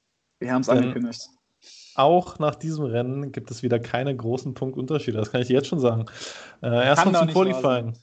[0.40, 1.28] Wir haben es angekündigt.
[1.94, 5.16] Auch nach diesem Rennen gibt es wieder keine großen Punktunterschiede.
[5.16, 6.06] Das kann ich dir jetzt schon sagen.
[6.60, 7.96] Äh, erstmal zum Qualifying.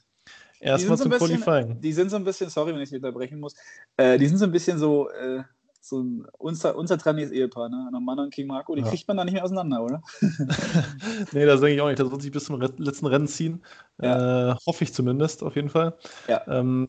[0.62, 1.80] Erstmal zum bisschen- Qualifying.
[1.80, 3.54] Die sind so ein bisschen, sorry, wenn ich dich unterbrechen muss,
[3.96, 5.42] äh, die sind so ein bisschen so, äh,
[5.80, 7.88] so ein unser, unzertrennliches Ehepaar, ne?
[7.90, 8.88] Norman und King Marco, die Ja.
[8.88, 10.02] kriegt man da nicht mehr auseinander, oder?
[11.32, 11.98] Nee, das denke ich auch nicht.
[11.98, 13.62] Das wird sich bis zum letzten Rennen ziehen.
[13.98, 15.94] Äh, hoffe ich zumindest, auf jeden Fall.
[16.28, 16.42] Ja.
[16.46, 16.88] Ähm,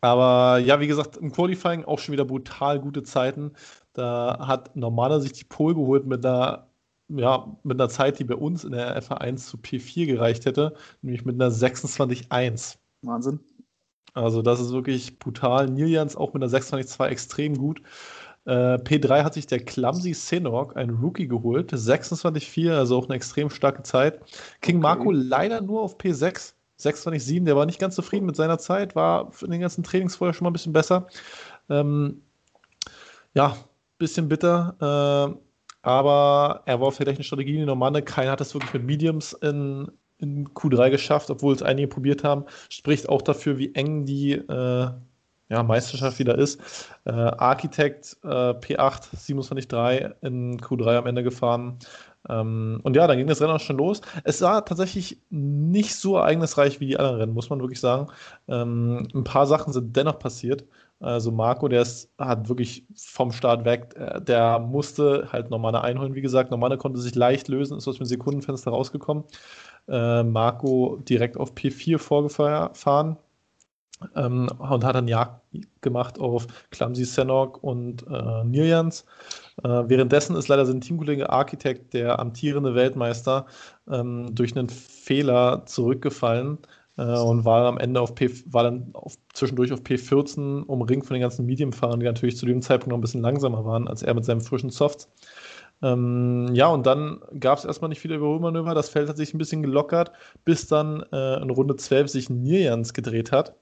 [0.00, 3.52] aber ja, wie gesagt, im Qualifying auch schon wieder brutal gute Zeiten.
[3.94, 6.68] Da hat Normale sich die Pole geholt mit einer,
[7.08, 11.24] ja, mit einer Zeit, die bei uns in der FA1 zu P4 gereicht hätte, nämlich
[11.24, 12.76] mit einer 26.1.
[13.06, 13.40] Wahnsinn.
[14.14, 15.68] Also das ist wirklich brutal.
[15.68, 17.82] Nilians auch mit einer 26.2 extrem gut.
[18.46, 21.72] Äh, P3 hat sich der Clumsy Senok, ein Rookie, geholt.
[21.72, 24.20] 26.4, also auch eine extrem starke Zeit.
[24.60, 24.82] King Okay.
[24.82, 26.54] Marco leider nur auf P6.
[26.76, 30.34] 26.7, der war nicht ganz zufrieden mit seiner Zeit, war in den ganzen Trainings vorher
[30.34, 31.06] schon mal ein bisschen besser.
[31.70, 32.22] Ähm,
[33.32, 33.56] ja,
[33.96, 34.74] bisschen bitter.
[35.32, 35.40] Äh,
[35.82, 38.02] aber er war auf der gleichen Strategie wie Normanne.
[38.02, 42.44] Keiner hat es wirklich mit Mediums in, in Q3 geschafft, obwohl es einige probiert haben.
[42.68, 44.88] Spricht auch dafür, wie eng die äh,
[45.48, 46.60] ja, Meisterschaft wieder ist.
[47.04, 51.78] Äh, Architect äh, P8 27.3 in Q3 am Ende gefahren.
[52.28, 54.00] Ähm, und ja, dann ging das Rennen auch schon los.
[54.24, 58.08] Es war tatsächlich nicht so ereignisreich wie die anderen Rennen, muss man wirklich sagen.
[58.48, 60.64] Ähm, ein paar Sachen sind dennoch passiert.
[61.00, 66.14] Also Marco, der ist, hat wirklich vom Start weg, äh, der musste halt Normane einholen,
[66.14, 66.50] wie gesagt.
[66.50, 69.24] Normane konnte sich leicht lösen, ist aus dem Sekundenfenster rausgekommen.
[69.88, 73.16] Äh, Marco direkt auf P4 vorgefahren
[74.16, 75.40] ähm, und hat dann Jagd
[75.80, 79.04] gemacht auf Clumsy Senok und äh, Nirjans.
[79.62, 83.46] Äh, währenddessen ist leider sein Teamkollege Architect, der amtierende Weltmeister,
[83.90, 86.58] ähm, durch einen Fehler zurückgefallen
[86.96, 91.14] äh, und war am Ende auf P, war dann auf, zwischendurch auf P14 umringt von
[91.14, 94.14] den ganzen Medium-Fahrern, die natürlich zu dem Zeitpunkt noch ein bisschen langsamer waren als er
[94.14, 95.08] mit seinem frischen Softs.
[95.84, 98.74] Ähm, ja, und dann gab es erstmal nicht viele Überholmanöver.
[98.74, 100.12] Das Feld hat sich ein bisschen gelockert,
[100.44, 103.54] bis dann äh, in Runde 12 sich Nirjans gedreht hat.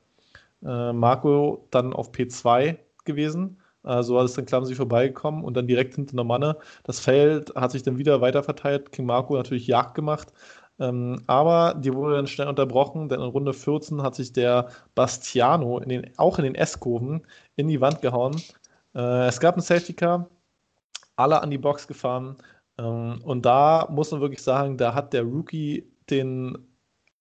[0.65, 3.59] Äh, Marco dann auf P2 gewesen.
[3.85, 6.59] Äh, so es dann Clumsy vorbeigekommen und dann direkt hinter der Manne.
[6.85, 8.93] Das Feld hat sich dann wieder weiter verteilt.
[8.93, 10.29] King Marco natürlich Jagd gemacht.
[10.79, 15.79] Ähm, aber die wurde dann schnell unterbrochen, denn in Runde 14 hat sich der Bastiano
[15.79, 17.27] in den, auch in den S-Kurven
[17.57, 18.41] in die Wand gehauen.
[18.95, 20.29] Äh, es gab einen Safety Car,
[21.23, 22.37] alle an die Box gefahren.
[22.79, 26.59] Ähm, und da muss man wirklich sagen, da hat der Rookie den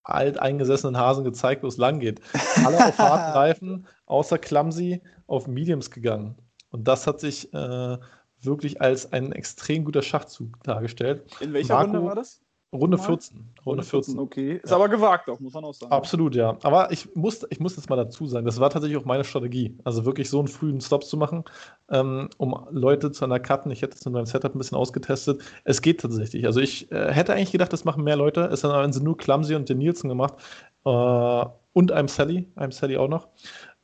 [0.03, 2.21] alteingesessenen Hasen gezeigt, wo es lang geht.
[2.65, 6.35] Alle auf harten Reifen, außer Clumsy, auf Mediums gegangen.
[6.71, 7.97] Und das hat sich äh,
[8.41, 11.23] wirklich als ein extrem guter Schachzug dargestellt.
[11.39, 12.41] In welcher Marco- Runde war das?
[12.73, 13.18] Runde Nochmal?
[13.18, 13.53] 14.
[13.65, 14.18] Runde 14.
[14.19, 14.60] Okay.
[14.64, 14.77] Ist Ja.
[14.77, 15.91] aber gewagt auch, muss man auch sagen.
[15.91, 16.57] Absolut, ja.
[16.64, 19.77] Aber ich muss, ich muss jetzt mal dazu sagen, das war tatsächlich auch meine Strategie.
[19.84, 21.43] Also wirklich so einen frühen Stop zu machen,
[21.89, 23.72] ähm, um Leute zu undercutten.
[23.72, 25.41] Ich hätte es in meinem Setup ein bisschen ausgetestet.
[25.65, 26.45] Es geht tatsächlich.
[26.45, 28.45] Also ich äh, hätte eigentlich gedacht, das machen mehr Leute.
[28.45, 30.35] Es haben sie nur Clumsy und den Nielsen gemacht.
[30.85, 32.49] Äh, und einem Sally.
[32.56, 33.27] Einem Sally auch noch.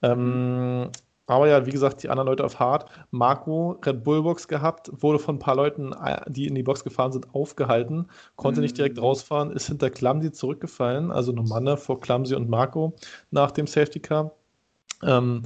[0.02, 0.90] Ähm,
[1.28, 2.90] aber ja, wie gesagt, die anderen Leute auf Hard.
[3.12, 6.84] Marco Red Bull Box gehabt, wurde von ein paar Leuten, äh, die in die Box
[6.84, 9.04] gefahren sind, aufgehalten, konnte nicht direkt Mhm.
[9.04, 12.94] rausfahren, ist hinter Clumsy zurückgefallen, also eine Manne vor Clumsy und Marco
[13.32, 14.32] nach dem Safety Car.
[15.04, 15.44] Ähm,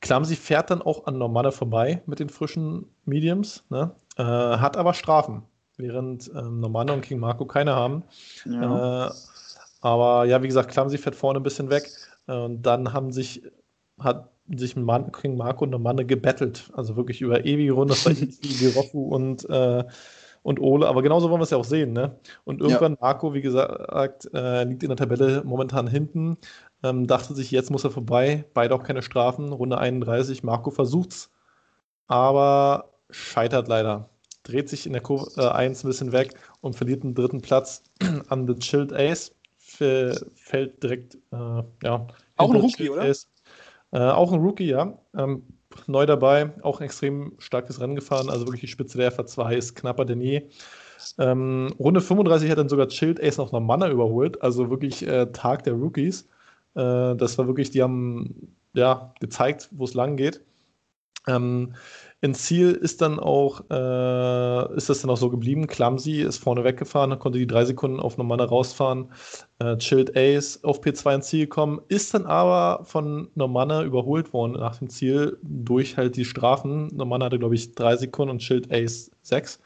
[0.00, 3.92] Clumsy fährt dann auch an Normanne vorbei mit den frischen Mediums, ne?
[4.16, 5.42] äh, hat aber Strafen,
[5.76, 8.02] während ähm, Normanne und King Marco keine haben.
[8.44, 9.06] Ja.
[9.08, 9.10] Äh,
[9.80, 11.88] aber ja, wie gesagt, Clumsy fährt vorne ein bisschen weg.
[12.26, 13.42] Äh, Und dann haben sich,
[13.98, 16.70] hat sich Man King Marco und Normanne gebettelt.
[16.74, 17.94] Also wirklich über ewige Runde.
[17.94, 19.84] Das war Girofu und, äh,
[20.42, 20.86] und Ole.
[20.86, 21.92] Aber genauso wollen wir es ja auch sehen.
[21.92, 22.18] Ne?
[22.44, 26.36] Und irgendwann, Marco, wie gesagt, äh, liegt in der Tabelle momentan hinten.
[26.82, 28.44] Ähm, dachte sich, jetzt muss er vorbei.
[28.54, 29.52] Beide auch keine Strafen.
[29.52, 30.42] Runde 31.
[30.42, 31.30] Marco versucht's,
[32.08, 34.08] aber scheitert leider.
[34.42, 37.84] Dreht sich in der Kurve äh, 1 ein bisschen weg und verliert den dritten Platz
[38.28, 39.32] an The Chilled Ace.
[39.80, 42.06] F fällt direkt, äh, ja.
[42.36, 43.02] Auch ein Rookie, oder?
[43.02, 43.28] Ace.
[43.92, 44.98] Äh, auch ein Rookie, ja.
[45.16, 45.44] Ähm,
[45.86, 48.28] neu dabei, auch ein extrem starkes Rennen gefahren.
[48.28, 50.42] Also wirklich die Spitze der FA2 ist knapper denn je.
[51.18, 54.42] Ähm, Runde 35 hat dann sogar Chilled Ace noch Manna überholt.
[54.42, 56.28] Also wirklich äh, Tag der Rookies.
[56.74, 60.40] Äh, das war wirklich, die haben ja gezeigt, wo es lang geht.
[61.26, 61.74] Ähm,
[62.22, 65.66] ins Ziel ist dann auch, äh, ist das dann auch so geblieben.
[65.66, 69.12] Clumsy ist vorne weggefahren, konnte die drei Sekunden auf Normanne rausfahren.
[69.58, 74.52] Äh, Chilled Ace auf P2 ins Ziel gekommen, ist dann aber von Normanne überholt worden
[74.52, 76.88] nach dem Ziel durch halt die Strafen.
[76.94, 79.60] Normanne hatte, glaube ich, drei Sekunden und Chilled Ace sechs.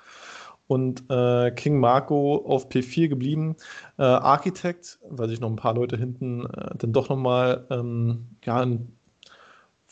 [0.66, 3.56] und äh, King Marco auf P4 geblieben.
[3.98, 8.66] Äh, Architect, weil sich noch ein paar Leute hinten äh, dann doch nochmal ähm, ja,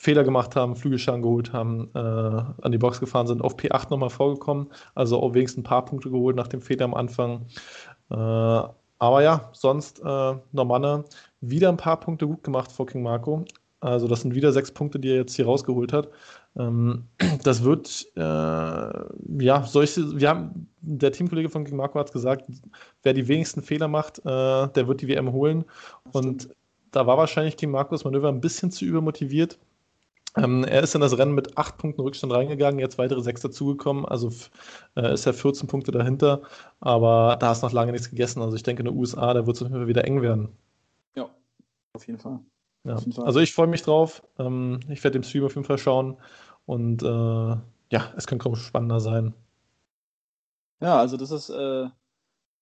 [0.04, 4.10] Fehler gemacht haben, Flügelschaden geholt haben, äh, an die Box gefahren sind, auf P8 nochmal
[4.10, 4.70] vorgekommen.
[4.94, 7.46] Also auch wenigstens ein paar Punkte geholt nach dem Fehler am Anfang.
[8.10, 11.04] Äh, aber ja, sonst äh, Normanne
[11.40, 13.46] wieder ein paar Punkte gut gemacht vor King Marco.
[13.80, 16.10] Also das sind wieder sechs Punkte, die er jetzt hier rausgeholt hat.
[16.58, 17.04] Ähm,
[17.42, 22.44] das wird, äh, ja, solche, wir haben, der Teamkollege von King Marco hat gesagt,
[23.02, 24.22] wer die wenigsten Fehler macht, äh,
[24.68, 25.64] der wird die WM holen.
[26.12, 26.50] Und
[26.90, 29.58] da war wahrscheinlich King Marcos Manöver ein bisschen zu übermotiviert.
[30.36, 34.04] Ähm, er ist in das Rennen mit acht Punkten Rückstand reingegangen, jetzt weitere sechs dazugekommen,
[34.04, 34.32] also
[34.96, 36.42] äh, ist er 14 Punkte dahinter,
[36.80, 38.42] aber da ist noch lange nichts gegessen.
[38.42, 40.48] Also ich denke, in den USA, da wird es auf jeden Fall wieder eng werden.
[41.14, 41.30] Ja,
[41.92, 42.40] auf jeden Fall.
[42.84, 42.98] Ja.
[43.22, 44.22] Also ich freue mich drauf.
[44.38, 46.18] Ähm, ich werde dem Stream auf jeden Fall schauen.
[46.66, 49.34] Und äh, ja, es kann kaum spannender sein.
[50.80, 51.86] Ja, also das ist äh,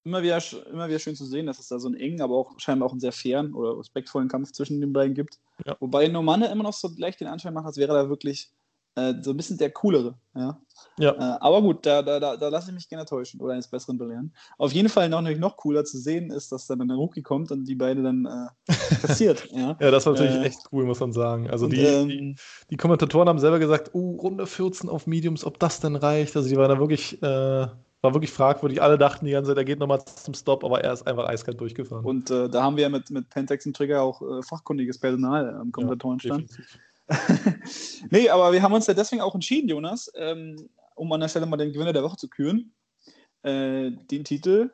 [0.05, 0.39] immer, wieder,
[0.71, 2.93] immer wieder schön zu sehen, dass es da so einen engen, aber auch scheinbar auch
[2.93, 5.39] einen sehr fairen oder respektvollen Kampf zwischen den beiden gibt.
[5.67, 5.77] Ja.
[5.81, 8.51] Wobei Normanne immer noch so gleich den Anschein macht, als wäre da wirklich
[8.95, 10.15] äh, so ein bisschen der coolere.
[10.35, 10.61] Ja.
[10.99, 11.13] ja.
[11.13, 13.97] Äh, aber gut, da, da, da, da lasse ich mich gerne täuschen oder eines Besseren
[13.97, 14.35] belehren.
[14.59, 17.65] Auf jeden Fall noch, noch cooler zu sehen ist, dass dann ein Rookie kommt und
[17.65, 19.49] die beide dann äh, passiert.
[19.53, 19.77] ja.
[19.81, 21.49] ja, das war natürlich äh, echt cool, muss man sagen.
[21.49, 22.37] Also und, die, ähm, die,
[22.71, 26.37] die, Kommentatoren haben selber gesagt, oh, Runde 14 auf Mediums, ob das denn reicht.
[26.37, 27.69] Also die waren da wirklich äh,
[28.03, 28.83] war wirklich fragwürdig.
[28.83, 31.61] Alle dachten die ganze Zeit, er geht nochmal zum Stop, aber er ist einfach eiskalt
[31.61, 32.05] durchgefahren.
[32.05, 35.71] Und äh, da haben wir mit, mit Pentex und Trigger auch äh, fachkundiges Personal am
[35.71, 36.51] Kommentatorenstand.
[37.09, 37.17] Ja,
[38.11, 41.47] nee, aber wir haben uns ja deswegen auch entschieden, Jonas, ähm, um an der Stelle
[41.47, 42.73] mal den Gewinner der Woche zu küren,
[43.43, 44.71] äh, den Titel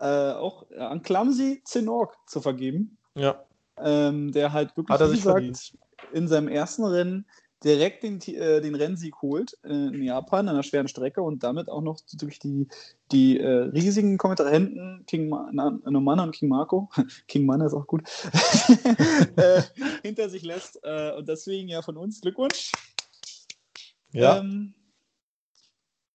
[0.00, 2.98] äh, auch an Clumsy Zenorg zu vergeben.
[3.14, 3.44] Ja.
[3.78, 5.76] Ähm, der halt wirklich, Hat er sich verdient.
[6.12, 7.26] in seinem ersten Rennen
[7.64, 11.68] direkt den, äh, den Rennsieg holt äh, in Japan an einer schweren Strecke und damit
[11.68, 12.68] auch noch durch die,
[13.10, 16.90] die äh, riesigen Kommentarenten King Nomana und King Marco,
[17.28, 18.02] King Mana ist auch gut,
[19.36, 19.62] äh,
[20.02, 20.80] hinter sich lässt.
[20.82, 22.72] Äh, und deswegen ja von uns Glückwunsch.
[24.12, 24.38] Ja.
[24.38, 24.74] Ähm,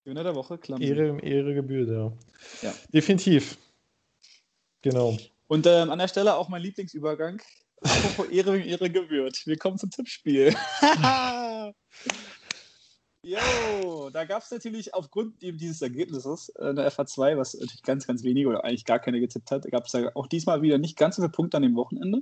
[0.04, 0.82] Gewinner der Woche, Klammer.
[0.82, 2.14] Ehre, Ehre gebührt, ja.
[2.62, 2.74] ja.
[2.94, 3.58] Definitiv.
[4.82, 5.18] Genau.
[5.48, 7.42] Und ähm, an der Stelle auch mein Lieblingsübergang.
[7.82, 9.46] Apropos Ehre, Ehre gebührt.
[9.46, 10.56] Wir kommen zum Tippspiel.
[13.24, 18.24] Jo, da gab es natürlich aufgrund dieses Ergebnisses äh, der FA2, was natürlich ganz, ganz
[18.24, 21.18] wenige oder eigentlich gar keine getippt hat, gab es da auch diesmal wieder nicht ganz
[21.18, 22.22] so viele Punkte an dem Wochenende.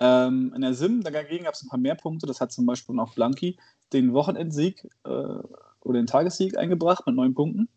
[0.00, 2.26] Ähm, in der Sim dagegen gab es ein paar mehr Punkte.
[2.26, 3.56] Das hat zum Beispiel auch Blanky
[3.92, 7.68] den Wochenendsieg äh, oder den Tagessieg eingebracht mit neun Punkten.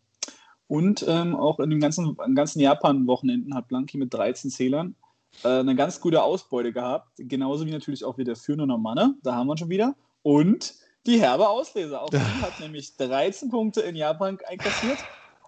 [0.68, 4.94] Und ähm, auch in den ganzen, ganzen Japan-Wochenenden hat Blanky mit 13 Zählern
[5.42, 7.10] äh, eine ganz gute Ausbeute gehabt.
[7.16, 9.14] Genauso wie natürlich auch wieder führende Normanne.
[9.22, 9.96] Da haben wir schon wieder.
[10.22, 10.74] Und
[11.06, 12.00] die herbe Auslese.
[12.00, 14.98] Auch die hat nämlich 13 Punkte in Japan einkassiert.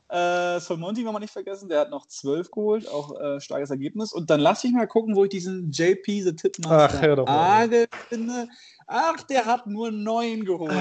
[0.09, 4.13] Äh, Solmonti wollen wir nicht vergessen, der hat noch 12 geholt, auch äh, starkes Ergebnis.
[4.13, 8.49] Und dann lass ich mal gucken, wo ich diesen JP The Tipmaster Ach, finde.
[8.89, 10.75] Ach, der hat nur 9 geholt.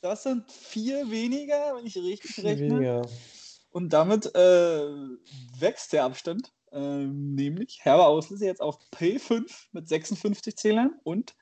[0.00, 2.70] Das sind vier weniger, wenn ich richtig rechne.
[2.70, 3.02] Weniger.
[3.72, 4.86] Und damit äh,
[5.58, 6.52] wächst der Abstand.
[6.72, 11.34] Ähm, nämlich Herber Auslese jetzt auf P5 mit 56 Zählern und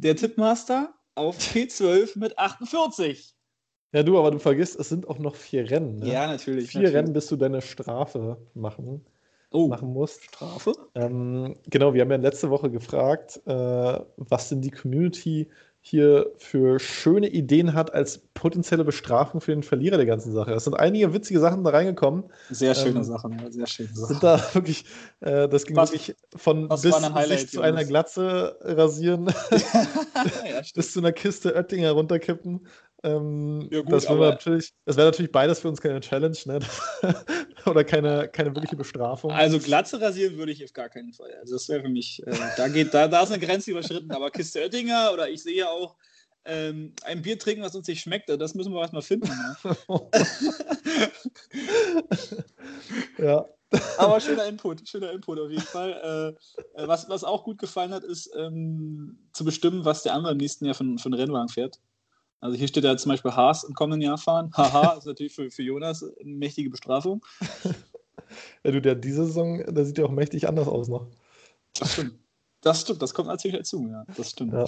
[0.00, 3.34] der Tippmaster auf P12 mit 48.
[3.92, 5.96] Ja, du, aber du vergisst, es sind auch noch vier Rennen.
[5.96, 6.12] Ne?
[6.12, 6.70] Ja, natürlich.
[6.70, 6.96] Vier natürlich.
[6.96, 9.04] Rennen, bis du deine Strafe machen,
[9.50, 10.22] oh, machen musst.
[10.24, 10.72] Strafe?
[10.94, 15.50] Ähm, genau, wir haben ja letzte Woche gefragt, äh, was denn die Community
[15.82, 20.52] hier für schöne Ideen hat als potenzielle Bestrafung für den Verlierer der ganzen Sache.
[20.52, 22.24] Es sind einige witzige Sachen da reingekommen.
[22.50, 24.08] Sehr schöne ähm, Sachen, ja, sehr schöne Sachen.
[24.08, 24.84] Sind da wirklich,
[25.20, 31.00] äh, das ging was, wirklich von bis sich zu einer Glatze rasieren, ja, bis zu
[31.00, 32.66] einer Kiste Oettinger runterkippen.
[33.02, 36.58] Ähm, ja, gut, das wäre natürlich, wär natürlich beides für uns keine Challenge, ne?
[37.66, 39.30] Oder keine, keine wirkliche Bestrafung.
[39.30, 41.32] Also Glatze rasieren würde ich auf gar keinen Fall.
[41.40, 44.10] Also das wäre für mich, äh, da geht, da, da ist eine Grenze überschritten.
[44.10, 45.96] Aber Kiste Oettinger oder ich sehe ja auch
[46.44, 49.28] ähm, ein Bier trinken, was uns nicht schmeckt, das müssen wir erstmal finden.
[49.28, 49.56] Ne?
[53.18, 53.46] ja.
[53.98, 56.36] Aber schöner Input, schöner Input auf jeden Fall.
[56.76, 60.32] Äh, äh, was, was auch gut gefallen hat, ist ähm, zu bestimmen, was der andere
[60.32, 61.78] im nächsten Jahr von, von Rennwagen fährt.
[62.40, 64.50] Also hier steht ja zum Beispiel Haas im kommenden Jahr fahren.
[64.56, 67.24] Haha, ist natürlich für, für Jonas eine mächtige Bestrafung.
[68.64, 71.06] ja, du, der diese Saison, der sieht ja auch mächtig anders aus noch.
[71.78, 72.14] Das stimmt.
[72.62, 74.04] Das stimmt, das kommt natürlich dazu, ja.
[74.16, 74.52] Das stimmt.
[74.52, 74.66] Ja.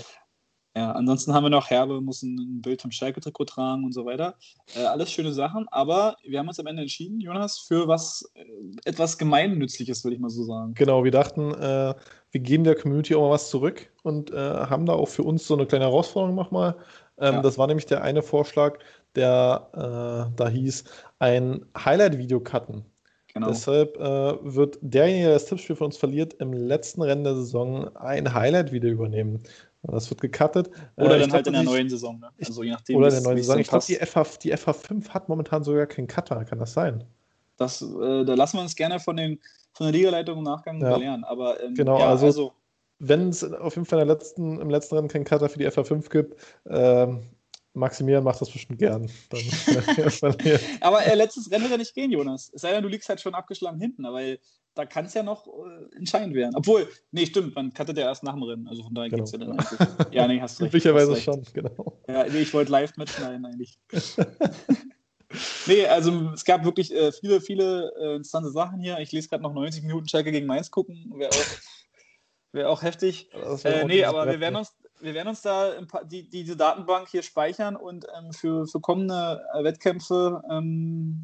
[0.75, 4.37] Ja, ansonsten haben wir noch Herbe, muss ein Bild vom Schalke-Trikot tragen und so weiter.
[4.75, 8.45] Äh, alles schöne Sachen, aber wir haben uns am Ende entschieden, Jonas, für was äh,
[8.87, 10.73] etwas Gemeinnützliches, würde ich mal so sagen.
[10.73, 11.95] Genau, wir dachten, äh,
[12.31, 15.47] wir geben der Community auch mal was zurück und äh, haben da auch für uns
[15.47, 16.77] so eine kleine Herausforderung nochmal
[17.23, 17.43] ähm, ja.
[17.43, 18.79] Das war nämlich der eine Vorschlag,
[19.15, 20.85] der äh, da hieß,
[21.19, 22.85] ein Highlight-Video cutten.
[23.35, 23.49] Genau.
[23.49, 24.03] Deshalb äh,
[24.55, 28.91] wird derjenige, der das Tippspiel für uns verliert, im letzten Rennen der Saison ein Highlight-Video
[28.91, 29.43] übernehmen.
[29.85, 30.71] Das wird gecuttet.
[30.97, 32.21] Oder Äh, ich dann halt glaub, in der die- neuen Saison.
[32.21, 32.29] Ne?
[32.45, 33.59] Also je nachdem, Oder wie's- der neuen Saison.
[33.59, 36.45] Ich glaube, die, FH, die FH5 hat momentan sogar keinen Cutter.
[36.45, 37.05] Kann das sein?
[37.57, 39.41] Das, äh, da lassen wir uns gerne von, den,
[39.73, 40.95] von der Ligaleitung im Nachgang Ja.
[40.95, 41.25] belehren.
[41.25, 42.53] Aber ähm, Genau, ja, also- also,
[43.05, 46.41] Wenn es auf jeden Fall letzten, im letzten Rennen keinen Cutter für die FH5 gibt,
[46.67, 47.23] ähm,
[47.75, 49.11] Maximilian macht das bestimmt gern.
[49.33, 52.51] Er aber äh, letztes Rennen wird ja nicht gehen, Jonas.
[52.55, 54.21] Es sei denn, du liegst halt schon abgeschlagen hinten, aber
[54.75, 56.55] da kann es ja noch äh, entscheidend werden.
[56.55, 58.69] Obwohl, nee, stimmt, man cuttet ja erst nach dem Rennen.
[58.69, 59.25] Also von daher Genau.
[59.25, 59.89] geht's ja dann eigentlich.
[60.13, 60.69] Ja, nee, hast recht.
[60.71, 61.99] Üblicherweise schon, genau.
[62.07, 63.81] Ja, nee, ich wollte live mitschneiden eigentlich.
[65.67, 68.99] nee, also es gab wirklich äh, viele, viele äh, interessante Sachen hier.
[69.01, 71.13] Ich lese gerade noch 90 Minuten Schalke gegen Mainz gucken.
[71.17, 71.37] Wäre auch,
[72.53, 73.31] wär auch heftig.
[73.33, 75.73] Wäre Äh, nee, aber wir werden uns, wir werden uns da
[76.05, 81.23] die, diese Datenbank hier speichern und ähm, für, für kommende äh, Wettkämpfe ähm,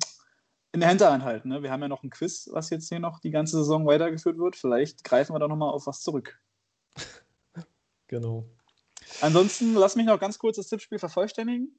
[0.72, 1.48] in der Hinterhand halten.
[1.48, 1.62] Ne?
[1.62, 4.56] Wir haben ja noch ein Quiz, was jetzt hier noch die ganze Saison weitergeführt wird.
[4.56, 6.38] Vielleicht greifen wir da nochmal auf was zurück.
[8.10, 8.46] Genau.
[9.20, 11.78] Ansonsten lass mich noch ganz kurz das Tippspiel vervollständigen.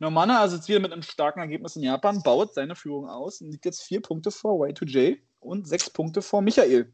[0.00, 3.52] Normana, also jetzt wieder mit einem starken Ergebnis in Japan, baut seine Führung aus und
[3.52, 6.92] liegt jetzt vier Punkte vor Y2J und sechs Punkte vor Michael,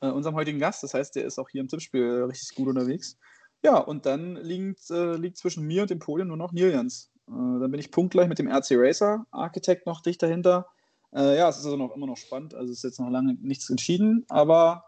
[0.00, 0.82] äh, unserem heutigen Gast.
[0.82, 3.18] Das heißt, der ist auch hier im Tippspiel äh, richtig gut unterwegs.
[3.62, 7.10] Ja, und dann liegt, äh, liegt zwischen mir und dem Podium nur noch Niljans.
[7.26, 10.66] Äh, dann bin ich punktgleich mit dem RC Racer, Architect noch dicht dahinter.
[11.12, 12.54] Äh, ja, es ist also noch, immer noch spannend.
[12.54, 14.84] Also ist jetzt noch lange nichts entschieden, aber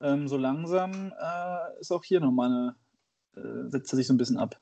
[0.00, 2.76] ähm, so langsam äh, ist auch hier nochmal
[3.36, 4.60] eine, setzt er sich so ein bisschen ab.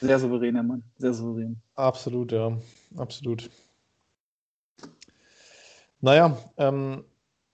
[0.00, 0.82] Sehr souverän, der Mann.
[0.98, 1.62] Sehr souverän.
[1.76, 2.58] Absolut, ja.
[2.96, 3.50] Absolut.
[6.00, 7.04] Naja, ähm,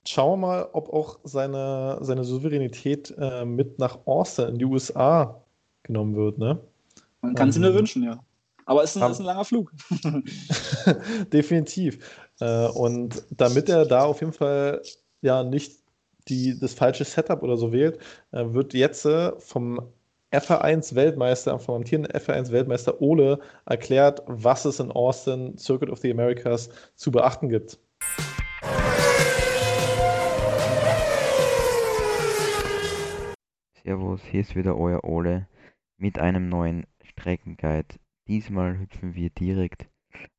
[0.07, 5.43] schauen wir mal, ob auch seine, seine Souveränität äh, mit nach Austin in die USA
[5.83, 6.61] genommen wird, ne?
[7.23, 8.25] Man kann Ähm, nur wünschen, ja.
[8.67, 9.73] Aber es ist ist ein langer Flug.
[11.33, 11.99] Definitiv.
[12.41, 14.83] Äh, und damit er da auf jeden Fall
[15.23, 15.81] ja nicht
[16.29, 17.99] die, das falsche Setup oder so wählt,
[18.33, 19.81] äh, wird jetzt äh, vom
[20.33, 26.11] FR1 Weltmeister, vom amtierenden FR1 Weltmeister Ole erklärt, was es in Austin Circuit of the
[26.11, 27.79] Americas zu beachten gibt.
[34.11, 35.47] Servus, hier ist wieder euer Ole
[35.97, 37.95] mit einem neuen Streckenguide.
[38.27, 39.89] Diesmal hüpfen wir direkt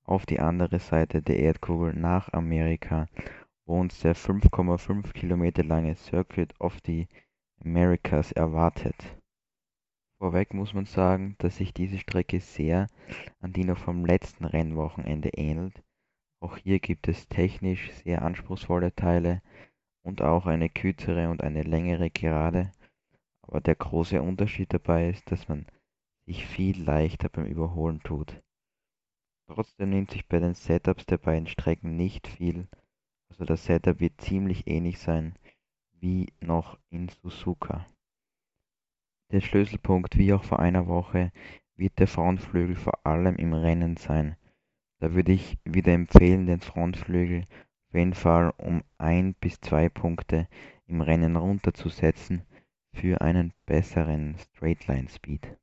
[0.03, 3.07] auf die andere Seite der Erdkugel nach Amerika,
[3.65, 7.07] wo uns der 5,5 Kilometer lange Circuit of the
[7.63, 9.17] Americas erwartet.
[10.17, 12.87] Vorweg muss man sagen, dass sich diese Strecke sehr
[13.39, 15.81] an die noch vom letzten Rennwochenende ähnelt.
[16.41, 19.41] Auch hier gibt es technisch sehr anspruchsvolle Teile
[20.03, 22.73] und auch eine kürzere und eine längere Gerade.
[23.51, 25.65] Aber der große Unterschied dabei ist, dass man
[26.25, 28.41] sich viel leichter beim Überholen tut.
[29.47, 32.69] Trotzdem nimmt sich bei den Setups der beiden Strecken nicht viel,
[33.29, 35.35] also das Setup wird ziemlich ähnlich sein
[35.99, 37.85] wie noch in Suzuka.
[39.33, 41.33] Der Schlüsselpunkt, wie auch vor einer Woche,
[41.75, 44.37] wird der Frontflügel vor allem im Rennen sein.
[44.99, 47.47] Da würde ich wieder empfehlen, den Frontflügel
[47.89, 50.47] auf jeden Fall um ein bis zwei Punkte
[50.87, 52.45] im Rennen runterzusetzen
[52.93, 55.57] für einen besseren Straightline Speed.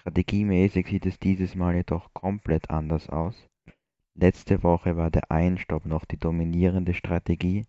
[0.00, 3.48] Strategiemäßig sieht es dieses Mal jedoch komplett anders aus.
[4.16, 7.66] Letzte Woche war der Einstopp noch die dominierende Strategie.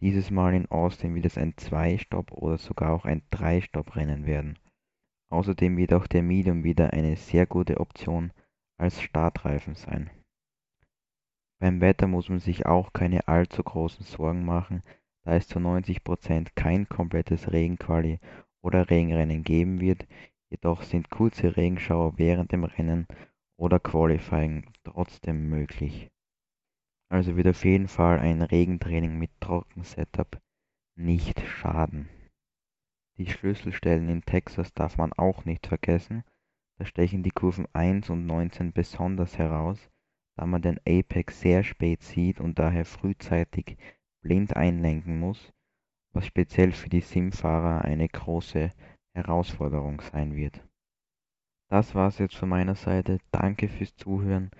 [0.00, 4.58] Dieses Mal in Austin wird es ein Zwei-Stopp oder sogar auch ein Drei-Stopp-Rennen werden.
[5.30, 8.32] Außerdem wird auch der Medium wieder eine sehr gute Option
[8.78, 10.10] als Startreifen sein.
[11.60, 14.82] Beim Wetter muss man sich auch keine allzu großen Sorgen machen,
[15.24, 18.20] da es zu 90% kein komplettes Regenquali
[18.62, 20.06] oder Regenrennen geben wird,
[20.50, 23.06] jedoch sind kurze Regenschauer während dem Rennen
[23.58, 26.10] oder Qualifying trotzdem möglich.
[27.10, 30.40] Also wird auf jeden Fall ein Regentraining mit Trockensetup
[30.96, 32.08] nicht schaden.
[33.16, 36.24] Die Schlüsselstellen in Texas darf man auch nicht vergessen,
[36.78, 39.90] da stechen die Kurven 1 und 19 besonders heraus,
[40.36, 43.76] da man den Apex sehr spät sieht und daher frühzeitig
[44.20, 45.52] blind einlenken muss,
[46.12, 48.72] was speziell für die Simfahrer eine große
[49.14, 50.60] Herausforderung sein wird.
[51.68, 53.18] Das war's jetzt von meiner Seite.
[53.30, 54.50] Danke fürs Zuhören.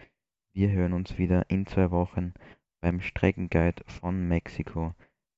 [0.52, 2.34] Wir hören uns wieder in zwei Wochen
[2.80, 4.94] beim Streckenguide von Mexiko.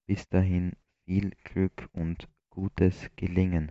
[0.07, 0.73] Bis dahin
[1.05, 3.71] viel Glück und gutes Gelingen.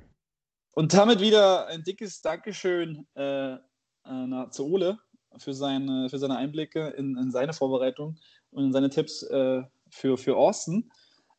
[0.74, 5.00] Und damit wieder ein dickes Dankeschön äh, äh, zu Ole
[5.38, 8.18] für seine, für seine Einblicke in, in seine Vorbereitung
[8.52, 10.92] und in seine Tipps äh, für, für Austin.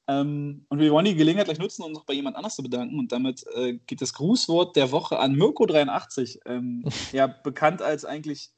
[0.08, 2.98] Ähm, und wir wollen die Gelegenheit gleich nutzen, um noch bei jemand anders zu bedanken.
[2.98, 8.50] Und damit äh, geht das Grußwort der Woche an Mirko83, ähm, ja, bekannt als eigentlich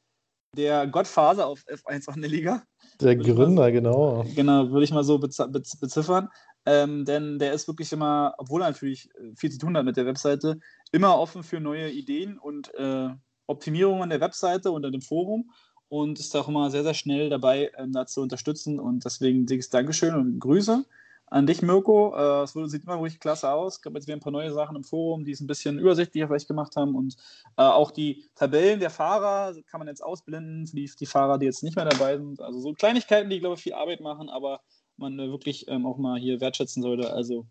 [0.57, 2.63] der Gottfaser auf F1 an der Liga.
[3.01, 4.25] Der Gründer, mal, genau.
[4.35, 6.29] Genau, würde ich mal so beziffern.
[6.65, 10.07] Ähm, denn der ist wirklich immer, obwohl er natürlich viel zu tun hat mit der
[10.07, 10.61] Webseite,
[10.93, 13.09] immer offen für neue Ideen und äh,
[13.47, 15.51] Optimierungen der Webseite und dem Forum
[15.93, 18.81] und ist auch immer sehr, sehr schnell dabei, ähm, da zu unterstützen.
[18.81, 20.87] Und deswegen dickes Dankeschön und Grüße
[21.27, 22.17] an dich, Mirko.
[22.17, 23.77] Äh, es sieht immer ruhig klasse aus.
[23.77, 26.29] Ich glaube, jetzt wieder ein paar neue Sachen im Forum, die es ein bisschen übersichtlicher
[26.29, 26.95] vielleicht gemacht haben.
[26.95, 27.19] Und
[27.59, 31.45] äh, auch die Tabellen der Fahrer kann man jetzt ausblenden für die, die, Fahrer, die
[31.45, 32.41] jetzt nicht mehr dabei sind.
[32.41, 34.63] Also so Kleinigkeiten, die, glaube ich, viel Arbeit machen, aber
[34.97, 37.13] man äh, wirklich ähm, auch mal hier wertschätzen sollte.
[37.13, 37.45] Also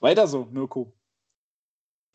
[0.00, 0.92] weiter so, Mirko.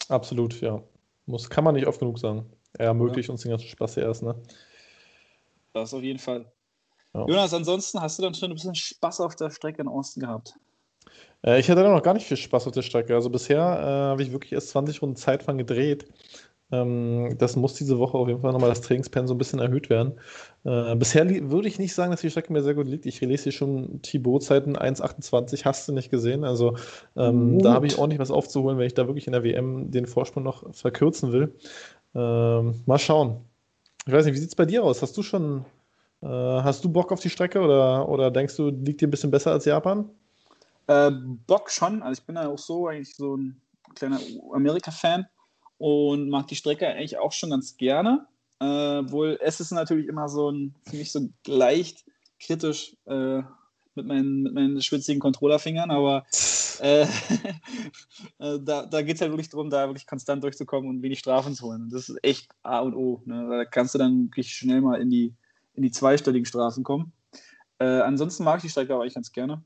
[0.08, 0.84] Absolut, ja.
[1.26, 2.46] Muss, kann man nicht oft genug sagen.
[2.74, 3.32] Er ermöglicht ja.
[3.32, 4.36] uns den ganzen Spaß hier erst, ne?
[5.74, 6.52] Das auf jeden Fall.
[7.14, 7.26] Ja.
[7.26, 10.56] Jonas, ansonsten hast du dann schon ein bisschen Spaß auf der Strecke in Osten gehabt.
[11.46, 13.14] Äh, ich hatte noch gar nicht viel Spaß auf der Strecke.
[13.14, 16.06] Also bisher äh, habe ich wirklich erst 20 Runden Zeitfang gedreht.
[16.72, 19.90] Ähm, das muss diese Woche auf jeden Fall nochmal das Trainingspen so ein bisschen erhöht
[19.90, 20.14] werden.
[20.64, 23.06] Äh, bisher würde ich nicht sagen, dass die Strecke mir sehr gut liegt.
[23.06, 26.44] Ich lese hier schon Thibaut-Zeiten 1,28, hast du nicht gesehen.
[26.44, 26.78] Also
[27.16, 30.08] ähm, da habe ich nicht was aufzuholen, wenn ich da wirklich in der WM den
[30.08, 31.54] Vorsprung noch verkürzen will.
[32.16, 33.42] Ähm, mal schauen.
[34.06, 35.02] Ich weiß nicht, wie sieht es bei dir aus?
[35.02, 35.66] Hast du schon,
[36.22, 39.32] äh, hast du Bock auf die Strecke oder, oder denkst du, liegt dir ein bisschen
[39.32, 40.10] besser als Japan?
[40.88, 41.12] Äh,
[41.48, 42.04] Bock schon.
[42.04, 43.62] Also ich bin ja auch so eigentlich so ein
[43.96, 44.20] kleiner
[44.54, 45.26] Amerika-Fan
[45.78, 48.26] und mag die Strecke eigentlich auch schon ganz gerne.
[48.60, 52.04] Äh, wohl es ist natürlich immer so ein, für mich so leicht
[52.40, 53.42] kritisch äh,
[53.96, 56.26] mit, meinen, mit meinen schwitzigen Controllerfingern, aber
[56.80, 57.04] äh,
[58.40, 61.54] äh, da, da geht es halt wirklich darum, da wirklich konstant durchzukommen und wenig Strafen
[61.56, 61.84] zu holen.
[61.84, 63.22] Und das ist echt A und O.
[63.26, 63.48] Ne?
[63.50, 65.34] Da kannst du dann wirklich schnell mal in die,
[65.74, 67.14] in die zweistelligen Strafen kommen.
[67.80, 69.64] Äh, ansonsten mag ich die Strecke aber eigentlich ganz gerne.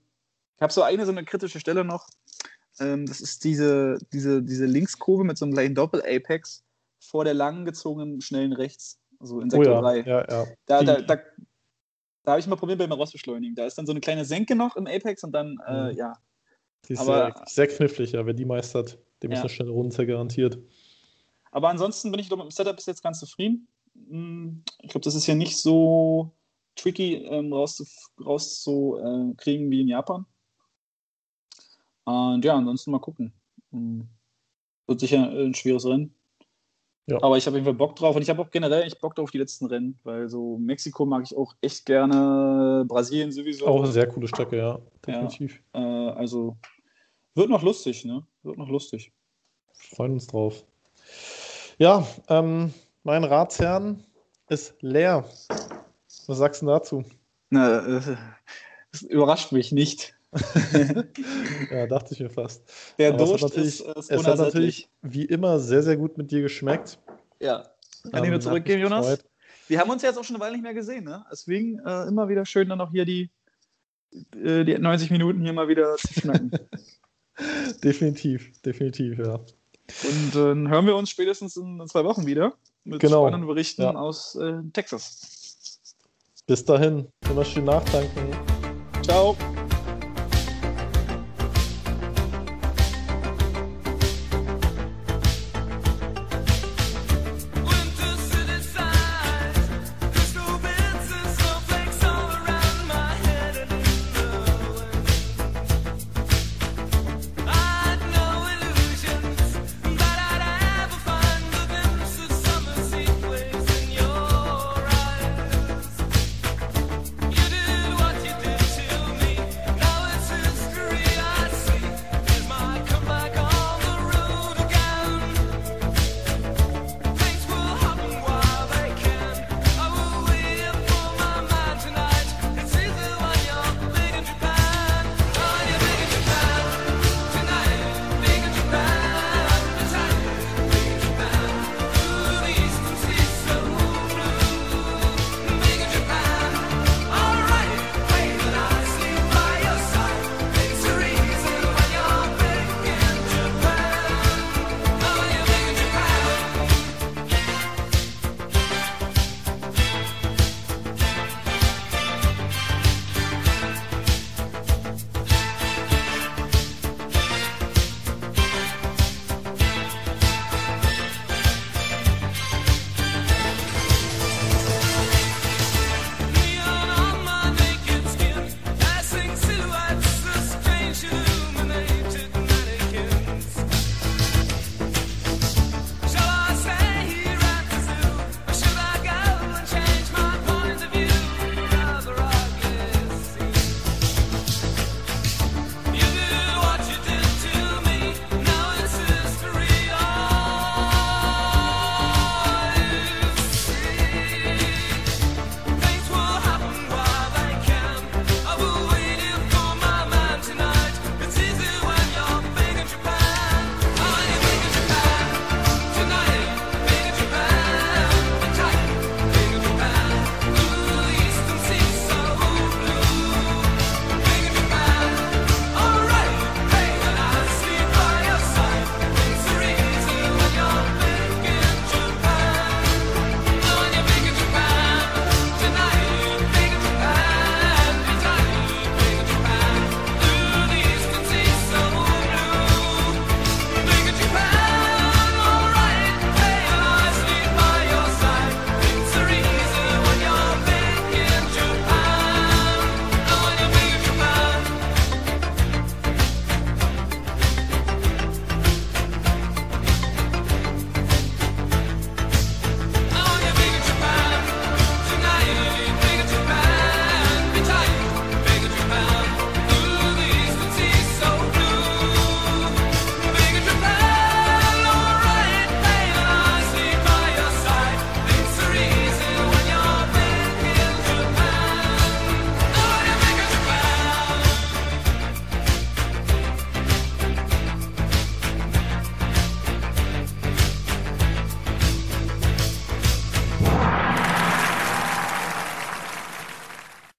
[0.56, 2.08] Ich habe so eine so eine kritische Stelle noch.
[2.80, 6.64] Ähm, das ist diese, diese, diese Linkskurve mit so einem kleinen Doppel-Apex
[7.00, 10.00] vor der langen gezogenen schnellen Rechts, also in Sektor oh ja, 3.
[10.02, 10.46] Ja, ja.
[10.66, 11.18] Da, da, da,
[12.24, 13.56] da habe ich mal probiert beim Rausbeschleunigen.
[13.56, 15.98] Da ist dann so eine kleine Senke noch im Apex und dann, äh, mhm.
[15.98, 16.14] ja.
[16.88, 18.26] Die ist aber, sehr, sehr knifflig, ja.
[18.26, 19.38] Wer die meistert, dem ja.
[19.38, 20.58] ist eine schnelle Runde garantiert.
[21.52, 23.68] Aber ansonsten bin ich doch mit dem Setup bis jetzt ganz zufrieden.
[24.10, 26.32] Hm, ich glaube, das ist ja nicht so
[26.76, 30.26] tricky ähm, rauszukriegen raus äh, wie in Japan.
[32.06, 33.34] Und ja, ansonsten mal gucken.
[33.72, 34.08] Hm.
[34.86, 36.14] Wird sicher ein schweres Rennen.
[37.08, 37.22] Ja.
[37.22, 39.38] Aber ich habe irgendwie Bock drauf und ich habe auch generell echt Bock drauf die
[39.38, 43.66] letzten Rennen, weil so Mexiko mag ich auch echt gerne, Brasilien sowieso.
[43.66, 45.62] Auch eine sehr coole Strecke, ja, definitiv.
[45.74, 46.58] Ja, äh, also
[47.38, 48.26] wird noch lustig, ne?
[48.44, 49.12] Wird noch lustig.
[49.74, 50.66] Freuen uns drauf.
[51.78, 52.74] Ja, ähm,
[53.04, 54.04] mein Ratsherrn
[54.50, 55.24] ist leer.
[56.26, 57.06] Was sagst du dazu?
[57.50, 58.18] Na, äh,
[58.92, 60.16] das überrascht mich nicht.
[61.72, 62.64] ja, dachte ich mir fast.
[62.98, 66.42] Der Aber Durst ist, ist Es hat natürlich wie immer sehr, sehr gut mit dir
[66.42, 67.00] geschmeckt.
[67.40, 67.70] Ja,
[68.12, 69.06] kann ich nur zurückgeben, Jonas.
[69.06, 69.26] Gefreut.
[69.68, 71.26] Wir haben uns jetzt auch schon eine Weile nicht mehr gesehen, ne?
[71.32, 73.30] Deswegen äh, immer wieder schön, dann auch hier die,
[74.36, 76.52] äh, die 90 Minuten hier mal wieder zu schnacken.
[77.84, 79.36] definitiv, definitiv, ja.
[79.36, 82.54] Und dann äh, hören wir uns spätestens in zwei Wochen wieder
[82.84, 83.24] mit genau.
[83.24, 83.96] spannenden Berichten ja.
[83.96, 85.80] aus äh, Texas.
[86.46, 88.34] Bis dahin, immer schön nachdanken.
[89.04, 89.36] Ciao.